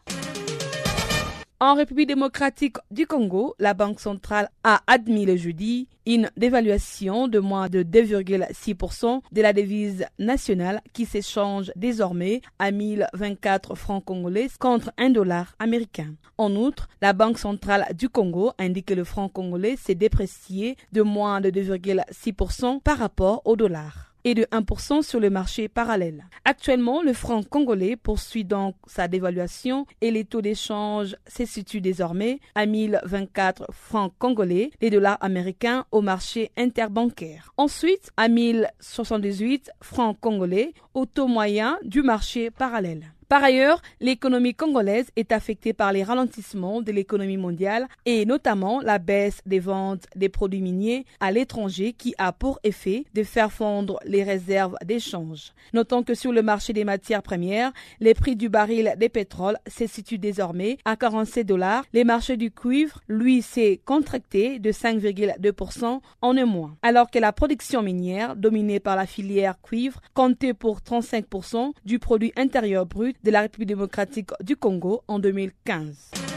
En 1.66 1.74
République 1.74 2.09
démocratique 2.09 2.78
du 2.91 3.07
Congo, 3.07 3.55
la 3.57 3.74
Banque 3.74 3.99
centrale 3.99 4.51
a 4.63 4.84
admis 4.86 5.26
le 5.26 5.36
jeudi 5.36 5.88
une 6.05 6.30
dévaluation 6.38 7.28
de 7.28 7.39
moins 7.39 7.70
de 7.70 7.82
2,6% 7.82 9.22
de 9.32 9.41
la 9.41 9.51
devise 9.51 10.05
nationale 10.20 10.80
qui 10.93 11.07
s'échange 11.07 11.72
désormais 11.76 12.41
à 12.59 12.70
1024 12.70 13.74
francs 13.74 14.05
congolais 14.05 14.47
contre 14.59 14.91
un 14.99 15.09
dollar 15.09 15.55
américain. 15.57 16.13
En 16.38 16.55
outre, 16.55 16.88
la 17.01 17.13
Banque 17.13 17.39
centrale 17.39 17.88
du 17.95 18.09
Congo 18.09 18.51
indique 18.59 18.86
que 18.86 18.93
le 18.93 19.03
franc 19.03 19.28
congolais 19.28 19.76
s'est 19.76 19.95
déprécié 19.95 20.78
de 20.91 21.01
moins 21.01 21.41
de 21.41 21.49
2,6% 21.49 22.80
par 22.80 22.99
rapport 22.99 23.41
au 23.43 23.55
dollar 23.55 24.14
et 24.26 24.34
de 24.34 24.43
1% 24.51 25.03
sur 25.03 25.21
le 25.21 25.30
marché 25.30 25.69
parallèle. 25.69 26.26
Actuellement, 26.43 27.01
le 27.01 27.13
franc 27.13 27.43
congolais 27.43 27.95
poursuit 27.95 28.43
donc 28.43 28.76
sa 28.88 29.07
dévaluation 29.07 29.86
et 30.01 30.11
les 30.11 30.26
taux 30.26 30.41
d'échange 30.41 31.15
se 31.28 31.45
situent 31.45 31.80
désormais 31.80 32.39
à 32.55 32.65
1024 32.65 33.71
francs 33.71 34.11
congolais, 34.19 34.71
les 34.82 34.89
dollars 34.89 35.17
américains 35.21 35.86
au 35.91 36.01
marché 36.01 36.51
interbancaire. 36.57 37.53
Ensuite, 37.55 38.11
à 38.17 38.28
1078 38.28 39.71
francs 39.82 40.17
congolais 40.19 40.73
au 40.93 41.05
taux 41.05 41.28
moyen 41.28 41.78
du 41.84 42.01
marché 42.01 42.49
parallèle. 42.49 43.14
Par 43.28 43.43
ailleurs, 43.43 43.82
l'économie 44.01 44.53
congolaise 44.53 45.09
est 45.15 45.32
affectée 45.32 45.73
par 45.73 45.91
les 45.91 46.03
ralentissements 46.03 46.82
de 46.82 46.91
l'économie 46.91 47.38
mondiale 47.38 47.88
et 48.05 48.23
notamment 48.23 48.82
la 48.82 48.99
baisse 48.99 49.41
des 49.47 49.59
ventes 49.59 50.05
des 50.15 50.30
produits 50.30 50.61
miniers 50.61 51.05
à 51.19 51.32
l'étranger 51.32 51.93
qui 51.93 52.13
a 52.19 52.32
pour 52.32 52.59
effet 52.63 53.05
de 53.15 53.23
faire 53.23 53.51
fondre 53.51 53.99
les 54.05 54.21
réserves 54.21 54.76
d'échange. 54.86 55.53
Notons 55.73 56.03
que 56.03 56.13
sur 56.13 56.32
le 56.32 56.43
marché 56.43 56.71
des 56.71 56.84
matières 56.84 57.23
premières, 57.23 57.71
les 57.99 58.13
prix 58.13 58.36
du 58.36 58.47
baril 58.47 58.93
des 58.97 59.09
pétroles 59.09 59.57
se 59.67 59.88
situent 59.88 60.19
désormais 60.19 60.78
à 60.86 60.95
47 60.95 61.47
dollars. 61.47 61.84
Les 61.93 62.03
marchés 62.03 62.38
du 62.38 62.51
cuivre, 62.51 63.01
lui, 63.07 63.41
s'est 63.41 63.82
contracté 63.86 64.59
de 64.59 64.71
5,2% 64.71 65.99
en 66.21 66.38
un 66.38 66.45
mois, 66.45 66.76
alors 66.84 67.09
que 67.09 67.17
la 67.17 67.34
production 67.34 67.82
minière, 67.82 68.36
dominée 68.36 68.80
par 68.80 68.95
la 68.95 69.07
filière 69.07 69.59
cuivre, 69.63 69.99
comptait 70.13 70.53
pour 70.53 70.80
35% 70.82 71.71
du 71.86 71.97
produit 71.97 72.32
intérieur 72.38 72.86
brut 72.86 73.14
de 73.24 73.32
la 73.32 73.41
République 73.41 73.70
démocratique 73.70 74.32
du 74.41 74.55
Congo 74.55 75.03
en 75.07 75.20
2015. 75.20 76.34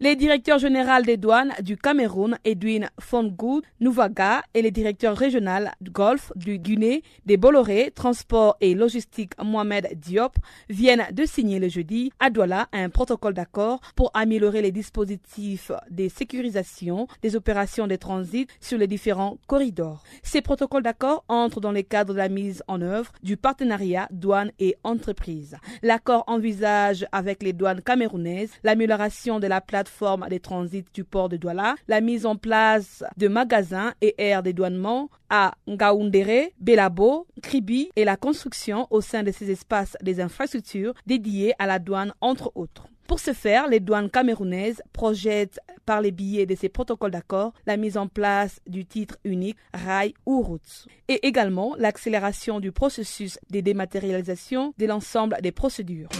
Les 0.00 0.14
directeurs 0.14 0.60
généraux 0.60 1.02
des 1.04 1.16
douanes 1.16 1.52
du 1.60 1.76
Cameroun, 1.76 2.38
Edwin 2.44 2.88
Fongoud 3.00 3.64
Nouvaga, 3.80 4.44
et 4.54 4.62
le 4.62 4.70
directeur 4.70 5.16
régional 5.16 5.72
du 5.80 5.90
Golfe 5.90 6.30
du 6.36 6.60
Guinée, 6.60 7.02
des 7.26 7.36
Bolloré, 7.36 7.90
Transport 7.92 8.56
et 8.60 8.76
Logistique 8.76 9.32
Mohamed 9.42 9.98
Diop, 9.98 10.36
viennent 10.68 11.08
de 11.10 11.24
signer 11.24 11.58
le 11.58 11.68
jeudi 11.68 12.12
à 12.20 12.30
Douala 12.30 12.68
un 12.72 12.90
protocole 12.90 13.34
d'accord 13.34 13.80
pour 13.96 14.12
améliorer 14.14 14.62
les 14.62 14.70
dispositifs 14.70 15.72
de 15.90 16.06
sécurisation 16.06 17.08
des 17.22 17.34
opérations 17.34 17.88
de 17.88 17.96
transit 17.96 18.48
sur 18.60 18.78
les 18.78 18.86
différents 18.86 19.38
corridors. 19.48 20.04
Ces 20.22 20.42
protocoles 20.42 20.84
d'accord 20.84 21.24
entrent 21.26 21.60
dans 21.60 21.72
le 21.72 21.82
cadre 21.82 22.12
de 22.12 22.18
la 22.18 22.28
mise 22.28 22.62
en 22.68 22.82
œuvre 22.82 23.10
du 23.24 23.36
partenariat 23.36 24.06
douane 24.12 24.52
et 24.60 24.76
entreprise. 24.84 25.56
L'accord 25.82 26.22
envisage 26.28 27.04
avec 27.10 27.42
les 27.42 27.52
douanes 27.52 27.82
camerounaises 27.82 28.52
l'amélioration 28.62 29.40
de 29.40 29.48
la 29.48 29.60
plateforme 29.60 29.87
forme 29.88 30.28
des 30.28 30.40
transits 30.40 30.84
du 30.94 31.04
port 31.04 31.28
de 31.28 31.36
Douala, 31.36 31.74
la 31.88 32.00
mise 32.00 32.26
en 32.26 32.36
place 32.36 33.04
de 33.16 33.28
magasins 33.28 33.94
et 34.00 34.14
aires 34.18 34.42
dédouanement 34.42 35.10
à 35.30 35.54
Ngaoundéré, 35.66 36.54
Belabo, 36.60 37.26
Kribi 37.42 37.90
et 37.96 38.04
la 38.04 38.16
construction 38.16 38.86
au 38.90 39.00
sein 39.00 39.22
de 39.22 39.32
ces 39.32 39.50
espaces 39.50 39.96
des 40.02 40.20
infrastructures 40.20 40.94
dédiées 41.06 41.54
à 41.58 41.66
la 41.66 41.78
douane 41.78 42.12
entre 42.20 42.52
autres. 42.54 42.88
Pour 43.08 43.20
ce 43.20 43.32
faire, 43.32 43.68
les 43.68 43.80
douanes 43.80 44.10
camerounaises 44.10 44.82
projettent 44.92 45.60
par 45.86 46.02
les 46.02 46.10
billets 46.10 46.44
de 46.44 46.54
ces 46.54 46.68
protocoles 46.68 47.10
d'accord 47.10 47.54
la 47.66 47.78
mise 47.78 47.96
en 47.96 48.06
place 48.06 48.60
du 48.66 48.84
titre 48.84 49.16
unique 49.24 49.56
rail 49.72 50.12
ou 50.26 50.42
routes 50.42 50.86
et 51.08 51.26
également 51.26 51.74
l'accélération 51.78 52.60
du 52.60 52.70
processus 52.70 53.38
de 53.50 53.60
dématérialisation 53.60 54.74
de 54.76 54.84
l'ensemble 54.84 55.38
des 55.40 55.52
procédures. 55.52 56.10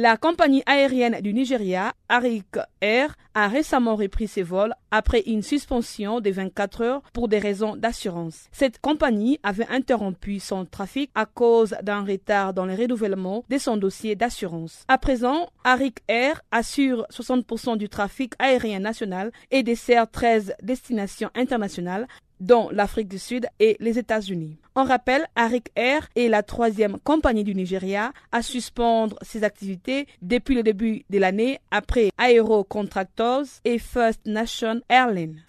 La 0.00 0.16
compagnie 0.16 0.62
aérienne 0.66 1.20
du 1.22 1.34
Nigeria, 1.34 1.92
Arik 2.08 2.56
Air, 2.80 3.16
a 3.34 3.48
récemment 3.48 3.96
repris 3.96 4.28
ses 4.28 4.44
vols 4.44 4.72
après 4.92 5.22
une 5.26 5.42
suspension 5.42 6.20
de 6.20 6.30
24 6.30 6.82
heures 6.82 7.02
pour 7.12 7.26
des 7.26 7.40
raisons 7.40 7.74
d'assurance. 7.74 8.46
Cette 8.52 8.80
compagnie 8.80 9.40
avait 9.42 9.66
interrompu 9.68 10.38
son 10.38 10.66
trafic 10.66 11.10
à 11.16 11.26
cause 11.26 11.74
d'un 11.82 12.04
retard 12.04 12.54
dans 12.54 12.64
le 12.64 12.74
renouvellement 12.74 13.44
de 13.48 13.58
son 13.58 13.76
dossier 13.76 14.14
d'assurance. 14.14 14.84
À 14.86 14.98
présent, 14.98 15.48
Arik 15.64 15.98
Air 16.06 16.42
assure 16.52 17.04
60% 17.10 17.76
du 17.76 17.88
trafic 17.88 18.34
aérien 18.38 18.78
national 18.78 19.32
et 19.50 19.64
dessert 19.64 20.08
13 20.08 20.54
destinations 20.62 21.30
internationales 21.34 22.06
dont 22.38 22.68
l'Afrique 22.70 23.08
du 23.08 23.18
Sud 23.18 23.46
et 23.58 23.76
les 23.80 23.98
États-Unis. 23.98 24.58
On 24.80 24.84
rappelle, 24.84 25.26
Arik 25.34 25.72
Air 25.74 26.08
est 26.14 26.28
la 26.28 26.44
troisième 26.44 27.00
compagnie 27.00 27.42
du 27.42 27.52
Nigeria 27.52 28.12
à 28.30 28.42
suspendre 28.42 29.16
ses 29.22 29.42
activités 29.42 30.06
depuis 30.22 30.54
le 30.54 30.62
début 30.62 31.04
de 31.10 31.18
l'année 31.18 31.58
après 31.72 32.10
Aero 32.16 32.62
Contractors 32.62 33.42
et 33.64 33.80
First 33.80 34.20
Nation 34.26 34.80
Airlines. 34.88 35.42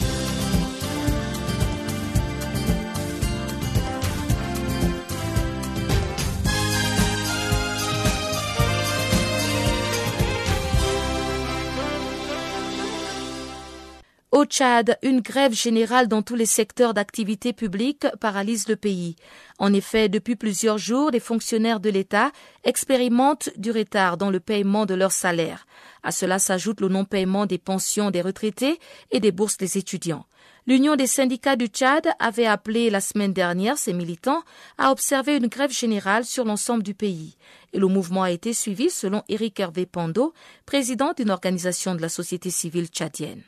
Au 14.32 14.46
Tchad, 14.46 15.00
une 15.02 15.22
grève 15.22 15.54
générale 15.54 16.08
dans 16.08 16.22
tous 16.22 16.36
les 16.36 16.46
secteurs 16.46 16.94
d'activité 16.94 17.52
publique 17.52 18.06
paralyse 18.20 18.68
le 18.68 18.76
pays. 18.76 19.16
En 19.58 19.74
effet, 19.74 20.08
depuis 20.08 20.36
plusieurs 20.36 20.78
jours, 20.78 21.10
les 21.10 21.20
fonctionnaires 21.20 21.80
de 21.80 21.90
l'État 21.90 22.32
expérimentent 22.64 23.50
du 23.58 23.72
retard 23.72 24.18
dans 24.18 24.30
le 24.30 24.40
paiement 24.40 24.86
de 24.86 24.94
leurs 24.94 25.14
salaires. 25.14 25.66
À 26.04 26.12
cela 26.12 26.38
s'ajoute 26.38 26.80
le 26.80 26.90
non-paiement 26.90 27.48
des 27.48 27.58
pensions 27.58 28.12
des 28.12 28.22
retraités 28.22 28.80
et 29.10 29.20
des 29.20 29.32
bourses 29.32 29.58
des 29.58 29.80
étudiants. 29.80 30.28
L'Union 30.68 30.96
des 30.96 31.08
syndicats 31.08 31.56
du 31.56 31.66
Tchad 31.66 32.08
avait 32.20 32.46
appelé 32.46 32.92
la 32.92 33.02
semaine 33.02 33.34
dernière 33.34 33.80
ses 33.80 33.94
militants 33.94 34.44
à 34.78 34.92
observer 34.92 35.38
une 35.38 35.48
grève 35.48 35.72
générale 35.72 36.24
sur 36.24 36.46
l'ensemble 36.46 36.84
du 36.84 36.94
pays. 36.94 37.36
Et 37.74 37.80
le 37.80 37.88
mouvement 37.88 38.22
a 38.22 38.32
été 38.32 38.54
suivi 38.54 38.92
selon 38.92 39.24
Eric 39.28 39.60
Hervé 39.60 39.88
Pando, 39.88 40.36
président 40.68 41.14
d'une 41.18 41.32
organisation 41.32 41.96
de 41.96 42.02
la 42.02 42.10
société 42.10 42.52
civile 42.52 42.90
tchadienne. 42.90 43.42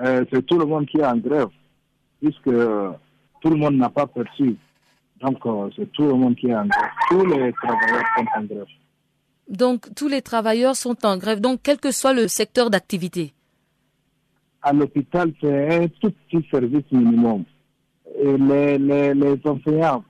Euh, 0.00 0.24
c'est 0.32 0.44
tout 0.44 0.58
le 0.58 0.64
monde 0.64 0.86
qui 0.86 0.98
est 0.98 1.06
en 1.06 1.16
grève, 1.16 1.48
puisque 2.20 2.44
tout 2.44 3.50
le 3.50 3.56
monde 3.56 3.76
n'a 3.76 3.90
pas 3.90 4.06
perçu. 4.06 4.56
Donc, 5.20 5.38
euh, 5.46 5.70
c'est 5.76 5.90
tout 5.92 6.06
le 6.06 6.14
monde 6.14 6.34
qui 6.36 6.48
est 6.48 6.54
en 6.54 6.66
grève. 6.66 6.90
Tous 7.08 7.24
les 7.26 7.52
travailleurs 7.52 8.04
sont 8.16 8.26
en 8.36 8.44
grève. 8.44 8.66
Donc, 9.48 9.94
tous 9.94 10.08
les 10.08 10.22
travailleurs 10.22 10.76
sont 10.76 10.96
en 11.04 11.16
grève, 11.16 11.40
donc 11.40 11.60
quel 11.62 11.78
que 11.78 11.92
soit 11.92 12.14
le 12.14 12.28
secteur 12.28 12.70
d'activité 12.70 13.32
À 14.62 14.72
l'hôpital, 14.72 15.32
c'est 15.40 15.82
un 15.82 15.88
tout 16.00 16.10
petit 16.10 16.46
service 16.50 16.90
minimum. 16.90 17.44
Et 18.20 18.36
les, 18.38 18.78
les, 18.78 19.14
les 19.14 19.40
enseignants, 19.44 20.02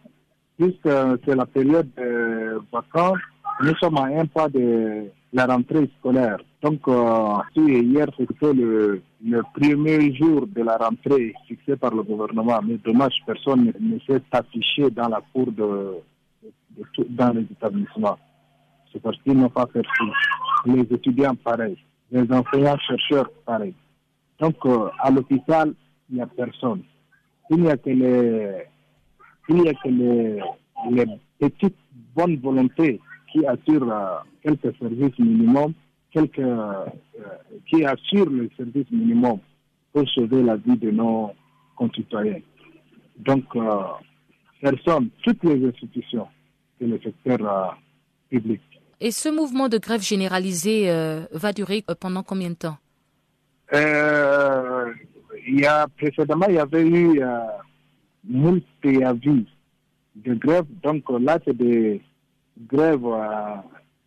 puisque 0.57 0.89
c'est 1.25 1.35
la 1.35 1.47
période 1.47 1.91
de 1.97 2.61
vacances, 2.73 3.19
nous 3.63 3.75
sommes 3.77 3.99
à 3.99 4.05
un 4.05 4.27
pas 4.27 4.49
de 4.49 5.11
la 5.35 5.47
rentrée 5.47 5.91
scolaire. 5.99 6.39
Donc, 6.63 6.87
euh, 6.87 7.39
hier, 7.57 8.07
c'était 8.17 8.53
le, 8.53 9.03
premier 9.53 10.15
jour 10.15 10.47
de 10.47 10.63
la 10.63 10.77
rentrée 10.77 11.35
fixé 11.49 11.77
par 11.77 11.93
le 11.93 12.05
gouvernement. 12.05 12.61
Mais 12.63 12.77
dommage, 12.77 13.17
personne 13.27 13.73
ne 13.79 13.99
s'est 14.07 14.23
affiché 14.31 14.91
dans 14.91 15.09
la 15.09 15.21
cour 15.33 15.51
de, 15.51 15.97
dans 17.11 17.31
les 17.33 17.43
établissements. 17.43 18.17
C'est 18.93 19.03
parce 19.03 19.21
qu'ils 19.23 19.37
n'ont 19.37 19.49
pas 19.49 19.67
fait 19.73 19.83
Les 20.67 20.83
étudiants, 20.83 21.35
pareil. 21.35 21.77
Les 22.13 22.33
enseignants, 22.33 22.79
chercheurs, 22.79 23.29
pareil. 23.45 23.75
Donc, 24.39 24.55
euh, 24.67 24.89
à 25.01 25.11
l'hôpital, 25.11 25.75
il 26.09 26.17
n'y 26.17 26.23
a 26.23 26.27
personne. 26.27 26.83
Il 27.51 27.61
n'y 27.61 27.71
a 27.71 27.77
que 27.77 27.91
les, 27.91 28.63
il 29.49 29.65
y 29.65 29.69
a 29.69 29.75
que 29.75 29.89
les, 29.89 30.41
les 30.93 31.07
petites 31.41 31.77
bonnes 32.15 32.37
volontés 32.37 33.01
qui 33.35 33.45
assurent 33.45 33.93
euh, 33.93 34.19
quelques 34.43 34.79
services 34.79 35.19
minimums, 35.19 35.75
quelques, 36.13 36.39
euh, 36.39 36.87
qui 37.69 37.85
assurent 37.85 38.31
le 38.31 38.49
service 38.57 38.91
minimum 38.91 39.41
pour 39.93 40.09
sauver 40.09 40.43
la 40.43 40.57
vie 40.57 40.79
de 40.79 40.91
nos 40.91 41.33
concitoyens. 41.77 42.41
Donc, 43.19 43.45
personne, 44.61 45.09
toutes 45.23 45.45
les 45.45 45.69
institutions 45.69 46.27
et 46.81 46.87
le 46.87 46.99
secteur 47.01 47.77
public 48.29 48.61
et 49.01 49.11
ce 49.11 49.29
mouvement 49.29 49.69
de 49.69 49.77
grève 49.77 50.01
généralisée 50.01 50.91
euh, 50.91 51.27
va 51.33 51.53
durer 51.53 51.85
euh, 51.91 51.95
pendant 51.99 52.23
combien 52.23 52.51
de 52.51 52.55
temps? 52.55 52.79
Euh, 53.75 54.93
il 55.47 55.61
y 55.61 55.67
a, 55.67 55.87
Précédemment, 55.89 56.47
il 56.49 56.55
y 56.55 56.59
avait 56.59 56.87
eu 56.87 57.21
euh, 57.23 57.39
moult 58.27 58.65
préavis 58.81 59.47
de 60.17 60.35
grève. 60.35 60.65
Donc 60.83 61.05
là, 61.21 61.39
c'est 61.45 61.57
des 61.57 62.01
grèves 62.59 63.07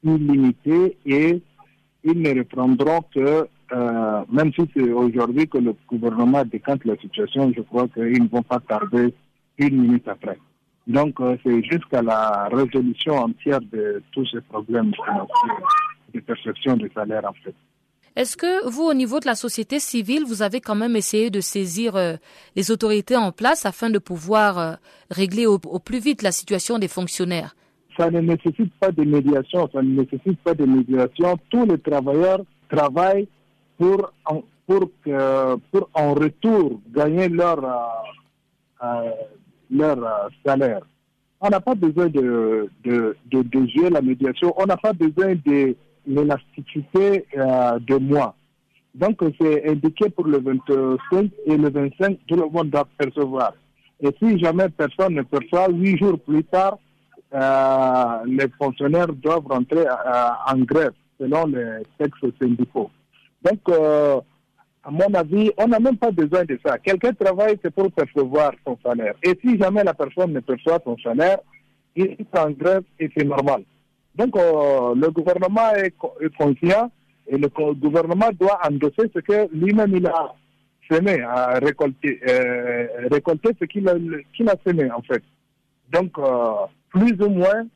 illimitées 0.04 0.98
et 1.06 1.42
ils 2.04 2.22
ne 2.22 2.40
reprendront 2.40 3.02
que, 3.14 3.48
même 4.32 4.54
si 4.54 4.70
c'est 4.76 4.92
aujourd'hui 4.92 5.48
que 5.48 5.58
le 5.58 5.76
gouvernement 5.88 6.44
décante 6.46 6.86
la 6.86 6.96
situation, 6.98 7.52
je 7.56 7.62
crois 7.62 7.88
qu'ils 7.90 8.24
ne 8.24 8.30
vont 8.30 8.44
pas 8.44 8.60
tarder 8.60 9.14
une 9.58 9.82
minute 9.82 10.08
après. 10.08 10.38
Donc, 10.88 11.20
euh, 11.20 11.36
c'est 11.44 11.64
jusqu'à 11.64 12.02
la 12.02 12.48
résolution 12.52 13.16
entière 13.16 13.60
de 13.60 14.02
tous 14.14 14.26
ces 14.32 14.40
problèmes 14.42 14.92
de 16.14 16.20
perception 16.22 16.78
des 16.78 16.90
salaires, 16.96 17.26
en 17.26 17.34
fait. 17.44 17.54
Est-ce 18.16 18.38
que 18.38 18.68
vous, 18.68 18.84
au 18.84 18.94
niveau 18.94 19.20
de 19.20 19.28
la 19.28 19.36
société 19.36 19.80
civile, 19.80 20.24
vous 20.26 20.42
avez 20.42 20.62
quand 20.62 20.76
même 20.76 20.96
essayé 20.96 21.30
de 21.30 21.42
saisir 21.42 21.96
euh, 21.96 22.16
les 22.56 22.72
autorités 22.72 23.18
en 23.18 23.32
place 23.32 23.66
afin 23.66 23.90
de 23.90 24.00
pouvoir 24.00 24.58
euh, 24.58 24.74
régler 25.12 25.46
au, 25.46 25.60
plus 25.60 26.00
vite 26.00 26.22
la 26.22 26.32
situation 26.32 26.80
des 26.80 26.88
fonctionnaires? 26.88 27.56
Ça 27.98 28.12
ne 28.12 28.20
nécessite 28.20 28.74
pas 28.80 28.92
de 28.92 29.04
médiation, 29.04 29.68
ça 29.74 29.82
ne 29.82 30.02
nécessite 30.02 30.40
pas 30.44 30.54
de 30.54 30.66
médiation. 30.66 31.38
Tous 31.50 31.66
les 31.66 31.80
travailleurs 31.80 32.42
travaillent 32.70 33.28
pour 33.78 34.12
en, 34.26 34.44
pour 34.68 34.90
pour 35.72 35.90
en 35.94 36.14
retour 36.14 36.80
gagner 36.94 37.30
leur 37.30 37.62
leur 39.72 39.98
euh, 40.04 40.30
salaire. 40.46 40.82
On 41.40 41.50
n'a 41.50 41.60
pas 41.60 41.76
besoin 41.76 42.08
de, 42.08 42.70
de, 42.84 43.16
de, 43.32 43.68
jouer 43.68 43.90
la 43.90 44.02
médiation, 44.02 44.54
on 44.58 44.66
n'a 44.66 44.78
pas 44.78 44.94
besoin 44.94 45.36
de 45.46 45.76
l'élasticité 46.08 47.26
euh, 47.38 47.80
de 47.80 47.96
moi. 47.98 48.34
Donc, 48.96 49.20
c'est 49.40 49.70
indiqué 49.70 50.10
pour 50.10 50.26
le 50.26 50.40
25 50.40 51.30
et 51.46 51.58
le 51.58 51.70
25, 51.70 52.18
tout 52.28 52.36
le 52.36 52.50
monde 52.50 52.72
doit 52.72 52.88
percevoir. 52.98 53.54
Et 54.02 54.10
si 54.20 54.40
jamais 54.40 54.70
personne 54.70 55.14
ne 55.14 55.22
perçoit, 55.22 55.70
huit 55.70 55.98
jours 55.98 56.20
plus 56.20 56.44
tard, 56.44 56.74
euh, 56.74 56.87
les 57.34 58.48
fonctionnaires 58.58 59.14
doivent 59.14 59.48
rentrer 59.48 59.86
en 59.88 60.58
grève 60.60 60.94
selon 61.20 61.48
les 61.48 61.84
textes 61.98 62.40
syndicaux. 62.42 62.90
Donc, 63.44 63.60
à 64.88 64.92
mon 64.92 65.14
avis, 65.14 65.52
on 65.58 65.68
n'a 65.68 65.80
même 65.80 65.98
pas 65.98 66.12
besoin 66.12 66.46
de 66.46 66.58
ça. 66.66 66.78
Quelqu'un 66.78 67.12
travaille, 67.12 67.60
c'est 67.62 67.74
pour 67.74 67.92
percevoir 67.92 68.54
son 68.66 68.78
salaire. 68.86 69.16
Et 69.22 69.38
si 69.44 69.58
jamais 69.58 69.84
la 69.84 69.94
personne 69.94 70.32
ne 70.32 70.40
perçoit 70.40 70.80
son 70.86 70.98
salaire, 71.00 71.40
il 71.94 72.06
est 72.06 72.38
en 72.40 72.52
grève 72.52 72.84
et 72.98 73.10
c'est 73.16 73.26
normal. 73.26 73.64
Donc, 74.16 74.36
euh, 74.38 74.96
le 74.96 75.12
gouvernement 75.12 75.74
est, 75.76 75.94
conscient 76.38 76.90
et 77.28 77.38
le 77.38 77.50
gouvernement 77.74 78.30
doit 78.40 78.60
endosser 78.66 79.12
ce 79.14 79.20
que 79.20 79.54
lui-même 79.54 79.94
il 79.94 80.08
a 80.08 80.34
semé, 80.90 81.22
à 81.22 81.60
récolter, 81.60 82.22
euh, 82.26 82.88
récolter 83.12 83.50
ce 83.60 83.66
qu'il 83.66 83.90
a, 83.90 83.96
qu'il 84.34 84.50
a 84.50 84.56
semé 84.66 84.90
en 84.90 85.02
fait. 85.02 85.22
Donc, 85.92 86.18
euh, 86.18 86.66
plus 86.90 87.14
ou 87.22 87.30
moins, 87.30 87.68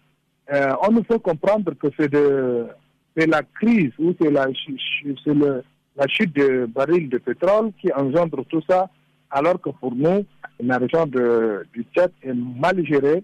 on 0.49 0.91
nous 0.91 1.03
fait 1.03 1.21
comprendre 1.21 1.73
que 1.73 1.87
c'est 1.97 2.11
de, 2.11 2.67
la 3.15 3.41
crise 3.43 3.91
ou 3.99 4.13
c'est 4.19 4.31
la, 4.31 4.47
le, 4.47 5.63
la 5.95 6.07
chute 6.07 6.35
de 6.35 6.65
barils 6.65 7.09
de 7.09 7.17
pétrole 7.17 7.71
qui 7.79 7.91
engendre 7.93 8.45
tout 8.45 8.61
ça, 8.69 8.89
alors 9.29 9.59
que 9.61 9.69
pour 9.69 9.95
nous, 9.95 10.25
la 10.59 10.77
région 10.77 11.05
de, 11.05 11.65
du 11.73 11.85
Tchad 11.93 12.11
est 12.23 12.33
mal 12.33 12.85
gérée 12.85 13.23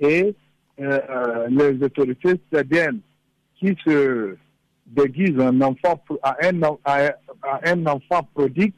et 0.00 0.34
euh, 0.78 1.46
les 1.48 1.82
autorités 1.82 2.34
tchadiennes 2.52 3.00
qui 3.58 3.74
se 3.84 4.36
déguisent 4.86 5.40
un 5.40 5.60
enfant, 5.62 6.02
à, 6.22 6.36
un, 6.42 6.60
à, 6.84 7.10
un 7.64 7.86
enfant 7.86 8.28
prodigue, 8.34 8.74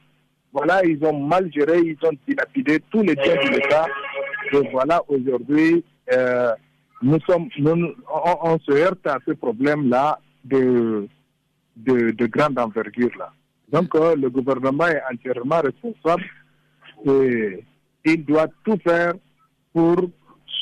voilà, 0.53 0.85
ils 0.85 1.05
ont 1.05 1.19
mal 1.19 1.51
géré, 1.53 1.81
ils 1.81 1.99
ont 2.07 2.17
dilapidé 2.27 2.81
tous 2.91 3.03
les 3.03 3.15
biens 3.15 3.35
de 3.35 3.51
l'État. 3.51 3.87
Et 4.53 4.69
voilà, 4.71 5.03
aujourd'hui, 5.09 5.85
euh, 6.13 6.53
nous 7.03 7.21
sommes, 7.21 7.49
nous, 7.59 7.95
on, 8.43 8.59
se 8.61 8.73
heurte 8.73 9.07
à 9.07 9.19
ce 9.27 9.33
problème-là 9.33 10.19
de 10.45 11.09
de, 11.77 12.27
grande 12.27 12.59
envergure 12.59 13.17
là. 13.19 13.33
Donc 13.71 13.95
euh, 13.95 14.17
le 14.17 14.31
gouvernement 14.31 14.87
est 14.87 15.03
entièrement 15.13 15.61
responsable 15.61 16.25
et 17.07 17.65
il 18.05 18.25
doit 18.25 18.49
tout 18.65 18.79
faire 18.83 19.13
pour 19.73 19.97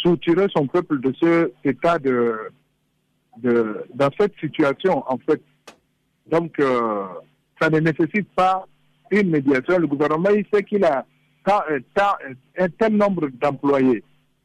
soutirer 0.03 0.47
son 0.55 0.66
peuple 0.66 1.01
de 1.01 1.14
ce 1.20 1.53
état 1.64 1.99
de, 1.99 2.36
de 3.38 3.84
dans 3.94 4.11
cette 4.18 4.34
situation 4.38 5.03
en 5.11 5.16
fait. 5.18 5.40
Donc 6.26 6.59
euh, 6.61 7.07
ça 7.61 7.70
ne 7.70 7.78
nécessite 7.80 8.28
pas 8.34 8.66
une 9.11 9.30
médiation. 9.30 9.78
Le 9.78 9.86
gouvernement 9.86 10.30
il 10.30 10.44
sait 10.53 10.64
qu'il 10.64 10.84
a 10.84 11.07
un 11.47 12.68
tel 12.78 12.97
nombre 12.97 13.28
d'employés 13.40 14.03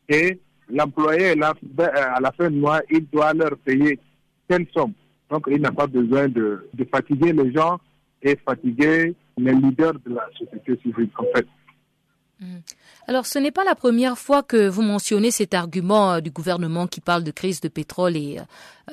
et 0.08 0.39
l'employé 0.72 1.32
à 1.32 2.19
la 2.19 2.32
fin 2.32 2.49
du 2.49 2.59
mois 2.59 2.82
il 2.89 3.05
doit 3.09 3.34
leur 3.34 3.57
payer 3.57 3.99
telle 4.47 4.67
somme. 4.74 4.93
Donc, 5.30 5.45
il 5.49 5.61
n'a 5.61 5.72
pas 5.72 5.88
besoin 5.88 6.28
de, 6.28 6.67
fatiguer 6.91 7.32
les 7.32 7.53
gens 7.53 7.80
et 8.22 8.38
fatiguer 8.45 9.15
les 9.38 9.53
leaders 9.53 9.93
de 10.05 10.13
la 10.13 10.28
société 10.38 10.78
civile, 10.84 11.09
en 11.17 11.24
fait. 11.34 11.47
Mm. 12.41 12.57
Alors, 13.07 13.26
ce 13.26 13.39
n'est 13.39 13.51
pas 13.51 13.63
la 13.63 13.76
première 13.76 14.17
fois 14.17 14.43
que 14.43 14.67
vous 14.67 14.82
mentionnez 14.82 15.32
cet 15.32 15.53
argument 15.53 16.13
euh, 16.13 16.19
du 16.19 16.32
gouvernement 16.32 16.86
qui 16.88 16.99
parle 16.99 17.24
de 17.24 17.32
crise 17.32 17.61
de 17.61 17.69
pétrole 17.69 18.17
et 18.17 18.39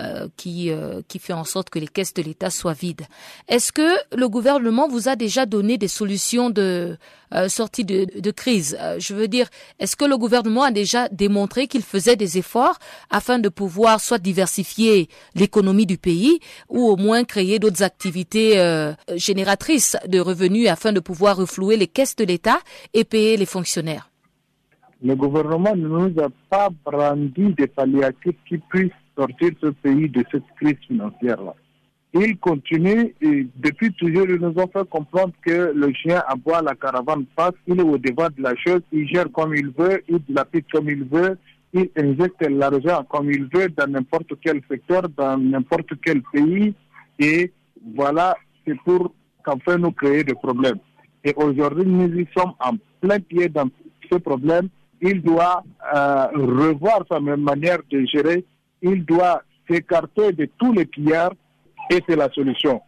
euh, 0.01 0.29
euh, 0.47 1.03
qui 1.09 1.19
fait 1.19 1.33
en 1.33 1.45
sorte 1.45 1.71
que 1.71 1.79
les 1.79 1.89
caisses 1.89 2.15
de 2.15 2.23
l'État 2.23 2.51
soient 2.51 2.73
vides. 2.73 3.07
Est-ce 3.49 3.73
que 3.73 4.17
le 4.17 4.29
gouvernement 4.29 4.89
vous 4.89 5.09
a 5.09 5.17
déjà 5.17 5.45
donné 5.45 5.77
des 5.77 5.89
solutions 5.89 6.51
de 6.51 6.97
sortie 7.49 7.85
de, 7.85 8.31
crise 8.31 8.79
Je 8.99 9.15
veux 9.15 9.29
dire, 9.29 9.49
est-ce 9.79 9.97
que 9.97 10.05
le 10.05 10.17
gouvernement 10.17 10.63
a 10.63 10.71
déjà 10.71 11.09
démontré 11.09 11.67
qu'il 11.67 11.83
faisait 11.83 12.17
des 12.17 12.39
efforts 12.39 12.79
afin 13.11 13.39
de 13.39 13.49
pouvoir 13.49 14.01
soit 14.01 14.19
diversifier 14.19 15.09
l'économie 15.35 15.87
du 15.87 15.99
pays 15.99 16.41
ou 16.69 16.89
au 16.89 16.97
moins 16.97 17.25
créer 17.25 17.59
d'autres 17.59 17.83
activités 17.83 18.55
génératrices 19.15 19.97
de 20.07 20.21
revenus 20.21 20.69
afin 20.69 20.93
de 20.93 21.01
pouvoir 21.01 21.37
reflouer 21.37 21.77
les 21.77 21.87
caisses 21.87 22.17
de 22.17 22.25
l'État 22.25 22.59
et 22.95 23.05
payer 23.05 23.37
les 23.37 23.47
fonctionnaires? 23.47 24.11
Le 25.03 25.15
gouvernement 25.15 25.77
ne 25.77 25.87
nous 25.87 26.21
a 26.21 26.29
pas 26.51 26.69
brandi 26.85 27.55
des 27.55 27.69
palliatifs 27.69 28.37
qui 28.49 28.59
puissent 28.59 28.91
sortir 29.17 29.51
ce 29.61 29.69
pays 29.69 30.09
de 30.09 30.25
cette 30.31 30.45
crise 30.61 30.79
financière-là. 30.89 31.55
Il 32.21 32.37
continue, 32.39 33.15
et 33.21 33.47
depuis 33.57 33.93
toujours, 33.93 34.27
ils 34.29 34.41
nous 34.41 34.55
ont 34.57 34.67
fait 34.67 34.89
comprendre 34.89 35.33
que 35.47 35.73
le 35.73 35.93
chien 35.93 36.21
aboie, 36.27 36.63
la 36.63 36.75
caravane 36.75 37.27
passe, 37.37 37.53
il 37.69 37.79
est 37.79 37.83
au 37.83 37.97
devant 37.97 38.27
de 38.27 38.43
la 38.43 38.57
chose, 38.57 38.81
il 38.91 39.07
gère 39.07 39.31
comme 39.31 39.55
il 39.55 39.71
veut, 39.71 40.03
il 40.09 40.19
dilapide 40.25 40.65
comme 40.73 40.91
il 40.91 41.05
veut, 41.05 41.39
il 41.73 41.89
injecte 41.97 42.43
l'argent 42.49 43.05
comme 43.09 43.31
il 43.31 43.45
veut 43.53 43.69
dans 43.69 43.87
n'importe 43.87 44.33
quel 44.43 44.61
secteur, 44.69 45.03
dans 45.17 45.39
n'importe 45.39 45.93
quel 46.05 46.23
pays, 46.33 46.75
et 47.21 47.53
voilà, 47.95 48.37
c'est 48.67 48.79
pour 48.81 49.13
qu'enfin 49.45 49.79
nous 49.79 49.93
créer 49.93 50.25
des 50.25 50.35
problèmes. 50.35 50.79
Et 51.23 51.33
aujourd'hui, 51.37 51.85
nous 51.87 52.13
y 52.19 52.27
sommes 52.37 52.55
en 52.61 52.73
plein 53.01 53.21
pied 53.21 53.49
dans 53.49 53.69
ce 54.11 54.17
problème. 54.19 54.69
Il 55.01 55.23
doit 55.23 55.63
euh, 55.95 56.27
revoir 56.35 57.05
sa 57.09 57.21
manière 57.21 57.79
de 57.91 58.05
gérer. 58.07 58.45
Il 58.83 59.05
doit 59.05 59.43
s'écarter 59.71 60.33
de 60.33 60.49
tous 60.59 60.73
les 60.73 60.85
pillards 60.85 61.35
et 61.91 62.03
c'est 62.09 62.17
la 62.17 62.31
solution. 62.33 62.81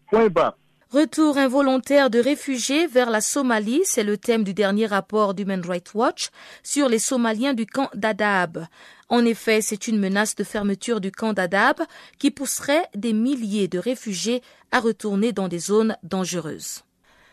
Retour 0.91 1.39
involontaire 1.39 2.11
de 2.11 2.19
réfugiés 2.19 2.89
vers 2.89 3.11
la 3.11 3.21
Somalie, 3.21 3.83
c'est 3.85 4.03
le 4.03 4.19
thème 4.19 4.43
du 4.43 4.55
dernier 4.55 4.87
rapport 4.87 5.35
d'Human 5.35 5.63
Rights 5.65 5.95
Watch 5.95 6.31
sur 6.65 6.89
les 6.89 6.99
Somaliens 6.99 7.55
du 7.55 7.65
camp 7.65 7.89
d'Adab. 7.95 8.67
En 9.09 9.25
effet, 9.25 9.61
c'est 9.61 9.87
une 9.87 10.01
menace 10.01 10.35
de 10.35 10.43
fermeture 10.43 11.01
du 11.01 11.13
camp 11.13 11.33
d'Adab 11.33 11.77
qui 12.19 12.33
pousserait 12.33 12.87
des 12.97 13.13
milliers 13.13 13.69
de 13.69 13.79
réfugiés 13.79 14.43
à 14.73 14.81
retourner 14.81 15.33
dans 15.33 15.47
des 15.47 15.61
zones 15.61 15.97
dangereuses. 16.03 16.83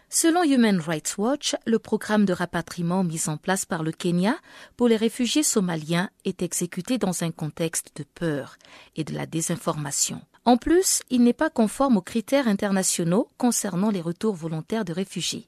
Selon 0.10 0.44
Human 0.44 0.80
Rights 0.80 1.16
Watch, 1.18 1.56
le 1.66 1.80
programme 1.80 2.26
de 2.26 2.34
rapatriement 2.34 3.04
mis 3.04 3.28
en 3.28 3.38
place 3.38 3.66
par 3.66 3.84
le 3.84 3.92
Kenya 3.92 4.38
pour 4.78 4.88
les 4.88 4.96
réfugiés 4.96 5.44
somaliens 5.44 6.10
est 6.26 6.44
exécuté 6.44 6.98
dans 6.98 7.24
un 7.24 7.32
contexte 7.32 7.92
de 7.98 8.06
peur 8.16 8.56
et 8.96 9.04
de 9.04 9.14
la 9.14 9.26
désinformation. 9.26 10.22
En 10.48 10.56
plus, 10.56 11.02
il 11.10 11.24
n'est 11.26 11.34
pas 11.34 11.50
conforme 11.50 11.98
aux 11.98 12.02
critères 12.02 12.48
internationaux 12.48 13.28
concernant 13.38 13.92
les 13.92 14.00
retours 14.00 14.34
volontaires 14.34 14.86
de 14.86 14.94
réfugiés. 14.94 15.46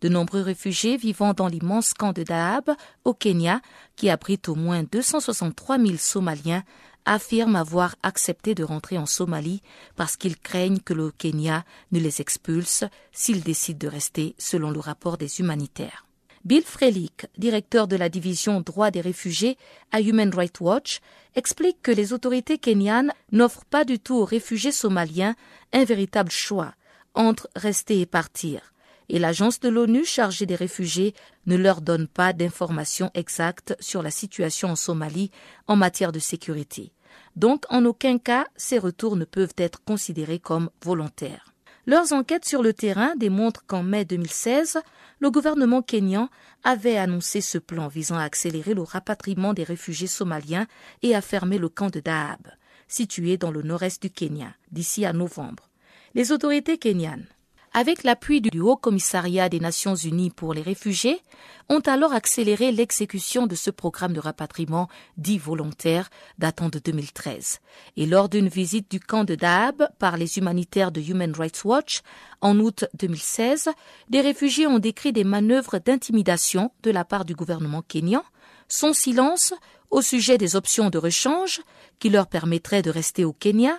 De 0.00 0.08
nombreux 0.08 0.40
réfugiés 0.40 0.96
vivant 0.96 1.32
dans 1.32 1.46
l'immense 1.46 1.94
camp 1.94 2.12
de 2.12 2.24
Dahab 2.24 2.72
au 3.04 3.14
Kenya, 3.14 3.60
qui 3.94 4.10
abrite 4.10 4.48
au 4.48 4.56
moins 4.56 4.82
263 4.82 5.78
000 5.78 5.96
Somaliens, 5.96 6.64
affirment 7.04 7.54
avoir 7.54 7.94
accepté 8.02 8.56
de 8.56 8.64
rentrer 8.64 8.98
en 8.98 9.06
Somalie 9.06 9.62
parce 9.94 10.16
qu'ils 10.16 10.36
craignent 10.36 10.80
que 10.80 10.92
le 10.92 11.12
Kenya 11.12 11.64
ne 11.92 12.00
les 12.00 12.20
expulse 12.20 12.82
s'ils 13.12 13.44
décident 13.44 13.78
de 13.78 13.92
rester, 13.92 14.34
selon 14.38 14.72
le 14.72 14.80
rapport 14.80 15.18
des 15.18 15.38
humanitaires. 15.38 16.04
Bill 16.44 16.64
Frelich, 16.64 17.26
directeur 17.38 17.86
de 17.86 17.94
la 17.94 18.08
division 18.08 18.60
droits 18.60 18.90
des 18.90 19.00
réfugiés 19.00 19.56
à 19.92 20.00
Human 20.00 20.34
Rights 20.34 20.60
Watch, 20.60 21.00
explique 21.36 21.80
que 21.82 21.92
les 21.92 22.12
autorités 22.12 22.58
kenyanes 22.58 23.12
n'offrent 23.30 23.64
pas 23.64 23.84
du 23.84 24.00
tout 24.00 24.16
aux 24.16 24.24
réfugiés 24.24 24.72
somaliens 24.72 25.36
un 25.72 25.84
véritable 25.84 26.32
choix 26.32 26.74
entre 27.14 27.48
rester 27.54 28.00
et 28.00 28.06
partir. 28.06 28.72
Et 29.08 29.20
l'agence 29.20 29.60
de 29.60 29.68
l'ONU 29.68 30.04
chargée 30.04 30.46
des 30.46 30.56
réfugiés 30.56 31.14
ne 31.46 31.56
leur 31.56 31.80
donne 31.80 32.08
pas 32.08 32.32
d'informations 32.32 33.10
exactes 33.14 33.76
sur 33.78 34.02
la 34.02 34.10
situation 34.10 34.70
en 34.70 34.76
Somalie 34.76 35.30
en 35.68 35.76
matière 35.76 36.10
de 36.10 36.18
sécurité. 36.18 36.92
Donc, 37.36 37.64
en 37.68 37.84
aucun 37.84 38.18
cas, 38.18 38.46
ces 38.56 38.78
retours 38.78 39.16
ne 39.16 39.24
peuvent 39.24 39.54
être 39.58 39.84
considérés 39.84 40.40
comme 40.40 40.70
volontaires. 40.82 41.51
Leurs 41.86 42.12
enquêtes 42.12 42.44
sur 42.44 42.62
le 42.62 42.72
terrain 42.72 43.14
démontrent 43.16 43.64
qu'en 43.66 43.82
mai 43.82 44.04
2016, 44.04 44.78
le 45.18 45.30
gouvernement 45.32 45.82
kényan 45.82 46.28
avait 46.62 46.96
annoncé 46.96 47.40
ce 47.40 47.58
plan 47.58 47.88
visant 47.88 48.16
à 48.16 48.22
accélérer 48.22 48.74
le 48.74 48.82
rapatriement 48.82 49.52
des 49.52 49.64
réfugiés 49.64 50.06
somaliens 50.06 50.68
et 51.02 51.16
à 51.16 51.20
fermer 51.20 51.58
le 51.58 51.68
camp 51.68 51.90
de 51.90 51.98
Dahab, 51.98 52.46
situé 52.86 53.36
dans 53.36 53.50
le 53.50 53.62
nord-est 53.62 54.00
du 54.00 54.10
Kenya, 54.10 54.54
d'ici 54.70 55.04
à 55.04 55.12
novembre. 55.12 55.68
Les 56.14 56.30
autorités 56.30 56.78
kenyanes 56.78 57.26
avec 57.74 58.02
l'appui 58.04 58.40
du 58.40 58.60
Haut 58.60 58.76
Commissariat 58.76 59.48
des 59.48 59.60
Nations 59.60 59.94
Unies 59.94 60.30
pour 60.30 60.54
les 60.54 60.62
réfugiés, 60.62 61.20
ont 61.68 61.80
alors 61.80 62.12
accéléré 62.12 62.70
l'exécution 62.72 63.46
de 63.46 63.54
ce 63.54 63.70
programme 63.70 64.12
de 64.12 64.20
rapatriement 64.20 64.88
dit 65.16 65.38
volontaire 65.38 66.10
datant 66.38 66.68
de 66.68 66.78
2013. 66.78 67.60
Et 67.96 68.06
lors 68.06 68.28
d'une 68.28 68.48
visite 68.48 68.90
du 68.90 69.00
camp 69.00 69.24
de 69.24 69.34
Dahab 69.34 69.88
par 69.98 70.16
les 70.16 70.38
humanitaires 70.38 70.92
de 70.92 71.00
Human 71.00 71.32
Rights 71.34 71.64
Watch 71.64 72.02
en 72.40 72.58
août 72.58 72.84
2016, 72.94 73.70
des 74.10 74.20
réfugiés 74.20 74.66
ont 74.66 74.78
décrit 74.78 75.12
des 75.12 75.24
manœuvres 75.24 75.78
d'intimidation 75.78 76.72
de 76.82 76.90
la 76.90 77.04
part 77.04 77.24
du 77.24 77.34
gouvernement 77.34 77.82
kényan, 77.82 78.24
son 78.68 78.92
silence 78.92 79.54
au 79.90 80.02
sujet 80.02 80.38
des 80.38 80.56
options 80.56 80.90
de 80.90 80.98
rechange 80.98 81.60
qui 81.98 82.10
leur 82.10 82.26
permettraient 82.26 82.82
de 82.82 82.90
rester 82.90 83.24
au 83.24 83.32
Kenya, 83.32 83.78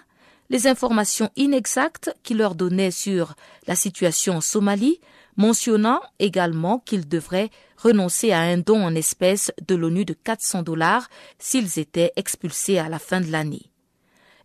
les 0.49 0.67
informations 0.67 1.29
inexactes 1.35 2.15
qu'il 2.23 2.37
leur 2.37 2.55
donnait 2.55 2.91
sur 2.91 3.35
la 3.67 3.75
situation 3.75 4.37
en 4.37 4.41
Somalie, 4.41 4.99
mentionnant 5.35 6.01
également 6.19 6.79
qu'ils 6.79 7.07
devraient 7.07 7.49
renoncer 7.77 8.31
à 8.31 8.41
un 8.41 8.57
don 8.57 8.83
en 8.83 8.95
espèces 8.95 9.51
de 9.67 9.75
l'ONU 9.75 10.05
de 10.05 10.13
400 10.13 10.63
dollars 10.63 11.09
s'ils 11.39 11.79
étaient 11.79 12.11
expulsés 12.15 12.77
à 12.77 12.89
la 12.89 12.99
fin 12.99 13.21
de 13.21 13.31
l'année. 13.31 13.69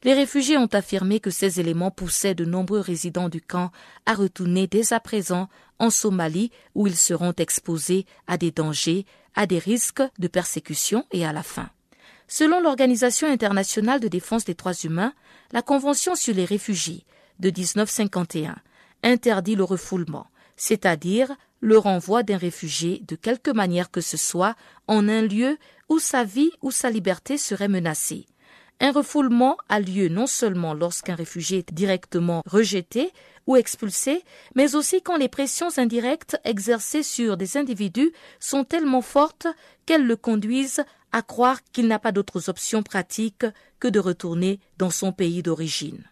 Les 0.04 0.14
réfugiés 0.14 0.56
ont 0.56 0.68
affirmé 0.72 1.18
que 1.18 1.30
ces 1.30 1.58
éléments 1.58 1.90
poussaient 1.90 2.34
de 2.34 2.44
nombreux 2.44 2.80
résidents 2.80 3.28
du 3.28 3.40
camp 3.40 3.72
à 4.06 4.14
retourner 4.14 4.68
dès 4.68 4.92
à 4.92 5.00
présent 5.00 5.48
en 5.80 5.90
Somalie 5.90 6.52
où 6.74 6.86
ils 6.86 6.96
seront 6.96 7.32
exposés 7.36 8.06
à 8.28 8.38
des 8.38 8.52
dangers, 8.52 9.06
à 9.34 9.46
des 9.46 9.58
risques 9.58 10.02
de 10.18 10.28
persécution 10.28 11.04
et 11.10 11.26
à 11.26 11.32
la 11.32 11.42
faim. 11.42 11.68
Selon 12.28 12.60
l'Organisation 12.60 13.26
internationale 13.26 14.00
de 14.00 14.08
défense 14.08 14.44
des 14.44 14.54
droits 14.54 14.74
humains, 14.84 15.14
la 15.52 15.62
Convention 15.62 16.14
sur 16.14 16.34
les 16.34 16.44
réfugiés 16.44 17.04
de 17.38 17.50
1951 17.50 18.56
interdit 19.02 19.56
le 19.56 19.64
refoulement, 19.64 20.26
c'est-à-dire 20.56 21.34
le 21.60 21.78
renvoi 21.78 22.22
d'un 22.22 22.36
réfugié 22.36 23.02
de 23.06 23.16
quelque 23.16 23.50
manière 23.50 23.90
que 23.90 24.00
ce 24.00 24.16
soit 24.16 24.54
en 24.86 25.08
un 25.08 25.22
lieu 25.22 25.58
où 25.88 25.98
sa 25.98 26.24
vie 26.24 26.50
ou 26.62 26.70
sa 26.70 26.90
liberté 26.90 27.38
serait 27.38 27.68
menacée. 27.68 28.26
Un 28.80 28.92
refoulement 28.92 29.56
a 29.68 29.80
lieu 29.80 30.08
non 30.08 30.28
seulement 30.28 30.72
lorsqu'un 30.72 31.16
réfugié 31.16 31.58
est 31.58 31.74
directement 31.74 32.42
rejeté 32.46 33.12
ou 33.48 33.56
expulsé, 33.56 34.22
mais 34.54 34.76
aussi 34.76 35.02
quand 35.02 35.16
les 35.16 35.28
pressions 35.28 35.78
indirectes 35.78 36.38
exercées 36.44 37.02
sur 37.02 37.36
des 37.36 37.56
individus 37.56 38.12
sont 38.38 38.62
tellement 38.62 39.02
fortes 39.02 39.48
qu'elles 39.84 40.06
le 40.06 40.16
conduisent 40.16 40.84
à 41.12 41.22
croire 41.22 41.60
qu'il 41.72 41.88
n'a 41.88 41.98
pas 41.98 42.12
d'autres 42.12 42.48
options 42.48 42.82
pratiques 42.82 43.46
que 43.80 43.88
de 43.88 43.98
retourner 43.98 44.60
dans 44.76 44.90
son 44.90 45.12
pays 45.12 45.42
d'origine. 45.42 46.04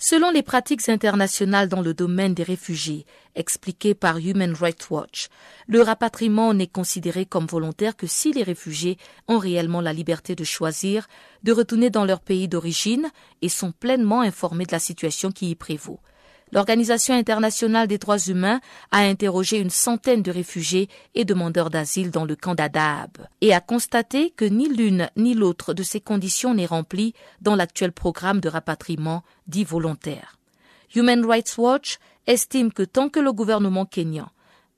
Selon 0.00 0.30
les 0.30 0.44
pratiques 0.44 0.88
internationales 0.88 1.68
dans 1.68 1.80
le 1.80 1.92
domaine 1.92 2.32
des 2.32 2.44
réfugiés, 2.44 3.04
expliquées 3.34 3.94
par 3.94 4.18
Human 4.18 4.54
Rights 4.54 4.90
Watch, 4.90 5.26
le 5.66 5.82
rapatriement 5.82 6.54
n'est 6.54 6.68
considéré 6.68 7.26
comme 7.26 7.46
volontaire 7.46 7.96
que 7.96 8.06
si 8.06 8.32
les 8.32 8.44
réfugiés 8.44 8.96
ont 9.26 9.38
réellement 9.38 9.80
la 9.80 9.92
liberté 9.92 10.36
de 10.36 10.44
choisir 10.44 11.08
de 11.42 11.50
retourner 11.50 11.90
dans 11.90 12.04
leur 12.04 12.20
pays 12.20 12.46
d'origine 12.46 13.10
et 13.42 13.48
sont 13.48 13.72
pleinement 13.72 14.20
informés 14.20 14.66
de 14.66 14.72
la 14.72 14.78
situation 14.78 15.32
qui 15.32 15.50
y 15.50 15.56
prévaut. 15.56 15.98
L'Organisation 16.52 17.14
internationale 17.14 17.88
des 17.88 17.98
droits 17.98 18.18
humains 18.18 18.60
a 18.90 18.98
interrogé 19.00 19.58
une 19.58 19.70
centaine 19.70 20.22
de 20.22 20.30
réfugiés 20.30 20.88
et 21.14 21.24
demandeurs 21.24 21.70
d'asile 21.70 22.10
dans 22.10 22.24
le 22.24 22.36
camp 22.36 22.54
d'Adab 22.54 23.10
et 23.40 23.52
a 23.52 23.60
constaté 23.60 24.30
que 24.30 24.44
ni 24.44 24.68
l'une 24.68 25.10
ni 25.16 25.34
l'autre 25.34 25.74
de 25.74 25.82
ces 25.82 26.00
conditions 26.00 26.54
n'est 26.54 26.66
remplie 26.66 27.14
dans 27.42 27.54
l'actuel 27.54 27.92
programme 27.92 28.40
de 28.40 28.48
rapatriement 28.48 29.22
dit 29.46 29.64
volontaire. 29.64 30.38
Human 30.94 31.24
Rights 31.26 31.58
Watch 31.58 31.98
estime 32.26 32.72
que 32.72 32.82
tant 32.82 33.10
que 33.10 33.20
le 33.20 33.32
gouvernement 33.32 33.84
kényan 33.84 34.30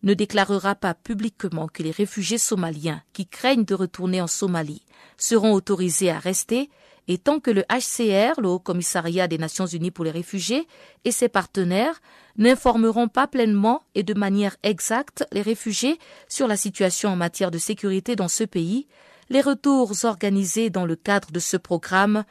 ne 0.03 0.15
déclarera 0.15 0.75
pas 0.75 0.95
publiquement 0.95 1.69
que 1.69 1.83
les 1.83 1.91
réfugiés 1.91 2.39
somaliens 2.39 3.03
qui 3.13 3.27
craignent 3.27 3.65
de 3.65 3.75
retourner 3.75 4.21
en 4.21 4.27
Somalie 4.27 4.83
seront 5.19 5.53
autorisés 5.53 6.11
à 6.11 6.19
rester, 6.19 6.71
et 7.11 7.19
tant 7.19 7.41
que 7.41 7.51
le 7.51 7.63
HCR, 7.63 8.41
le 8.41 8.47
Haut 8.47 8.61
Commissariat 8.61 9.27
des 9.27 9.37
Nations 9.37 9.67
Unies 9.67 9.91
pour 9.91 10.05
les 10.05 10.13
réfugiés, 10.13 10.69
et 11.05 11.11
ses 11.11 11.29
partenaires 11.29 12.01
n'informeront 12.37 13.09
pas 13.09 13.27
pleinement 13.27 13.83
et 13.97 14.05
de 14.05 14.15
manière 14.15 14.57
exacte 14.63 15.27
les 15.33 15.43
réfugiés 15.43 15.99
sur 16.29 16.47
la 16.47 16.57
situation 16.57 17.11
en 17.11 17.17
matière 17.17 17.51
de 17.51 17.59
sécurité 17.59 18.15
dans 18.15 18.29
ce 18.29 18.45
pays, 18.45 18.87
les 19.29 19.41
retours 19.41 19.93
organisés 20.05 20.71
dans 20.71 20.87
le 20.87 20.95
cadre 20.95 21.33
de 21.33 21.41
ce 21.41 21.57
programme 21.57 22.23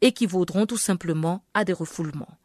équivaudront 0.00 0.64
tout 0.64 0.78
simplement 0.78 1.44
à 1.52 1.66
des 1.66 1.74
refoulements. 1.74 2.37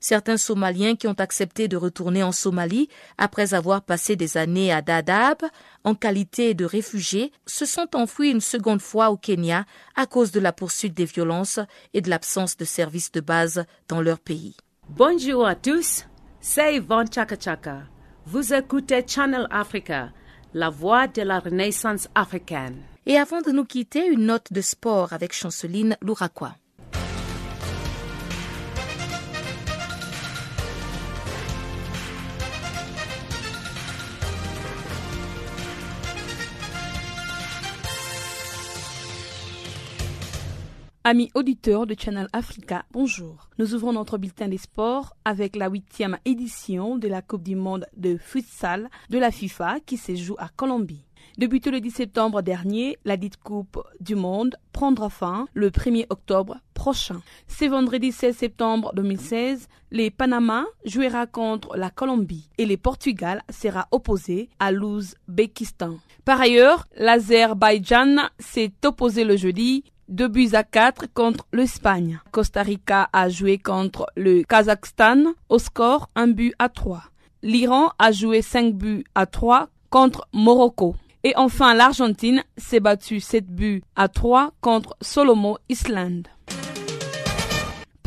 Certains 0.00 0.36
Somaliens 0.36 0.94
qui 0.94 1.08
ont 1.08 1.12
accepté 1.18 1.66
de 1.66 1.76
retourner 1.76 2.22
en 2.22 2.30
Somalie 2.30 2.88
après 3.18 3.52
avoir 3.54 3.82
passé 3.82 4.14
des 4.14 4.36
années 4.36 4.72
à 4.72 4.80
Dadaab 4.80 5.42
en 5.82 5.94
qualité 5.94 6.54
de 6.54 6.64
réfugiés 6.64 7.32
se 7.46 7.66
sont 7.66 7.88
enfouis 7.94 8.30
une 8.30 8.40
seconde 8.40 8.80
fois 8.80 9.10
au 9.10 9.16
Kenya 9.16 9.64
à 9.96 10.06
cause 10.06 10.30
de 10.30 10.38
la 10.38 10.52
poursuite 10.52 10.94
des 10.94 11.04
violences 11.04 11.58
et 11.94 12.00
de 12.00 12.10
l'absence 12.10 12.56
de 12.56 12.64
services 12.64 13.10
de 13.10 13.20
base 13.20 13.64
dans 13.88 14.00
leur 14.00 14.20
pays. 14.20 14.56
Bonjour 14.88 15.46
à 15.46 15.56
tous, 15.56 16.06
c'est 16.40 16.76
Yvonne 16.76 17.12
Chaka 17.12 17.36
Chaka. 17.38 17.82
Vous 18.24 18.54
écoutez 18.54 19.04
Channel 19.06 19.48
Africa, 19.50 20.10
la 20.54 20.70
voix 20.70 21.08
de 21.08 21.22
la 21.22 21.40
renaissance 21.40 22.08
africaine. 22.14 22.82
Et 23.04 23.16
avant 23.16 23.40
de 23.40 23.50
nous 23.50 23.64
quitter, 23.64 24.06
une 24.06 24.26
note 24.26 24.52
de 24.52 24.60
sport 24.60 25.12
avec 25.12 25.32
Chanceline 25.32 25.96
Louraquois. 26.02 26.54
Amis 41.10 41.30
auditeurs 41.34 41.86
de 41.86 41.94
Channel 41.98 42.28
Africa, 42.34 42.84
bonjour. 42.92 43.48
Nous 43.58 43.74
ouvrons 43.74 43.94
notre 43.94 44.18
bulletin 44.18 44.46
des 44.46 44.58
sports 44.58 45.16
avec 45.24 45.56
la 45.56 45.70
huitième 45.70 46.18
édition 46.26 46.98
de 46.98 47.08
la 47.08 47.22
Coupe 47.22 47.44
du 47.44 47.56
monde 47.56 47.86
de 47.96 48.18
futsal 48.18 48.90
de 49.08 49.16
la 49.16 49.30
FIFA 49.30 49.80
qui 49.86 49.96
se 49.96 50.14
joue 50.14 50.34
à 50.36 50.50
Colombie. 50.54 51.06
Débutée 51.38 51.70
le 51.70 51.80
10 51.80 51.92
septembre 51.92 52.42
dernier, 52.42 52.98
la 53.06 53.16
dite 53.16 53.38
Coupe 53.38 53.82
du 54.00 54.16
Monde 54.16 54.56
prendra 54.74 55.08
fin 55.08 55.48
le 55.54 55.70
1er 55.70 56.04
octobre 56.10 56.58
prochain. 56.74 57.22
Ce 57.46 57.64
vendredi 57.64 58.12
16 58.12 58.36
septembre 58.36 58.92
2016, 58.94 59.66
les 59.90 60.10
Panama 60.10 60.66
jouera 60.84 61.26
contre 61.26 61.74
la 61.78 61.88
Colombie 61.88 62.50
et 62.58 62.66
le 62.66 62.76
Portugal 62.76 63.42
sera 63.48 63.88
opposé 63.92 64.50
à 64.58 64.72
l'Ouzbékistan. 64.72 66.00
Par 66.26 66.38
ailleurs, 66.38 66.86
l'Azerbaïdjan 66.98 68.28
s'est 68.38 68.74
opposé 68.84 69.24
le 69.24 69.38
jeudi 69.38 69.84
2 70.08 70.28
buts 70.28 70.54
à 70.54 70.64
4 70.64 71.06
contre 71.12 71.46
l'Espagne. 71.52 72.20
Costa 72.30 72.62
Rica 72.62 73.08
a 73.12 73.28
joué 73.28 73.58
contre 73.58 74.06
le 74.16 74.42
Kazakhstan 74.42 75.34
au 75.48 75.58
score 75.58 76.08
1 76.14 76.28
but 76.28 76.54
à 76.58 76.68
3. 76.68 77.02
L'Iran 77.42 77.90
a 77.98 78.10
joué 78.12 78.42
5 78.42 78.74
buts 78.74 79.04
à 79.14 79.26
3 79.26 79.68
contre 79.90 80.26
Morocco. 80.32 80.96
Et 81.24 81.34
enfin, 81.36 81.74
l'Argentine 81.74 82.42
s'est 82.56 82.80
battue 82.80 83.20
7 83.20 83.46
buts 83.46 83.82
à 83.96 84.08
3 84.08 84.52
contre 84.60 84.96
Solomo 85.00 85.58
Island. 85.68 86.28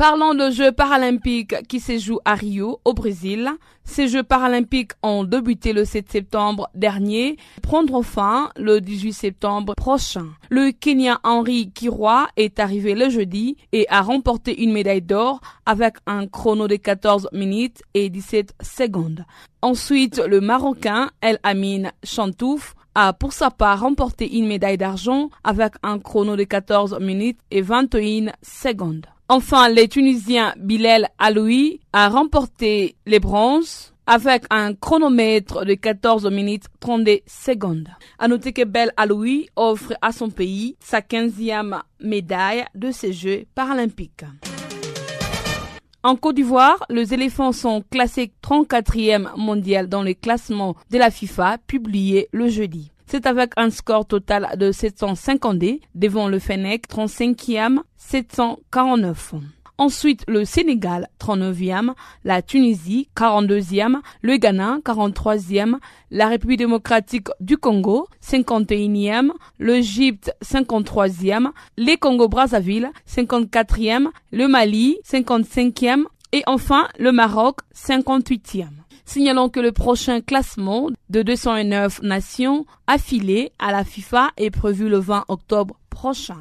Parlons 0.02 0.34
de 0.34 0.50
Jeux 0.50 0.72
paralympiques 0.72 1.54
qui 1.68 1.78
se 1.78 1.96
jouent 1.96 2.18
à 2.24 2.34
Rio, 2.34 2.80
au 2.84 2.92
Brésil. 2.92 3.48
Ces 3.84 4.08
Jeux 4.08 4.24
paralympiques 4.24 4.94
ont 5.04 5.22
débuté 5.22 5.72
le 5.72 5.84
7 5.84 6.10
septembre 6.10 6.68
dernier, 6.74 7.36
prendront 7.62 8.02
fin 8.02 8.50
le 8.56 8.80
18 8.80 9.12
septembre 9.12 9.76
prochain. 9.76 10.26
Le 10.50 10.72
Kenyan 10.72 11.18
Henri 11.22 11.70
Kirwa 11.70 12.26
est 12.36 12.58
arrivé 12.58 12.96
le 12.96 13.10
jeudi 13.10 13.56
et 13.70 13.86
a 13.90 14.02
remporté 14.02 14.64
une 14.64 14.72
médaille 14.72 15.02
d'or 15.02 15.40
avec 15.66 15.94
un 16.08 16.26
chrono 16.26 16.66
de 16.66 16.74
14 16.74 17.28
minutes 17.32 17.80
et 17.94 18.10
17 18.10 18.54
secondes. 18.60 19.24
Ensuite, 19.62 20.18
le 20.18 20.40
Marocain 20.40 21.12
El 21.20 21.38
Amin 21.44 21.92
Chantouf 22.02 22.74
a 22.96 23.12
pour 23.12 23.32
sa 23.32 23.52
part 23.52 23.82
remporté 23.82 24.36
une 24.36 24.48
médaille 24.48 24.78
d'argent 24.78 25.30
avec 25.44 25.74
un 25.84 26.00
chrono 26.00 26.34
de 26.34 26.42
14 26.42 26.98
minutes 27.00 27.38
et 27.52 27.62
21 27.62 28.32
secondes. 28.42 29.06
Enfin, 29.34 29.70
le 29.70 29.88
Tunisien 29.88 30.52
Bilal 30.58 31.08
Aloui 31.18 31.80
a 31.94 32.10
remporté 32.10 32.96
les 33.06 33.18
bronzes 33.18 33.94
avec 34.06 34.44
un 34.50 34.74
chronomètre 34.74 35.64
de 35.64 35.72
14 35.72 36.30
minutes 36.30 36.66
32 36.80 37.20
secondes. 37.26 37.88
À 38.18 38.28
noter 38.28 38.52
que 38.52 38.62
Bel 38.66 38.92
Aloui 38.98 39.48
offre 39.56 39.94
à 40.02 40.12
son 40.12 40.28
pays 40.28 40.76
sa 40.80 41.00
15e 41.00 41.80
médaille 41.98 42.66
de 42.74 42.90
ces 42.90 43.14
Jeux 43.14 43.46
paralympiques. 43.54 44.26
En 46.02 46.16
Côte 46.16 46.36
d'Ivoire, 46.36 46.84
les 46.90 47.14
éléphants 47.14 47.52
sont 47.52 47.82
classés 47.90 48.34
34e 48.42 49.34
mondial 49.38 49.88
dans 49.88 50.02
le 50.02 50.12
classement 50.12 50.76
de 50.90 50.98
la 50.98 51.10
FIFA 51.10 51.56
publié 51.66 52.28
le 52.32 52.48
jeudi. 52.48 52.91
C'est 53.12 53.26
avec 53.26 53.52
un 53.58 53.68
score 53.68 54.06
total 54.06 54.56
de 54.56 54.72
750 54.72 55.62
devant 55.94 56.28
le 56.28 56.38
Fennec 56.38 56.88
35e 56.88 57.80
749. 57.98 59.34
Ensuite, 59.76 60.24
le 60.28 60.46
Sénégal, 60.46 61.08
39e, 61.20 61.92
la 62.24 62.40
Tunisie, 62.40 63.10
42e, 63.14 63.98
le 64.22 64.38
Ghana, 64.38 64.78
43e, 64.82 65.76
la 66.10 66.26
République 66.26 66.60
démocratique 66.60 67.28
du 67.38 67.58
Congo, 67.58 68.08
51e, 68.24 69.32
l'Égypte, 69.58 70.32
53e, 70.42 71.50
les 71.76 71.98
Congo-Brazzaville, 71.98 72.92
54e, 73.06 74.08
le 74.30 74.48
Mali, 74.48 74.96
55e, 75.06 76.04
et 76.32 76.42
enfin 76.46 76.88
le 76.98 77.12
Maroc, 77.12 77.58
58e. 77.76 78.81
Signalons 79.12 79.50
que 79.50 79.60
le 79.60 79.72
prochain 79.72 80.22
classement 80.22 80.88
de 81.10 81.20
209 81.20 82.00
nations 82.00 82.64
affiliées 82.86 83.52
à 83.58 83.70
la 83.70 83.84
FIFA 83.84 84.30
est 84.38 84.48
prévu 84.48 84.88
le 84.88 85.00
20 85.00 85.26
octobre 85.28 85.76
prochain. 85.90 86.38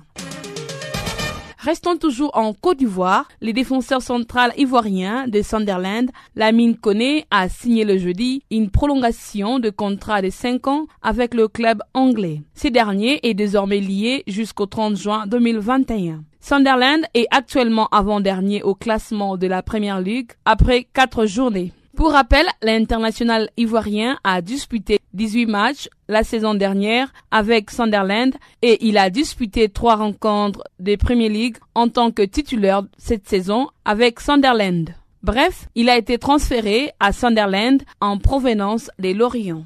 Restons 1.58 1.98
toujours 1.98 2.32
en 2.34 2.54
Côte 2.54 2.78
d'Ivoire. 2.78 3.28
Les 3.42 3.52
défenseurs 3.52 4.02
central 4.02 4.54
ivoiriens 4.56 5.28
de 5.28 5.42
Sunderland, 5.42 6.12
Lamine 6.38 6.78
Koné, 6.78 7.26
a 7.30 7.50
signé 7.50 7.84
le 7.84 7.98
jeudi 7.98 8.42
une 8.50 8.70
prolongation 8.70 9.60
de 9.60 9.70
contrat 9.70 10.22
de 10.22 10.30
5 10.30 10.66
ans 10.70 10.86
avec 11.02 11.34
le 11.34 11.50
club 11.50 11.82
anglais. 11.94 12.42
Ce 12.56 12.70
dernier 12.70 13.20
est 13.28 13.34
désormais 13.34 13.82
lié 13.82 14.24
jusqu'au 14.28 14.66
30 14.66 14.96
juin 14.96 15.28
2021. 15.28 16.24
Sunderland 16.40 17.04
est 17.16 17.28
actuellement 17.32 17.90
avant-dernier 17.92 18.64
au 18.64 18.76
classement 18.76 19.36
de 19.36 19.48
la 19.48 19.62
Premier 19.62 20.02
League 20.02 20.32
après 20.46 20.88
4 20.94 21.26
journées. 21.26 21.74
Pour 22.02 22.14
rappel, 22.14 22.48
l'international 22.64 23.52
ivoirien 23.58 24.18
a 24.24 24.42
disputé 24.42 24.98
18 25.14 25.46
matchs 25.46 25.88
la 26.08 26.24
saison 26.24 26.56
dernière 26.56 27.14
avec 27.30 27.70
Sunderland 27.70 28.34
et 28.64 28.88
il 28.88 28.98
a 28.98 29.12
disputé 29.12 29.70
trois 29.70 29.98
rencontres 29.98 30.64
de 30.80 30.96
Premier 30.96 31.30
League 31.30 31.58
en 31.76 31.90
tant 31.90 32.10
que 32.10 32.24
titulaire 32.24 32.82
cette 32.98 33.30
saison 33.30 33.68
avec 33.86 34.20
Sunderland. 34.20 34.96
Bref, 35.22 35.68
il 35.76 35.92
a 35.92 35.98
été 36.00 36.18
transféré 36.18 36.90
à 37.00 37.14
Sunderland 37.14 37.84
en 38.00 38.18
provenance 38.18 38.90
des 38.98 39.14
Lorient. 39.14 39.66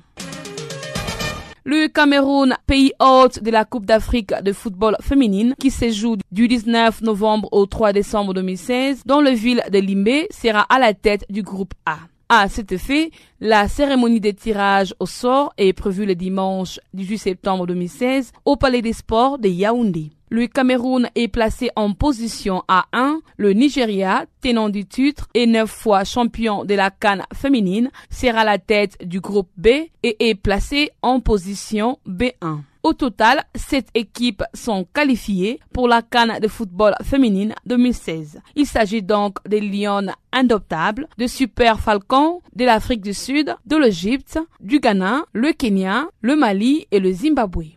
Le 1.64 1.88
Cameroun, 1.88 2.54
pays 2.68 2.92
hôte 3.00 3.42
de 3.42 3.50
la 3.50 3.64
Coupe 3.64 3.86
d'Afrique 3.86 4.34
de 4.44 4.52
football 4.52 4.98
féminine, 5.00 5.56
qui 5.58 5.72
se 5.72 5.90
joue 5.90 6.18
du 6.34 6.50
19 6.50 7.00
novembre 7.00 7.48
au 7.54 7.66
3 7.66 7.94
décembre 7.94 8.34
2016 8.34 9.04
dans 9.06 9.22
le 9.22 9.30
ville 9.30 9.64
de 9.72 9.80
Limbé, 9.80 10.28
sera 10.32 10.64
à 10.64 10.80
la 10.80 10.94
tête 10.94 11.24
du 11.30 11.42
groupe 11.42 11.74
A. 11.86 11.96
À 12.28 12.50
cet 12.50 12.72
effet, 12.72 13.12
la 13.40 13.68
cérémonie 13.68 14.20
de 14.20 14.32
tirage 14.32 14.96
au 15.00 15.06
sort 15.06 15.54
est 15.60 15.74
prévue 15.74 16.08
le 16.08 16.16
dimanche 16.16 16.80
18 16.96 17.18
septembre 17.20 17.68
2016 17.68 18.32
au 18.46 18.56
Palais 18.56 18.82
des 18.82 18.94
Sports 18.94 19.38
de 19.38 19.48
Yaoundé. 19.48 20.10
Le 20.30 20.48
Cameroun 20.48 21.08
est 21.14 21.28
placé 21.28 21.70
en 21.76 21.94
position 21.94 22.64
A1. 22.68 23.20
Le 23.38 23.54
Nigeria, 23.54 24.26
tenant 24.42 24.70
du 24.70 24.86
titre 24.86 25.28
et 25.36 25.46
neuf 25.46 25.70
fois 25.70 26.04
champion 26.04 26.66
de 26.66 26.74
la 26.74 26.90
Cannes 26.90 27.26
féminine, 27.32 27.92
sera 28.10 28.44
la 28.44 28.58
tête 28.58 28.98
du 29.06 29.20
groupe 29.20 29.52
B 29.56 29.68
et 30.02 30.30
est 30.30 30.36
placé 30.36 30.90
en 31.04 31.20
position 31.20 32.00
B1. 32.08 32.62
Au 32.86 32.94
total, 32.94 33.42
sept 33.56 33.88
équipes 33.96 34.44
sont 34.54 34.86
qualifiées 34.94 35.60
pour 35.74 35.88
la 35.88 36.04
Cannes 36.04 36.38
de 36.40 36.48
football 36.48 36.94
féminine 37.02 37.56
2016. 37.66 38.40
Il 38.56 38.68
s'agit 38.68 39.02
donc 39.02 39.40
des 39.50 39.60
Lions 39.60 40.06
indoptables, 40.32 41.08
de 41.18 41.26
Super 41.26 41.80
Falcons, 41.80 42.42
de 42.56 42.64
l'Afrique 42.64 43.02
du 43.02 43.16
Sud, 43.16 43.56
de 43.66 43.76
l'Égypte, 43.76 44.38
du 44.60 44.80
Ghana, 44.80 45.26
le 45.34 45.52
Kenya, 45.54 46.06
le 46.22 46.36
Mali 46.36 46.86
et 46.92 47.00
le 47.00 47.12
Zimbabwe. 47.12 47.72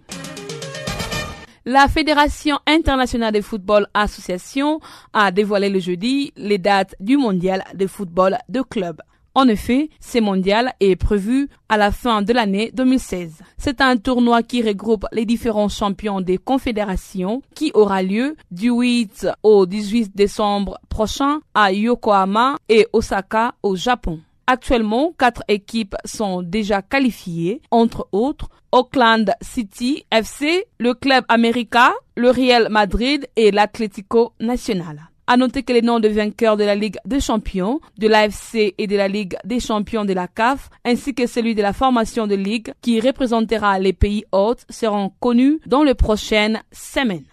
La 1.64 1.88
Fédération 1.88 2.58
internationale 2.66 3.32
de 3.32 3.40
football 3.40 3.86
association 3.94 4.78
a 5.14 5.30
dévoilé 5.30 5.70
le 5.70 5.78
jeudi 5.80 6.34
les 6.36 6.58
dates 6.58 6.94
du 7.00 7.16
mondial 7.16 7.64
de 7.72 7.86
football 7.86 8.36
de 8.50 8.60
club. 8.60 9.00
En 9.34 9.46
effet, 9.48 9.90
ce 10.00 10.18
mondial 10.18 10.72
est 10.80 10.96
prévu 10.96 11.48
à 11.68 11.76
la 11.76 11.92
fin 11.92 12.22
de 12.22 12.32
l'année 12.32 12.70
2016. 12.74 13.34
C'est 13.56 13.80
un 13.80 13.96
tournoi 13.96 14.42
qui 14.42 14.62
regroupe 14.62 15.06
les 15.12 15.24
différents 15.24 15.68
champions 15.68 16.20
des 16.20 16.38
confédérations 16.38 17.42
qui 17.54 17.70
aura 17.74 18.02
lieu 18.02 18.36
du 18.50 18.70
8 18.70 19.28
au 19.42 19.66
18 19.66 20.16
décembre 20.16 20.78
prochain 20.88 21.40
à 21.54 21.72
Yokohama 21.72 22.56
et 22.68 22.86
Osaka 22.92 23.54
au 23.62 23.76
Japon. 23.76 24.20
Actuellement, 24.46 25.12
quatre 25.18 25.42
équipes 25.46 25.94
sont 26.06 26.42
déjà 26.42 26.80
qualifiées, 26.80 27.60
entre 27.70 28.08
autres 28.12 28.48
Auckland 28.72 29.30
City 29.42 30.04
FC, 30.10 30.64
le 30.78 30.94
Club 30.94 31.24
América, 31.28 31.92
le 32.16 32.30
Real 32.30 32.68
Madrid 32.70 33.28
et 33.36 33.50
l'Atlético 33.50 34.32
Nacional. 34.40 35.10
À 35.30 35.36
noter 35.36 35.62
que 35.62 35.74
les 35.74 35.82
noms 35.82 36.00
de 36.00 36.08
vainqueurs 36.08 36.56
de 36.56 36.64
la 36.64 36.74
Ligue 36.74 36.96
des 37.04 37.20
champions, 37.20 37.80
de 37.98 38.08
l'AFC 38.08 38.74
et 38.78 38.86
de 38.86 38.96
la 38.96 39.08
Ligue 39.08 39.36
des 39.44 39.60
champions 39.60 40.06
de 40.06 40.14
la 40.14 40.26
CAF, 40.26 40.70
ainsi 40.86 41.14
que 41.14 41.26
celui 41.26 41.54
de 41.54 41.60
la 41.60 41.74
formation 41.74 42.26
de 42.26 42.34
ligue 42.34 42.72
qui 42.80 42.98
représentera 42.98 43.78
les 43.78 43.92
pays 43.92 44.24
hôtes 44.32 44.64
seront 44.70 45.12
connus 45.20 45.60
dans 45.66 45.82
les 45.82 45.94
prochaines 45.94 46.62
semaines. 46.72 47.26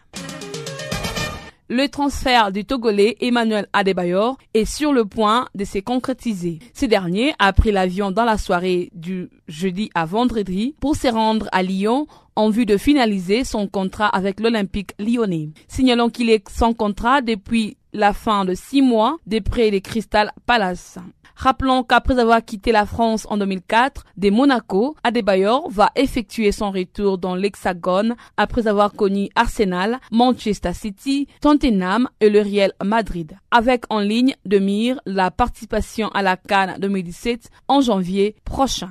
Le 1.67 1.87
transfert 1.87 2.51
du 2.51 2.63
Togolais 2.63 3.17
Emmanuel 3.21 3.65
Adebayor 3.73 4.37
est 4.53 4.65
sur 4.65 4.93
le 4.93 5.03
point 5.03 5.47
de 5.55 5.65
se 5.65 5.79
concrétiser. 5.79 6.59
Ce 6.75 6.85
dernier 6.85 7.33
a 7.39 7.53
pris 7.53 7.71
l'avion 7.71 8.11
dans 8.11 8.23
la 8.23 8.37
soirée 8.37 8.91
du 8.93 9.29
jeudi 9.47 9.89
à 9.95 10.05
vendredi 10.05 10.75
pour 10.79 10.95
se 10.95 11.07
rendre 11.07 11.49
à 11.51 11.63
Lyon 11.63 12.05
en 12.35 12.51
vue 12.51 12.67
de 12.67 12.77
finaliser 12.77 13.43
son 13.43 13.67
contrat 13.67 14.09
avec 14.09 14.39
l'Olympique 14.41 14.91
lyonnais. 14.99 15.49
Signalons 15.67 16.09
qu'il 16.09 16.29
est 16.29 16.47
sans 16.49 16.73
contrat 16.73 17.21
depuis 17.21 17.77
la 17.93 18.13
fin 18.13 18.45
de 18.45 18.53
six 18.53 18.83
mois 18.83 19.17
des 19.25 19.41
prêts 19.41 19.71
des 19.71 19.81
Crystal 19.81 20.31
Palace. 20.45 20.99
Rappelons 21.35 21.83
qu'après 21.83 22.19
avoir 22.19 22.43
quitté 22.43 22.71
la 22.71 22.85
France 22.85 23.27
en 23.29 23.37
2004, 23.37 24.05
des 24.17 24.31
Monaco, 24.31 24.95
Adebayor 25.03 25.69
va 25.69 25.91
effectuer 25.95 26.51
son 26.51 26.71
retour 26.71 27.17
dans 27.17 27.35
l'Hexagone 27.35 28.15
après 28.37 28.67
avoir 28.67 28.93
connu 28.93 29.29
Arsenal, 29.35 29.99
Manchester 30.11 30.73
City, 30.73 31.27
Tottenham 31.41 32.09
et 32.21 32.29
le 32.29 32.41
Real 32.41 32.73
Madrid, 32.83 33.37
avec 33.51 33.83
en 33.89 33.99
ligne 33.99 34.35
de 34.45 34.59
mire 34.59 34.99
la 35.05 35.31
participation 35.31 36.09
à 36.09 36.21
la 36.21 36.37
Cannes 36.37 36.77
2017 36.79 37.49
en 37.67 37.81
janvier 37.81 38.35
prochain. 38.45 38.89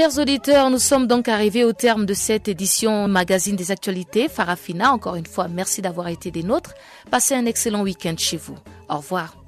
Chers 0.00 0.18
auditeurs, 0.18 0.70
nous 0.70 0.78
sommes 0.78 1.06
donc 1.06 1.28
arrivés 1.28 1.62
au 1.62 1.74
terme 1.74 2.06
de 2.06 2.14
cette 2.14 2.48
édition 2.48 3.06
Magazine 3.06 3.54
des 3.54 3.70
Actualités. 3.70 4.30
Farafina, 4.30 4.94
encore 4.94 5.16
une 5.16 5.26
fois, 5.26 5.46
merci 5.46 5.82
d'avoir 5.82 6.08
été 6.08 6.30
des 6.30 6.42
nôtres. 6.42 6.72
Passez 7.10 7.34
un 7.34 7.44
excellent 7.44 7.82
week-end 7.82 8.14
chez 8.16 8.38
vous. 8.38 8.56
Au 8.88 8.96
revoir. 8.96 9.39